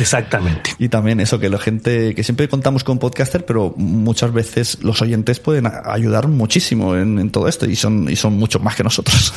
Exactamente. 0.00 0.74
Y 0.78 0.88
también 0.88 1.20
eso, 1.20 1.38
que 1.38 1.48
la 1.48 1.58
gente, 1.58 2.14
que 2.14 2.24
siempre 2.24 2.48
contamos 2.48 2.82
con 2.84 2.98
podcaster, 2.98 3.44
pero 3.44 3.72
muchas 3.76 4.32
veces 4.32 4.82
los 4.82 5.00
oyentes 5.00 5.38
pueden 5.38 5.70
ayudar 5.84 6.28
muchísimo 6.28 6.96
en, 6.96 7.18
en 7.18 7.30
todo 7.30 7.48
esto 7.48 7.66
y 7.66 7.76
son, 7.76 8.10
y 8.10 8.16
son 8.16 8.36
mucho 8.36 8.58
más 8.58 8.74
que 8.74 8.82
nosotros. 8.82 9.32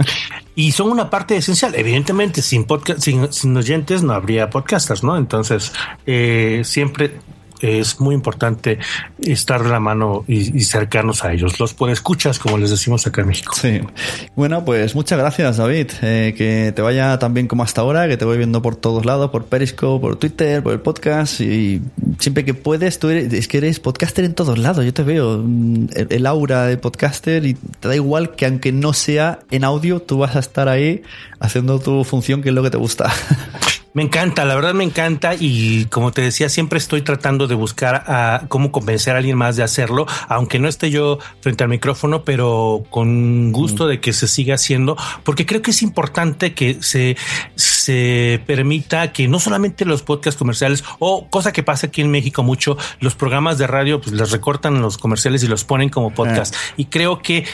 y 0.54 0.72
son 0.72 0.90
una 0.90 1.08
parte 1.08 1.36
esencial. 1.36 1.74
Evidentemente, 1.74 2.42
sin 2.42 2.64
podcast, 2.64 3.00
sin, 3.00 3.32
sin 3.32 3.56
oyentes 3.56 4.02
no 4.02 4.12
habría 4.14 4.50
podcasters, 4.50 5.04
¿no? 5.04 5.16
Entonces, 5.16 5.72
eh, 6.06 6.62
siempre 6.64 7.18
es 7.60 8.00
muy 8.00 8.14
importante 8.14 8.78
estar 9.20 9.62
de 9.62 9.70
la 9.70 9.80
mano 9.80 10.24
y, 10.26 10.56
y 10.56 10.60
cercarnos 10.62 11.24
a 11.24 11.32
ellos. 11.32 11.58
Los 11.58 11.74
puede 11.74 11.92
escuchas, 11.92 12.38
como 12.38 12.58
les 12.58 12.70
decimos 12.70 13.06
acá 13.06 13.22
en 13.22 13.28
México. 13.28 13.54
Sí. 13.54 13.80
Bueno, 14.36 14.64
pues 14.64 14.94
muchas 14.94 15.18
gracias, 15.18 15.56
David. 15.56 15.90
Eh, 16.02 16.34
que 16.36 16.72
te 16.74 16.82
vaya 16.82 17.18
tan 17.18 17.34
bien 17.34 17.48
como 17.48 17.62
hasta 17.62 17.80
ahora, 17.80 18.08
que 18.08 18.16
te 18.16 18.24
voy 18.24 18.38
viendo 18.38 18.62
por 18.62 18.76
todos 18.76 19.04
lados, 19.04 19.30
por 19.30 19.46
Periscope, 19.46 20.00
por 20.00 20.16
Twitter, 20.16 20.62
por 20.62 20.72
el 20.72 20.80
podcast. 20.80 21.40
Y 21.40 21.82
siempre 22.18 22.44
que 22.44 22.54
puedes, 22.54 22.98
tú 22.98 23.10
eres, 23.10 23.32
es 23.32 23.48
que 23.48 23.58
eres 23.58 23.80
podcaster 23.80 24.24
en 24.24 24.34
todos 24.34 24.58
lados. 24.58 24.84
Yo 24.84 24.94
te 24.94 25.02
veo 25.02 25.42
mm, 25.44 25.88
el, 25.94 26.06
el 26.10 26.26
aura 26.26 26.66
de 26.66 26.76
podcaster 26.76 27.44
y 27.44 27.54
te 27.54 27.88
da 27.88 27.94
igual 27.94 28.34
que 28.34 28.46
aunque 28.46 28.72
no 28.72 28.92
sea 28.92 29.40
en 29.50 29.64
audio, 29.64 30.00
tú 30.00 30.18
vas 30.18 30.36
a 30.36 30.40
estar 30.40 30.68
ahí 30.68 31.02
haciendo 31.40 31.78
tu 31.78 32.04
función, 32.04 32.42
que 32.42 32.50
es 32.50 32.54
lo 32.54 32.62
que 32.62 32.70
te 32.70 32.78
gusta. 32.78 33.12
Me 33.98 34.04
encanta, 34.04 34.44
la 34.44 34.54
verdad 34.54 34.74
me 34.74 34.84
encanta 34.84 35.34
y 35.34 35.86
como 35.86 36.12
te 36.12 36.22
decía, 36.22 36.48
siempre 36.48 36.78
estoy 36.78 37.02
tratando 37.02 37.48
de 37.48 37.56
buscar 37.56 38.04
a 38.06 38.44
cómo 38.46 38.70
convencer 38.70 39.16
a 39.16 39.18
alguien 39.18 39.36
más 39.36 39.56
de 39.56 39.64
hacerlo, 39.64 40.06
aunque 40.28 40.60
no 40.60 40.68
esté 40.68 40.92
yo 40.92 41.18
frente 41.40 41.64
al 41.64 41.70
micrófono, 41.70 42.22
pero 42.22 42.84
con 42.90 43.50
gusto 43.50 43.88
de 43.88 43.98
que 43.98 44.12
se 44.12 44.28
siga 44.28 44.54
haciendo, 44.54 44.96
porque 45.24 45.46
creo 45.46 45.62
que 45.62 45.72
es 45.72 45.82
importante 45.82 46.54
que 46.54 46.80
se, 46.80 47.16
se 47.56 48.40
permita 48.46 49.12
que 49.12 49.26
no 49.26 49.40
solamente 49.40 49.84
los 49.84 50.02
podcasts 50.02 50.38
comerciales 50.38 50.84
o 51.00 51.26
cosa 51.28 51.52
que 51.52 51.64
pasa 51.64 51.88
aquí 51.88 52.00
en 52.00 52.12
México 52.12 52.44
mucho, 52.44 52.78
los 53.00 53.16
programas 53.16 53.58
de 53.58 53.66
radio 53.66 54.00
pues 54.00 54.14
les 54.14 54.30
recortan 54.30 54.80
los 54.80 54.96
comerciales 54.96 55.42
y 55.42 55.48
los 55.48 55.64
ponen 55.64 55.88
como 55.88 56.14
podcast 56.14 56.54
ah. 56.54 56.74
y 56.76 56.84
creo 56.84 57.18
que 57.18 57.46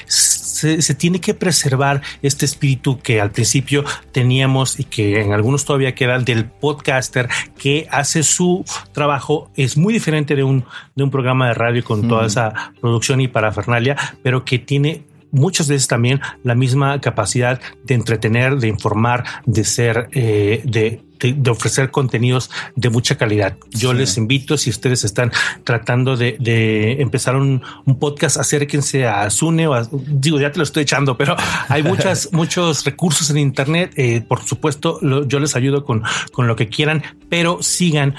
se, 0.44 0.82
se 0.82 0.94
tiene 0.94 1.20
que 1.20 1.34
preservar 1.34 2.02
este 2.22 2.44
espíritu 2.44 2.98
que 3.00 3.20
al 3.20 3.30
principio 3.30 3.84
teníamos 4.12 4.78
y 4.78 4.84
que 4.84 5.20
en 5.20 5.32
algunos 5.32 5.64
todavía 5.64 5.94
quedan 5.94 6.24
del 6.24 6.44
podcaster 6.44 7.28
que 7.58 7.86
hace 7.90 8.22
su 8.22 8.64
trabajo 8.92 9.50
es 9.56 9.76
muy 9.76 9.92
diferente 9.92 10.36
de 10.36 10.44
un, 10.44 10.64
de 10.94 11.04
un 11.04 11.10
programa 11.10 11.48
de 11.48 11.54
radio 11.54 11.84
con 11.84 12.04
mm. 12.04 12.08
toda 12.08 12.26
esa 12.26 12.72
producción 12.80 13.20
y 13.20 13.28
parafernalia, 13.28 13.96
pero 14.22 14.44
que 14.44 14.58
tiene 14.58 15.02
muchas 15.34 15.68
veces 15.68 15.88
también 15.88 16.20
la 16.42 16.54
misma 16.54 17.00
capacidad 17.00 17.60
de 17.84 17.94
entretener, 17.94 18.56
de 18.56 18.68
informar, 18.68 19.24
de 19.44 19.64
ser, 19.64 20.08
eh, 20.12 20.62
de, 20.64 21.00
de, 21.20 21.50
ofrecer 21.50 21.90
contenidos 21.90 22.50
de 22.76 22.90
mucha 22.90 23.16
calidad. 23.16 23.56
Yo 23.70 23.92
les 23.92 24.16
invito, 24.16 24.56
si 24.56 24.70
ustedes 24.70 25.04
están 25.04 25.32
tratando 25.64 26.16
de, 26.16 26.36
de 26.38 27.02
empezar 27.02 27.36
un, 27.36 27.62
un, 27.84 27.98
podcast, 27.98 28.36
acérquense 28.36 29.06
a 29.06 29.28
Zune 29.30 29.66
o 29.66 29.74
a, 29.74 29.88
digo, 29.90 30.38
ya 30.38 30.52
te 30.52 30.58
lo 30.58 30.64
estoy 30.64 30.84
echando, 30.84 31.16
pero 31.16 31.36
hay 31.68 31.82
muchas, 31.92 32.32
muchos 32.32 32.84
recursos 32.84 33.30
en 33.30 33.38
Internet. 33.38 33.92
Eh, 33.96 34.22
por 34.26 34.42
supuesto, 34.42 34.98
lo, 35.02 35.26
yo 35.26 35.40
les 35.40 35.56
ayudo 35.56 35.84
con, 35.84 36.02
con 36.32 36.46
lo 36.46 36.56
que 36.56 36.68
quieran, 36.68 37.02
pero 37.28 37.62
sigan 37.62 38.14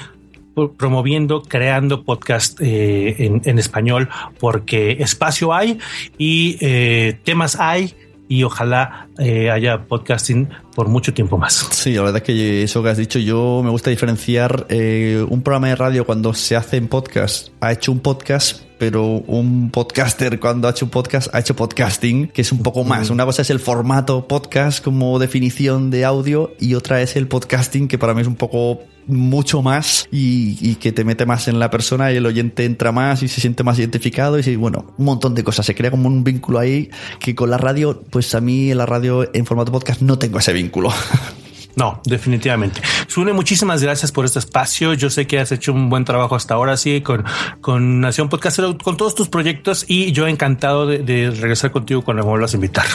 promoviendo, 0.77 1.41
creando 1.43 2.03
podcast 2.03 2.59
eh, 2.61 3.15
en, 3.25 3.41
en, 3.45 3.59
español, 3.59 4.09
porque 4.39 4.97
espacio 4.99 5.53
hay 5.53 5.79
y 6.17 6.57
eh, 6.61 7.19
temas 7.23 7.59
hay 7.59 7.93
y 8.27 8.43
ojalá 8.43 9.07
eh, 9.19 9.51
haya 9.51 9.85
podcasting 9.85 10.49
por 10.73 10.87
mucho 10.87 11.13
tiempo 11.13 11.37
más. 11.37 11.67
Sí, 11.71 11.93
la 11.93 12.03
verdad 12.03 12.21
que 12.21 12.63
eso 12.63 12.81
que 12.81 12.89
has 12.89 12.97
dicho, 12.97 13.19
yo 13.19 13.61
me 13.63 13.69
gusta 13.69 13.89
diferenciar 13.89 14.65
eh, 14.69 15.25
un 15.29 15.41
programa 15.41 15.67
de 15.67 15.75
radio 15.75 16.05
cuando 16.05 16.33
se 16.33 16.55
hace 16.55 16.77
en 16.77 16.87
podcast, 16.87 17.49
ha 17.61 17.71
hecho 17.71 17.91
un 17.91 17.99
podcast, 17.99 18.63
pero 18.79 19.05
un 19.05 19.69
podcaster 19.71 20.39
cuando 20.39 20.67
ha 20.67 20.71
hecho 20.71 20.85
un 20.85 20.91
podcast 20.91 21.33
ha 21.33 21.39
hecho 21.39 21.55
podcasting, 21.55 22.27
que 22.29 22.41
es 22.41 22.51
un 22.51 22.63
poco 22.63 22.83
más. 22.83 23.09
Una 23.09 23.25
cosa 23.25 23.43
es 23.43 23.49
el 23.49 23.59
formato 23.59 24.27
podcast 24.27 24.83
como 24.83 25.19
definición 25.19 25.91
de 25.91 26.05
audio 26.05 26.51
y 26.59 26.73
otra 26.73 27.01
es 27.01 27.15
el 27.15 27.27
podcasting, 27.27 27.87
que 27.87 27.97
para 27.97 28.13
mí 28.13 28.21
es 28.21 28.27
un 28.27 28.35
poco 28.35 28.81
mucho 29.07 29.61
más 29.61 30.07
y, 30.11 30.75
que 30.75 30.91
te 30.91 31.03
mete 31.03 31.25
más 31.25 31.47
en 31.47 31.59
la 31.59 31.69
persona 31.69 32.11
y 32.11 32.17
el 32.17 32.25
oyente 32.25 32.65
entra 32.65 32.91
más 32.91 33.23
y 33.23 33.27
se 33.27 33.41
siente 33.41 33.63
más 33.63 33.79
identificado 33.79 34.39
y 34.39 34.55
bueno, 34.55 34.93
un 34.97 35.05
montón 35.05 35.35
de 35.35 35.43
cosas. 35.43 35.65
Se 35.65 35.75
crea 35.75 35.91
como 35.91 36.07
un 36.07 36.23
vínculo 36.23 36.59
ahí 36.59 36.89
que 37.19 37.35
con 37.35 37.49
la 37.49 37.57
radio, 37.57 38.03
pues 38.09 38.35
a 38.35 38.41
mí 38.41 38.71
en 38.71 38.77
la 38.77 38.85
radio 38.85 39.29
en 39.33 39.45
formato 39.45 39.71
podcast 39.71 40.01
no 40.01 40.17
tengo 40.17 40.39
ese 40.39 40.53
vínculo. 40.53 40.91
No, 41.75 42.01
definitivamente. 42.05 42.81
Sune, 43.07 43.33
muchísimas 43.33 43.81
gracias 43.81 44.11
por 44.11 44.25
este 44.25 44.39
espacio. 44.39 44.93
Yo 44.93 45.09
sé 45.09 45.27
que 45.27 45.39
has 45.39 45.51
hecho 45.51 45.73
un 45.73 45.89
buen 45.89 46.05
trabajo 46.05 46.35
hasta 46.35 46.53
ahora, 46.53 46.77
sí, 46.77 47.01
con, 47.01 47.23
con 47.61 47.99
Nación 47.99 48.29
Podcast, 48.29 48.59
con 48.81 48.97
todos 48.97 49.15
tus 49.15 49.27
proyectos 49.27 49.85
y 49.87 50.11
yo 50.11 50.27
encantado 50.27 50.87
de, 50.87 50.99
de 50.99 51.31
regresar 51.31 51.71
contigo 51.71 52.01
cuando 52.01 52.23
me 52.23 52.29
vuelvas 52.29 52.53
a 52.53 52.57
invitar. 52.57 52.85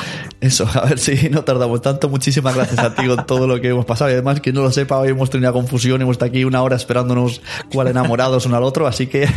Eso, 0.41 0.67
a 0.75 0.87
ver 0.87 0.99
si 0.99 1.29
no 1.29 1.45
tardamos 1.45 1.83
tanto. 1.83 2.09
Muchísimas 2.09 2.55
gracias 2.55 2.79
a 2.79 2.95
ti 2.95 3.07
con 3.07 3.27
todo 3.27 3.47
lo 3.47 3.61
que 3.61 3.69
hemos 3.69 3.85
pasado. 3.85 4.11
Y 4.11 4.15
además, 4.15 4.41
que 4.41 4.53
no 4.53 4.63
lo 4.63 4.71
sepa, 4.71 4.99
hoy 4.99 5.11
hemos 5.11 5.31
tenido 5.31 5.51
una 5.51 5.61
confusión. 5.61 6.01
Hemos 6.01 6.15
estado 6.15 6.31
aquí 6.31 6.45
una 6.45 6.63
hora 6.63 6.77
esperándonos 6.77 7.43
cuál 7.73 7.89
enamorados 7.89 8.47
uno 8.47 8.57
al 8.57 8.63
otro. 8.63 8.87
Así 8.87 9.07
que 9.07 9.29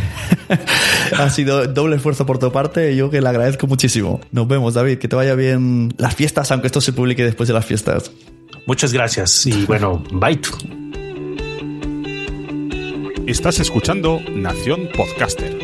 ha 1.18 1.30
sido 1.30 1.66
doble 1.66 1.96
esfuerzo 1.96 2.24
por 2.26 2.38
tu 2.38 2.50
parte. 2.50 2.92
Y 2.92 2.96
yo 2.96 3.10
que 3.10 3.20
le 3.20 3.28
agradezco 3.28 3.66
muchísimo. 3.66 4.20
Nos 4.32 4.48
vemos, 4.48 4.74
David. 4.74 4.98
Que 4.98 5.08
te 5.08 5.16
vaya 5.16 5.34
bien 5.34 5.92
las 5.98 6.14
fiestas, 6.14 6.50
aunque 6.50 6.68
esto 6.68 6.80
se 6.80 6.92
publique 6.92 7.24
después 7.24 7.48
de 7.48 7.54
las 7.54 7.64
fiestas. 7.64 8.10
Muchas 8.66 8.94
gracias 8.94 9.44
y 9.44 9.66
bueno, 9.66 10.02
bye. 10.10 10.40
Estás 13.26 13.60
escuchando 13.60 14.20
Nación 14.34 14.88
Podcaster. 14.96 15.58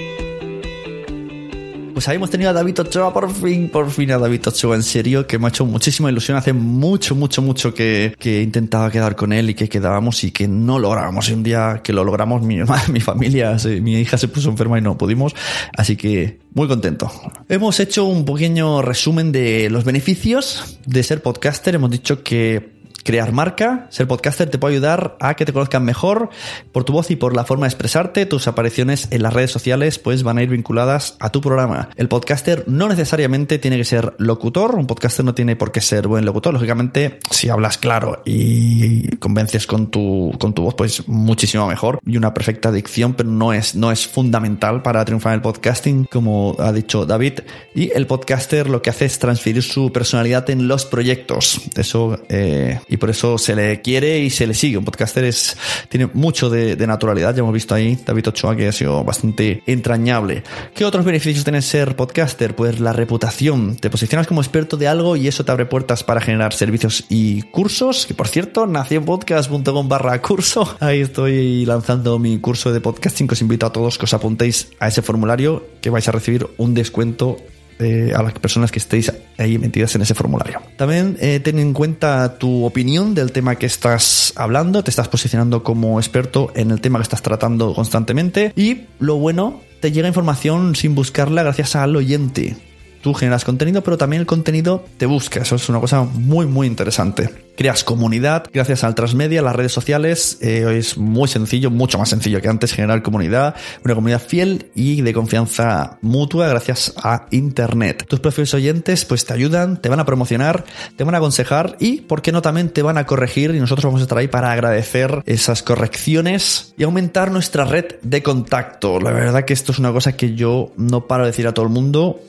Pues 1.95 2.09
ahí 2.09 2.17
hemos 2.17 2.29
tenido 2.29 2.51
a 2.51 2.53
David 2.53 2.81
Ochoa, 2.81 3.13
por 3.13 3.33
fin, 3.33 3.71
por 3.71 3.91
fin 3.91 4.11
a 4.11 4.19
David 4.19 4.49
Ochoa, 4.49 4.77
en 4.77 4.83
serio, 4.83 5.27
que 5.27 5.39
me 5.39 5.47
ha 5.47 5.49
hecho 5.49 5.65
muchísima 5.65 6.11
ilusión. 6.11 6.37
Hace 6.37 6.53
mucho, 6.53 7.15
mucho, 7.15 7.41
mucho 7.41 7.73
que, 7.73 8.15
que 8.19 8.43
intentaba 8.43 8.91
quedar 8.91 9.17
con 9.17 9.33
él 9.33 9.49
y 9.49 9.55
que 9.55 9.69
quedábamos 9.69 10.23
y 10.25 10.31
que 10.31 10.47
no 10.47 10.79
lográbamos. 10.79 11.31
Y 11.31 11.33
un 11.33 11.43
día 11.43 11.81
que 11.83 11.95
lo 11.95 12.05
logramos, 12.05 12.43
mi, 12.43 12.59
mi 12.89 13.01
familia, 13.01 13.57
mi 13.81 13.95
hija 13.95 14.19
se 14.19 14.29
puso 14.29 14.51
enferma 14.51 14.79
y 14.79 14.83
no 14.83 14.99
pudimos. 14.99 15.35
Así 15.75 15.97
que 15.97 16.39
muy 16.53 16.69
contento. 16.69 17.11
Hemos 17.49 17.81
hecho 17.81 18.05
un 18.05 18.27
pequeño 18.27 18.83
resumen 18.83 19.33
de 19.33 19.71
los 19.71 19.85
beneficios 19.85 20.79
de 20.85 21.03
ser 21.03 21.23
podcaster. 21.23 21.75
Hemos 21.75 21.91
dicho 21.91 22.23
que 22.23 22.80
crear 23.05 23.33
marca. 23.33 23.87
Ser 23.91 24.07
podcaster 24.07 24.51
te 24.51 24.59
puede 24.59 24.75
ayudar 24.75 25.17
a 25.21 25.35
que 25.35 25.45
te 25.45 25.53
conozcan 25.53 25.85
mejor 25.85 26.31
por 26.73 26.85
tu 26.85 26.93
voz 26.93 27.11
y 27.11 27.17
por 27.17 27.35
la 27.35 27.45
forma 27.45 27.67
de 27.67 27.69
expresarte. 27.69 28.27
Tus 28.27 28.49
apariciones 28.49 29.09
en 29.11 29.23
las 29.23 29.33
redes 29.33 29.51
sociales 29.51 29.99
pues 29.99 30.23
van 30.23 30.39
a 30.39 30.43
ir 30.43 30.51
vinculadas 30.51 31.17
a 31.21 31.31
tu 31.31 31.41
programa. 31.41 31.91
El 31.97 32.09
podcaster 32.09 32.65
no 32.67 32.89
necesariamente 32.89 33.59
tiene 33.59 33.77
que 33.77 33.85
ser 33.85 34.15
locutor. 34.19 34.75
Un 34.75 34.87
podcaster 34.87 35.25
no 35.25 35.35
tiene 35.35 35.57
por 35.57 35.73
qué 35.73 35.81
ser 35.81 36.09
buen 36.09 36.25
locutor. 36.25 36.55
Lógicamente, 36.55 37.19
si 37.31 37.49
hablas 37.49 37.79
claro 37.79 38.23
y 38.25 39.17
convences 39.17 39.67
con 39.67 39.91
tu, 39.91 40.33
con 40.39 40.55
tu 40.55 40.63
voz, 40.63 40.75
pues 40.75 41.09
muchísimo 41.09 41.67
mejor. 41.67 42.01
Y 42.07 42.17
una 42.17 42.35
perfecta 42.35 42.73
dicción, 42.73 43.15
pero 43.15 43.29
no 43.29 43.53
es, 43.53 43.75
no 43.75 43.91
es 43.91 44.07
fundamental 44.07 44.83
para 44.83 45.05
triunfar 45.05 45.33
en 45.33 45.37
el 45.37 45.43
podcasting, 45.43 46.05
como 46.05 46.57
ha 46.59 46.73
dicho 46.73 47.07
David. 47.07 47.41
Y 47.75 47.91
el 47.93 48.07
podcaster 48.07 48.69
lo 48.69 48.83
que 48.83 48.91
hace 48.91 49.07
es 49.07 49.19
transferir 49.19 49.63
su 49.63 49.93
personalidad 49.93 50.49
en 50.51 50.69
los 50.69 50.87
proyectos. 50.87 51.61
Eso 51.77 52.21
eh, 52.29 52.81
y 52.91 52.97
por 52.97 53.09
eso 53.09 53.39
se 53.39 53.55
le 53.55 53.81
quiere 53.81 54.19
y 54.19 54.31
se 54.31 54.47
le 54.47 54.55
sigue. 54.55 54.77
Un 54.77 54.85
podcaster 54.85 55.25
es, 55.25 55.57
tiene 55.89 56.11
mucho 56.13 56.51
de, 56.51 56.77
naturalidad. 56.87 57.35
Ya 57.35 57.41
hemos 57.41 57.55
visto 57.55 57.75
ahí 57.75 57.97
David 58.05 58.29
Ochoa 58.29 58.57
que 58.57 58.69
ha 58.69 58.73
sido 58.73 59.05
bastante 59.05 59.63
entrañable. 59.67 60.43
¿Qué 60.75 60.85
otros 60.85 61.05
beneficios 61.05 61.45
tiene 61.45 61.63
ser 61.63 61.95
podcaster? 61.95 62.57
Pues 62.57 62.81
la 62.81 62.93
reputación. 62.93 63.77
Te 63.77 63.91
posicionas 63.91 64.27
como 64.27 64.41
experto 64.43 64.77
de 64.77 64.89
algo 64.89 65.17
y 65.17 65.29
eso 65.29 65.45
te 65.45 65.53
abre 65.53 65.67
puertas 65.67 66.03
para 66.03 66.21
generar 66.21 66.53
servicios 66.53 67.05
y 67.09 67.43
cursos. 67.43 68.07
Que 68.07 68.15
por 68.15 68.27
cierto, 68.27 68.67
nacionpodcast.com 68.67 69.89
barra 69.89 70.21
curso. 70.21 70.77
Ahí 70.81 71.01
estoy 71.01 71.65
lanzando 71.65 72.19
mi 72.19 72.39
curso 72.41 72.73
de 72.73 72.81
podcasting 72.81 73.29
os 73.31 73.41
invito 73.41 73.67
a 73.67 73.73
todos 73.73 73.99
que 73.99 74.05
os 74.05 74.15
apuntéis 74.15 74.73
a 74.81 74.89
ese 74.89 75.03
formulario 75.03 75.63
que 75.81 75.91
vais 75.91 76.09
a 76.09 76.13
recibir 76.13 76.49
un 76.59 76.75
descuento 76.75 77.37
eh, 77.81 78.13
a 78.15 78.23
las 78.23 78.35
personas 78.35 78.71
que 78.71 78.79
estéis 78.79 79.13
ahí 79.39 79.59
metidas 79.59 79.95
en 79.95 80.03
ese 80.03 80.15
formulario. 80.15 80.61
También 80.77 81.17
eh, 81.21 81.41
ten 81.41 81.59
en 81.59 81.73
cuenta 81.73 82.39
tu 82.39 82.65
opinión 82.65 83.15
del 83.15 83.33
tema 83.33 83.57
que 83.57 83.67
estás 83.67 84.33
hablando, 84.37 84.85
te 84.85 84.91
estás 84.91 85.09
posicionando 85.09 85.63
como 85.63 85.99
experto 85.99 86.53
en 86.55 86.71
el 86.71 86.81
tema 86.81 86.99
que 86.99 87.05
estás 87.05 87.23
tratando 87.23 87.75
constantemente 87.75 88.53
y 88.55 88.83
lo 88.99 89.17
bueno, 89.17 89.61
te 89.81 89.93
llega 89.93 90.09
información 90.09 90.77
sin 90.77 90.95
buscarla 90.95 91.43
gracias 91.43 91.75
al 91.75 91.97
oyente. 91.97 92.70
Tú 93.01 93.15
generas 93.15 93.45
contenido, 93.45 93.83
pero 93.83 93.97
también 93.97 94.21
el 94.21 94.27
contenido 94.27 94.85
te 94.99 95.07
busca. 95.07 95.41
Eso 95.41 95.57
es 95.57 95.69
una 95.69 95.81
cosa 95.81 96.03
muy, 96.03 96.47
muy 96.47 96.67
interesante. 96.67 97.51
Creas 97.57 97.85
comunidad 97.85 98.45
gracias 98.53 98.85
al 98.85 98.95
transmedia, 98.95 99.43
las 99.43 99.57
redes 99.57 99.73
sociales. 99.73 100.39
Eh, 100.41 100.77
es 100.79 100.99
muy 100.99 101.29
sencillo, 101.29 101.71
mucho 101.71 101.99
más 101.99 102.11
sencillo 102.11 102.41
que 102.41 102.49
antes 102.49 102.73
generar 102.73 103.03
comunidad. 103.03 103.55
Una 103.85 103.95
comunidad 103.95 104.21
fiel 104.21 104.71
y 104.75 105.01
de 105.01 105.13
confianza 105.15 105.99
mutua 106.03 106.49
gracias 106.49 106.93
a 107.03 107.27
Internet. 107.31 108.05
Tus 108.07 108.21
propios 108.21 108.53
oyentes 108.55 109.05
pues 109.05 109.25
te 109.25 109.33
ayudan, 109.33 109.81
te 109.81 109.89
van 109.89 110.01
a 110.01 110.05
promocionar, 110.05 110.65
te 110.97 111.05
van 111.05 111.15
a 111.15 111.19
aconsejar 111.19 111.77
y, 111.81 112.03
¿por 112.03 112.23
qué 112.23 112.33
no, 112.33 112.43
también 112.43 112.71
te 112.71 112.83
van 112.83 112.99
a 112.99 113.07
corregir? 113.07 113.55
Y 113.55 113.61
nosotros 113.61 113.85
vamos 113.85 114.01
a 114.01 114.05
estar 114.05 114.19
ahí 114.19 114.29
para 114.29 114.53
agradecer 114.53 115.23
esas 115.27 115.63
correcciones 115.63 116.75
y 116.77 116.83
aumentar 116.83 117.31
nuestra 117.31 117.65
red 117.65 117.97
de 118.03 118.23
contacto. 118.23 119.01
La 119.01 119.13
verdad 119.13 119.45
que 119.45 119.55
esto 119.55 119.73
es 119.73 119.79
una 119.79 119.93
cosa 119.93 120.17
que 120.17 120.35
yo 120.35 120.73
no 120.77 121.07
paro 121.07 121.25
de 121.25 121.31
decir 121.31 121.47
a 121.47 121.55
todo 121.55 121.65
el 121.65 121.73
mundo 121.73 122.21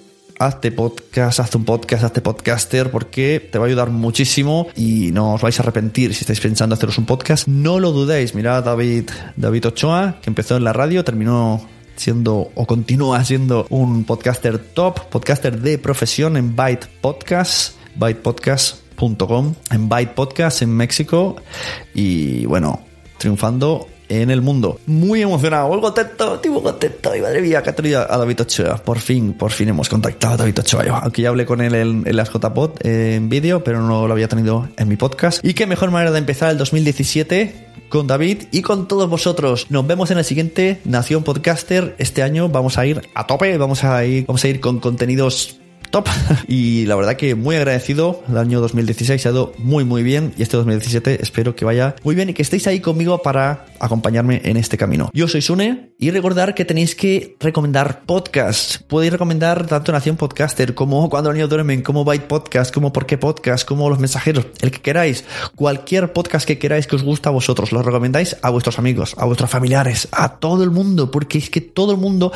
hazte 0.45 0.71
podcast, 0.71 1.39
hazte 1.39 1.57
un 1.57 1.65
podcast, 1.65 2.03
hazte 2.03 2.21
podcaster, 2.21 2.89
porque 2.89 3.47
te 3.51 3.59
va 3.59 3.65
a 3.65 3.67
ayudar 3.67 3.91
muchísimo 3.91 4.67
y 4.75 5.11
no 5.11 5.33
os 5.33 5.41
vais 5.41 5.59
a 5.59 5.63
arrepentir 5.63 6.13
si 6.13 6.21
estáis 6.21 6.39
pensando 6.39 6.73
haceros 6.75 6.97
un 6.97 7.05
podcast. 7.05 7.47
No 7.47 7.79
lo 7.79 7.91
dudéis. 7.91 8.33
Mirad 8.33 8.63
David, 8.63 9.09
David 9.35 9.67
Ochoa, 9.67 10.17
que 10.21 10.29
empezó 10.29 10.57
en 10.57 10.63
la 10.63 10.73
radio, 10.73 11.03
terminó 11.03 11.61
siendo 11.95 12.51
o 12.55 12.65
continúa 12.65 13.23
siendo 13.23 13.67
un 13.69 14.03
podcaster 14.03 14.57
top, 14.57 15.09
podcaster 15.09 15.61
de 15.61 15.77
profesión 15.77 16.35
en 16.37 16.55
Byte 16.55 16.87
Podcast, 17.01 17.75
bytepodcast.com, 17.95 19.53
en 19.69 19.89
Byte 19.89 20.13
Podcast 20.13 20.63
en 20.63 20.71
México 20.71 21.35
y 21.93 22.45
bueno, 22.45 22.81
triunfando 23.19 23.87
en 24.11 24.29
el 24.29 24.41
mundo. 24.41 24.79
Muy 24.85 25.21
emocionado, 25.21 25.69
muy 25.69 25.79
contento, 25.79 26.35
estoy 26.35 26.51
muy 26.51 26.61
contento. 26.61 27.15
Y 27.15 27.21
madre 27.21 27.41
mía, 27.41 27.63
que 27.63 27.69
ha 27.69 27.73
a 27.73 28.17
David 28.17 28.41
Ochoa. 28.41 28.77
Por 28.77 28.99
fin, 28.99 29.33
por 29.33 29.51
fin 29.51 29.69
hemos 29.69 29.87
contactado 29.87 30.33
a 30.33 30.37
David 30.37 30.59
Ochoa. 30.59 30.85
Yo, 30.85 30.95
aunque 30.95 31.21
ya 31.21 31.29
hablé 31.29 31.45
con 31.45 31.61
él 31.61 31.73
en, 31.75 32.03
en 32.05 32.15
las 32.15 32.29
JPod 32.29 32.71
eh, 32.83 33.15
en 33.15 33.29
vídeo, 33.29 33.63
pero 33.63 33.81
no 33.81 34.07
lo 34.07 34.13
había 34.13 34.27
tenido 34.27 34.67
en 34.77 34.87
mi 34.87 34.97
podcast. 34.97 35.43
Y 35.43 35.53
qué 35.53 35.65
mejor 35.65 35.91
manera 35.91 36.11
de 36.11 36.19
empezar 36.19 36.51
el 36.51 36.57
2017 36.57 37.71
con 37.89 38.07
David 38.07 38.43
y 38.51 38.61
con 38.61 38.87
todos 38.87 39.09
vosotros. 39.09 39.67
Nos 39.69 39.87
vemos 39.87 40.11
en 40.11 40.17
el 40.17 40.25
siguiente 40.25 40.79
Nación 40.83 41.23
Podcaster. 41.23 41.95
Este 41.97 42.23
año 42.23 42.49
vamos 42.49 42.77
a 42.77 42.85
ir 42.85 43.01
a 43.13 43.27
tope, 43.27 43.57
vamos 43.57 43.83
a 43.83 44.03
ir, 44.05 44.25
vamos 44.25 44.43
a 44.43 44.47
ir 44.47 44.59
con 44.59 44.79
contenidos 44.79 45.60
top. 45.91 46.07
Y 46.47 46.85
la 46.85 46.95
verdad 46.95 47.15
que 47.15 47.35
muy 47.35 47.55
agradecido. 47.55 48.23
El 48.27 48.37
año 48.37 48.59
2016 48.61 49.21
se 49.21 49.27
ha 49.27 49.31
ido 49.31 49.53
muy, 49.57 49.83
muy 49.85 50.03
bien. 50.03 50.33
Y 50.37 50.43
este 50.43 50.57
2017 50.57 51.21
espero 51.21 51.55
que 51.55 51.65
vaya 51.65 51.95
muy 52.03 52.15
bien 52.15 52.29
y 52.29 52.33
que 52.33 52.41
estéis 52.41 52.67
ahí 52.67 52.79
conmigo 52.79 53.21
para 53.21 53.65
acompañarme 53.79 54.41
en 54.43 54.57
este 54.57 54.77
camino. 54.77 55.09
Yo 55.13 55.27
soy 55.27 55.41
Sune 55.41 55.91
y 55.97 56.11
recordar 56.11 56.55
que 56.55 56.65
tenéis 56.65 56.95
que 56.95 57.35
recomendar 57.39 58.03
podcasts. 58.05 58.83
Podéis 58.87 59.11
recomendar 59.11 59.67
tanto 59.67 59.91
Nación 59.91 60.17
Podcaster 60.17 60.73
como 60.73 61.09
Cuando 61.09 61.29
los 61.29 61.35
niños 61.35 61.49
duermen, 61.49 61.81
como 61.81 62.03
Byte 62.03 62.25
Podcast, 62.25 62.73
como 62.73 62.91
Por 62.91 63.05
qué 63.05 63.17
Podcast, 63.17 63.67
como 63.67 63.89
Los 63.89 63.99
Mensajeros, 63.99 64.47
el 64.61 64.71
que 64.71 64.81
queráis. 64.81 65.23
Cualquier 65.55 66.13
podcast 66.13 66.47
que 66.47 66.57
queráis 66.57 66.87
que 66.87 66.95
os 66.95 67.03
gusta 67.03 67.29
a 67.29 67.31
vosotros, 67.31 67.71
lo 67.71 67.83
recomendáis 67.83 68.37
a 68.41 68.49
vuestros 68.49 68.79
amigos, 68.79 69.15
a 69.17 69.25
vuestros 69.25 69.49
familiares, 69.49 70.07
a 70.11 70.39
todo 70.39 70.63
el 70.63 70.71
mundo, 70.71 71.11
porque 71.11 71.37
es 71.37 71.49
que 71.49 71.61
todo 71.61 71.91
el 71.91 71.97
mundo 71.97 72.31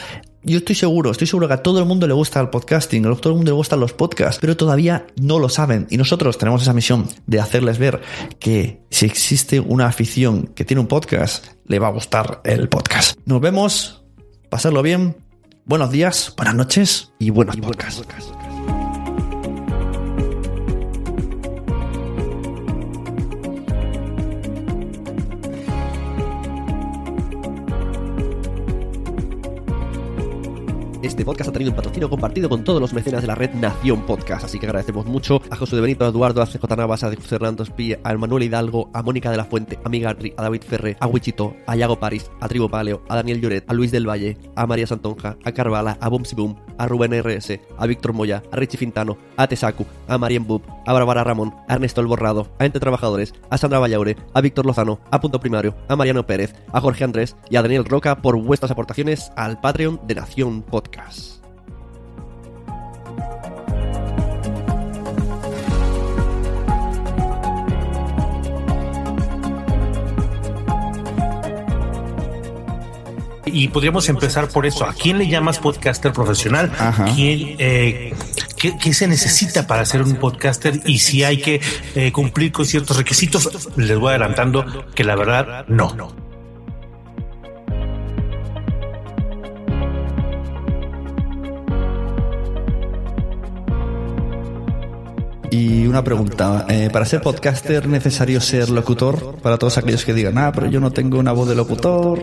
Yo 0.48 0.60
estoy 0.60 0.76
seguro, 0.76 1.10
estoy 1.10 1.26
seguro 1.26 1.48
que 1.48 1.56
a 1.56 1.64
todo 1.64 1.80
el 1.80 1.86
mundo 1.86 2.06
le 2.06 2.14
gusta 2.14 2.40
el 2.40 2.50
podcasting, 2.50 3.04
a 3.08 3.16
todo 3.16 3.32
el 3.32 3.38
mundo 3.38 3.52
le 3.52 3.56
gustan 3.56 3.80
los 3.80 3.94
podcasts, 3.94 4.38
pero 4.40 4.56
todavía 4.56 5.08
no 5.20 5.40
lo 5.40 5.50
saben. 5.50 5.88
Y 5.90 5.98
nosotros 5.98 6.38
tenemos 6.38 6.62
esa 6.62 6.72
misión 6.72 7.08
de 7.26 7.40
hacerles 7.40 7.80
ver 7.80 8.02
que 8.38 8.80
si 8.92 9.08
existe 9.08 9.60
una 9.60 9.88
afición 9.88 10.46
que 10.54 10.64
tiene 10.64 10.82
un 10.82 10.88
podcast, 10.88 11.48
le 11.66 11.80
va 11.80 11.88
a 11.88 11.92
gustar 11.92 12.42
el 12.44 12.70
podcast. 12.70 13.18
Nos 13.26 13.42
vemos, 13.42 14.04
pasarlo 14.52 14.84
bien, 14.84 15.18
buenos 15.66 15.90
días, 15.90 16.32
buenas 16.38 16.54
noches 16.54 17.12
y 17.18 17.32
buenos 17.32 17.58
podcasts. 17.58 18.04
Este 31.16 31.24
podcast 31.24 31.50
ha 31.50 31.54
tenido 31.54 31.72
un 31.72 31.78
patrocinio 31.78 32.10
compartido 32.10 32.50
con 32.50 32.66
todos 32.66 32.82
los 32.82 32.92
mecenas 32.92 33.22
de 33.22 33.28
la 33.28 33.36
red 33.36 33.54
Nación 33.54 34.06
Podcast, 34.06 34.44
así 34.44 34.60
que 34.60 34.66
agradecemos 34.66 35.06
mucho 35.06 35.42
a 35.50 35.56
José 35.56 35.78
de 35.78 35.82
Benito, 35.82 36.04
a 36.04 36.10
Eduardo, 36.10 36.42
a 36.42 36.46
CJ 36.46 36.76
Navas, 36.76 37.06
a 37.06 37.16
José 37.16 37.36
Hernando 37.36 37.64
Espí, 37.64 37.96
a 38.04 38.18
Manuel 38.18 38.44
Hidalgo, 38.44 38.90
a 38.92 39.02
Mónica 39.02 39.32
de 39.32 39.38
la 39.38 39.46
Fuente, 39.46 39.80
a 39.86 39.88
Migarri, 39.88 40.34
a 40.36 40.42
David 40.42 40.64
Ferre, 40.64 40.98
a 41.00 41.08
Wichito, 41.08 41.56
a 41.68 41.78
Yago 41.78 42.02
París, 42.02 42.30
a 42.42 42.50
Tribo 42.50 42.68
Paleo, 42.68 43.02
a 43.08 43.16
Daniel 43.16 43.40
Lloret, 43.40 43.64
a 43.66 43.74
Luis 43.74 43.94
del 43.94 44.10
Valle, 44.10 44.38
a 44.58 44.68
María 44.68 44.88
Santonja, 44.88 45.38
a 45.42 45.54
Carvala, 45.54 45.98
a 46.02 46.10
Bumsy 46.10 46.36
Boom, 46.36 46.58
a 46.78 46.86
Rubén 46.86 47.14
RS, 47.14 47.62
a 47.78 47.88
Víctor 47.88 48.12
Moya, 48.12 48.44
a 48.52 48.58
Richie 48.58 48.78
Fintano, 48.78 49.18
a 49.38 49.48
Tesacu, 49.48 49.86
a 50.10 50.18
Marian 50.18 50.46
Bub, 50.46 50.64
a 50.86 50.92
Bárbara 50.92 51.24
Ramón, 51.24 51.56
a 51.70 51.76
Ernesto 51.76 52.02
El 52.02 52.08
Borrado, 52.08 52.50
a 52.60 52.66
Ente 52.66 52.82
Trabajadores, 52.82 53.34
a 53.50 53.58
Sandra 53.58 53.80
Vallaure, 53.80 54.18
a 54.34 54.42
Víctor 54.42 54.66
Lozano, 54.66 55.00
a 55.12 55.22
Punto 55.22 55.40
Primario, 55.40 55.78
a 55.88 55.96
Mariano 55.96 56.26
Pérez, 56.26 56.54
a 56.74 56.82
Jorge 56.82 57.06
Andrés 57.06 57.38
y 57.50 57.56
a 57.56 57.62
Daniel 57.62 57.86
Roca 57.86 58.22
por 58.22 58.38
vuestras 58.38 58.72
aportaciones 58.72 59.32
al 59.38 59.62
Patreon 59.62 60.02
de 60.06 60.16
Nación 60.16 60.62
Podcast. 60.62 61.05
Y 73.56 73.70
podríamos 73.70 74.10
empezar 74.10 74.50
por 74.50 74.66
eso. 74.66 74.86
¿A 74.86 74.94
quién 74.94 75.18
le 75.18 75.30
llamas 75.30 75.60
podcaster 75.60 76.12
profesional? 76.12 76.72
¿Quién, 77.16 77.56
eh, 77.58 78.14
qué, 78.58 78.78
qué 78.78 78.94
se 78.94 79.08
necesita 79.08 79.66
para 79.66 79.86
ser 79.86 80.02
un 80.02 80.16
podcaster? 80.16 80.82
Y 80.86 81.00
si 81.00 81.24
hay 81.24 81.38
que 81.38 81.62
eh, 81.96 82.12
cumplir 82.12 82.52
con 82.52 82.66
ciertos 82.66 82.98
requisitos, 82.98 83.70
les 83.78 83.98
voy 83.98 84.10
adelantando 84.10 84.86
que 84.94 85.06
la 85.06 85.16
verdad 85.16 85.66
no. 85.68 86.25
Y 95.56 95.88
una 95.88 96.04
pregunta, 96.04 96.66
eh, 96.68 96.90
¿para 96.92 97.06
ser 97.06 97.22
podcaster 97.22 97.88
necesario 97.88 98.42
ser 98.42 98.70
locutor? 98.70 99.38
Para 99.38 99.58
todos 99.58 99.78
aquellos 99.78 100.04
que 100.04 100.14
digan, 100.14 100.38
ah, 100.38 100.52
pero 100.54 100.68
yo 100.68 100.82
no 100.82 100.92
tengo 100.92 101.18
una 101.18 101.32
voz 101.32 101.48
de 101.48 101.56
locutor. 101.56 102.20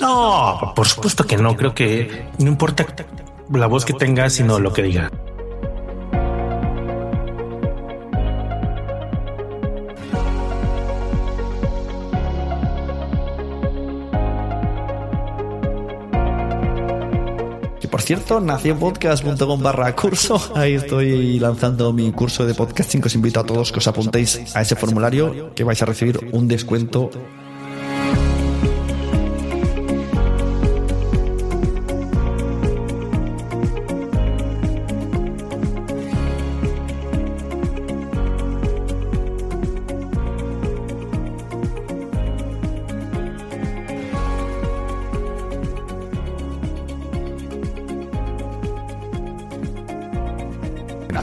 No, 0.00 0.72
por 0.74 0.88
supuesto 0.88 1.26
que 1.26 1.36
no. 1.36 1.54
Creo 1.54 1.74
que 1.74 2.26
no 2.38 2.48
importa 2.48 2.86
la 3.52 3.66
voz 3.66 3.84
que 3.84 3.92
tenga, 3.92 4.30
sino 4.30 4.58
lo 4.58 4.72
que 4.72 4.82
diga. 4.82 5.10
Por 18.00 18.06
cierto, 18.06 18.40
nacionpodcast.com 18.40 19.60
barra 19.60 19.94
curso. 19.94 20.40
Ahí 20.54 20.72
estoy 20.72 21.38
lanzando 21.38 21.92
mi 21.92 22.10
curso 22.12 22.46
de 22.46 22.54
podcasting. 22.54 23.02
Que 23.02 23.08
os 23.08 23.14
invito 23.14 23.40
a 23.40 23.44
todos 23.44 23.72
que 23.72 23.78
os 23.78 23.86
apuntéis 23.86 24.56
a 24.56 24.62
ese 24.62 24.74
formulario 24.74 25.52
que 25.54 25.64
vais 25.64 25.82
a 25.82 25.84
recibir 25.84 26.30
un 26.32 26.48
descuento 26.48 27.10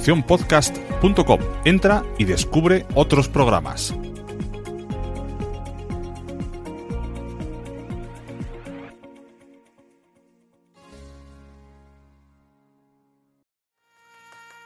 nacionpodcast.com. 0.07 1.39
Entra 1.65 2.03
y 2.17 2.23
descubre 2.23 2.85
otros 2.95 3.27
programas. 3.27 3.93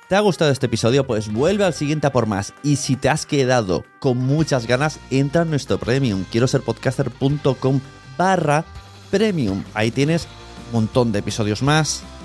¿Te 0.07 0.17
ha 0.17 0.19
gustado 0.19 0.51
este 0.51 0.65
episodio? 0.65 1.07
Pues 1.07 1.31
vuelve 1.31 1.63
al 1.63 1.73
siguiente 1.73 2.05
a 2.05 2.11
por 2.11 2.25
más. 2.25 2.53
Y 2.63 2.75
si 2.75 2.97
te 2.97 3.07
has 3.07 3.25
quedado 3.25 3.85
con 4.01 4.17
muchas 4.17 4.67
ganas, 4.67 4.99
entra 5.09 5.43
en 5.43 5.49
nuestro 5.49 5.79
premium. 5.79 6.25
Quiero 6.29 6.47
ser 6.47 6.61
podcaster.com 6.61 7.79
barra 8.17 8.65
premium. 9.09 9.63
Ahí 9.73 9.89
tienes 9.89 10.27
un 10.67 10.81
montón 10.81 11.13
de 11.13 11.19
episodios 11.19 11.63
más, 11.63 12.03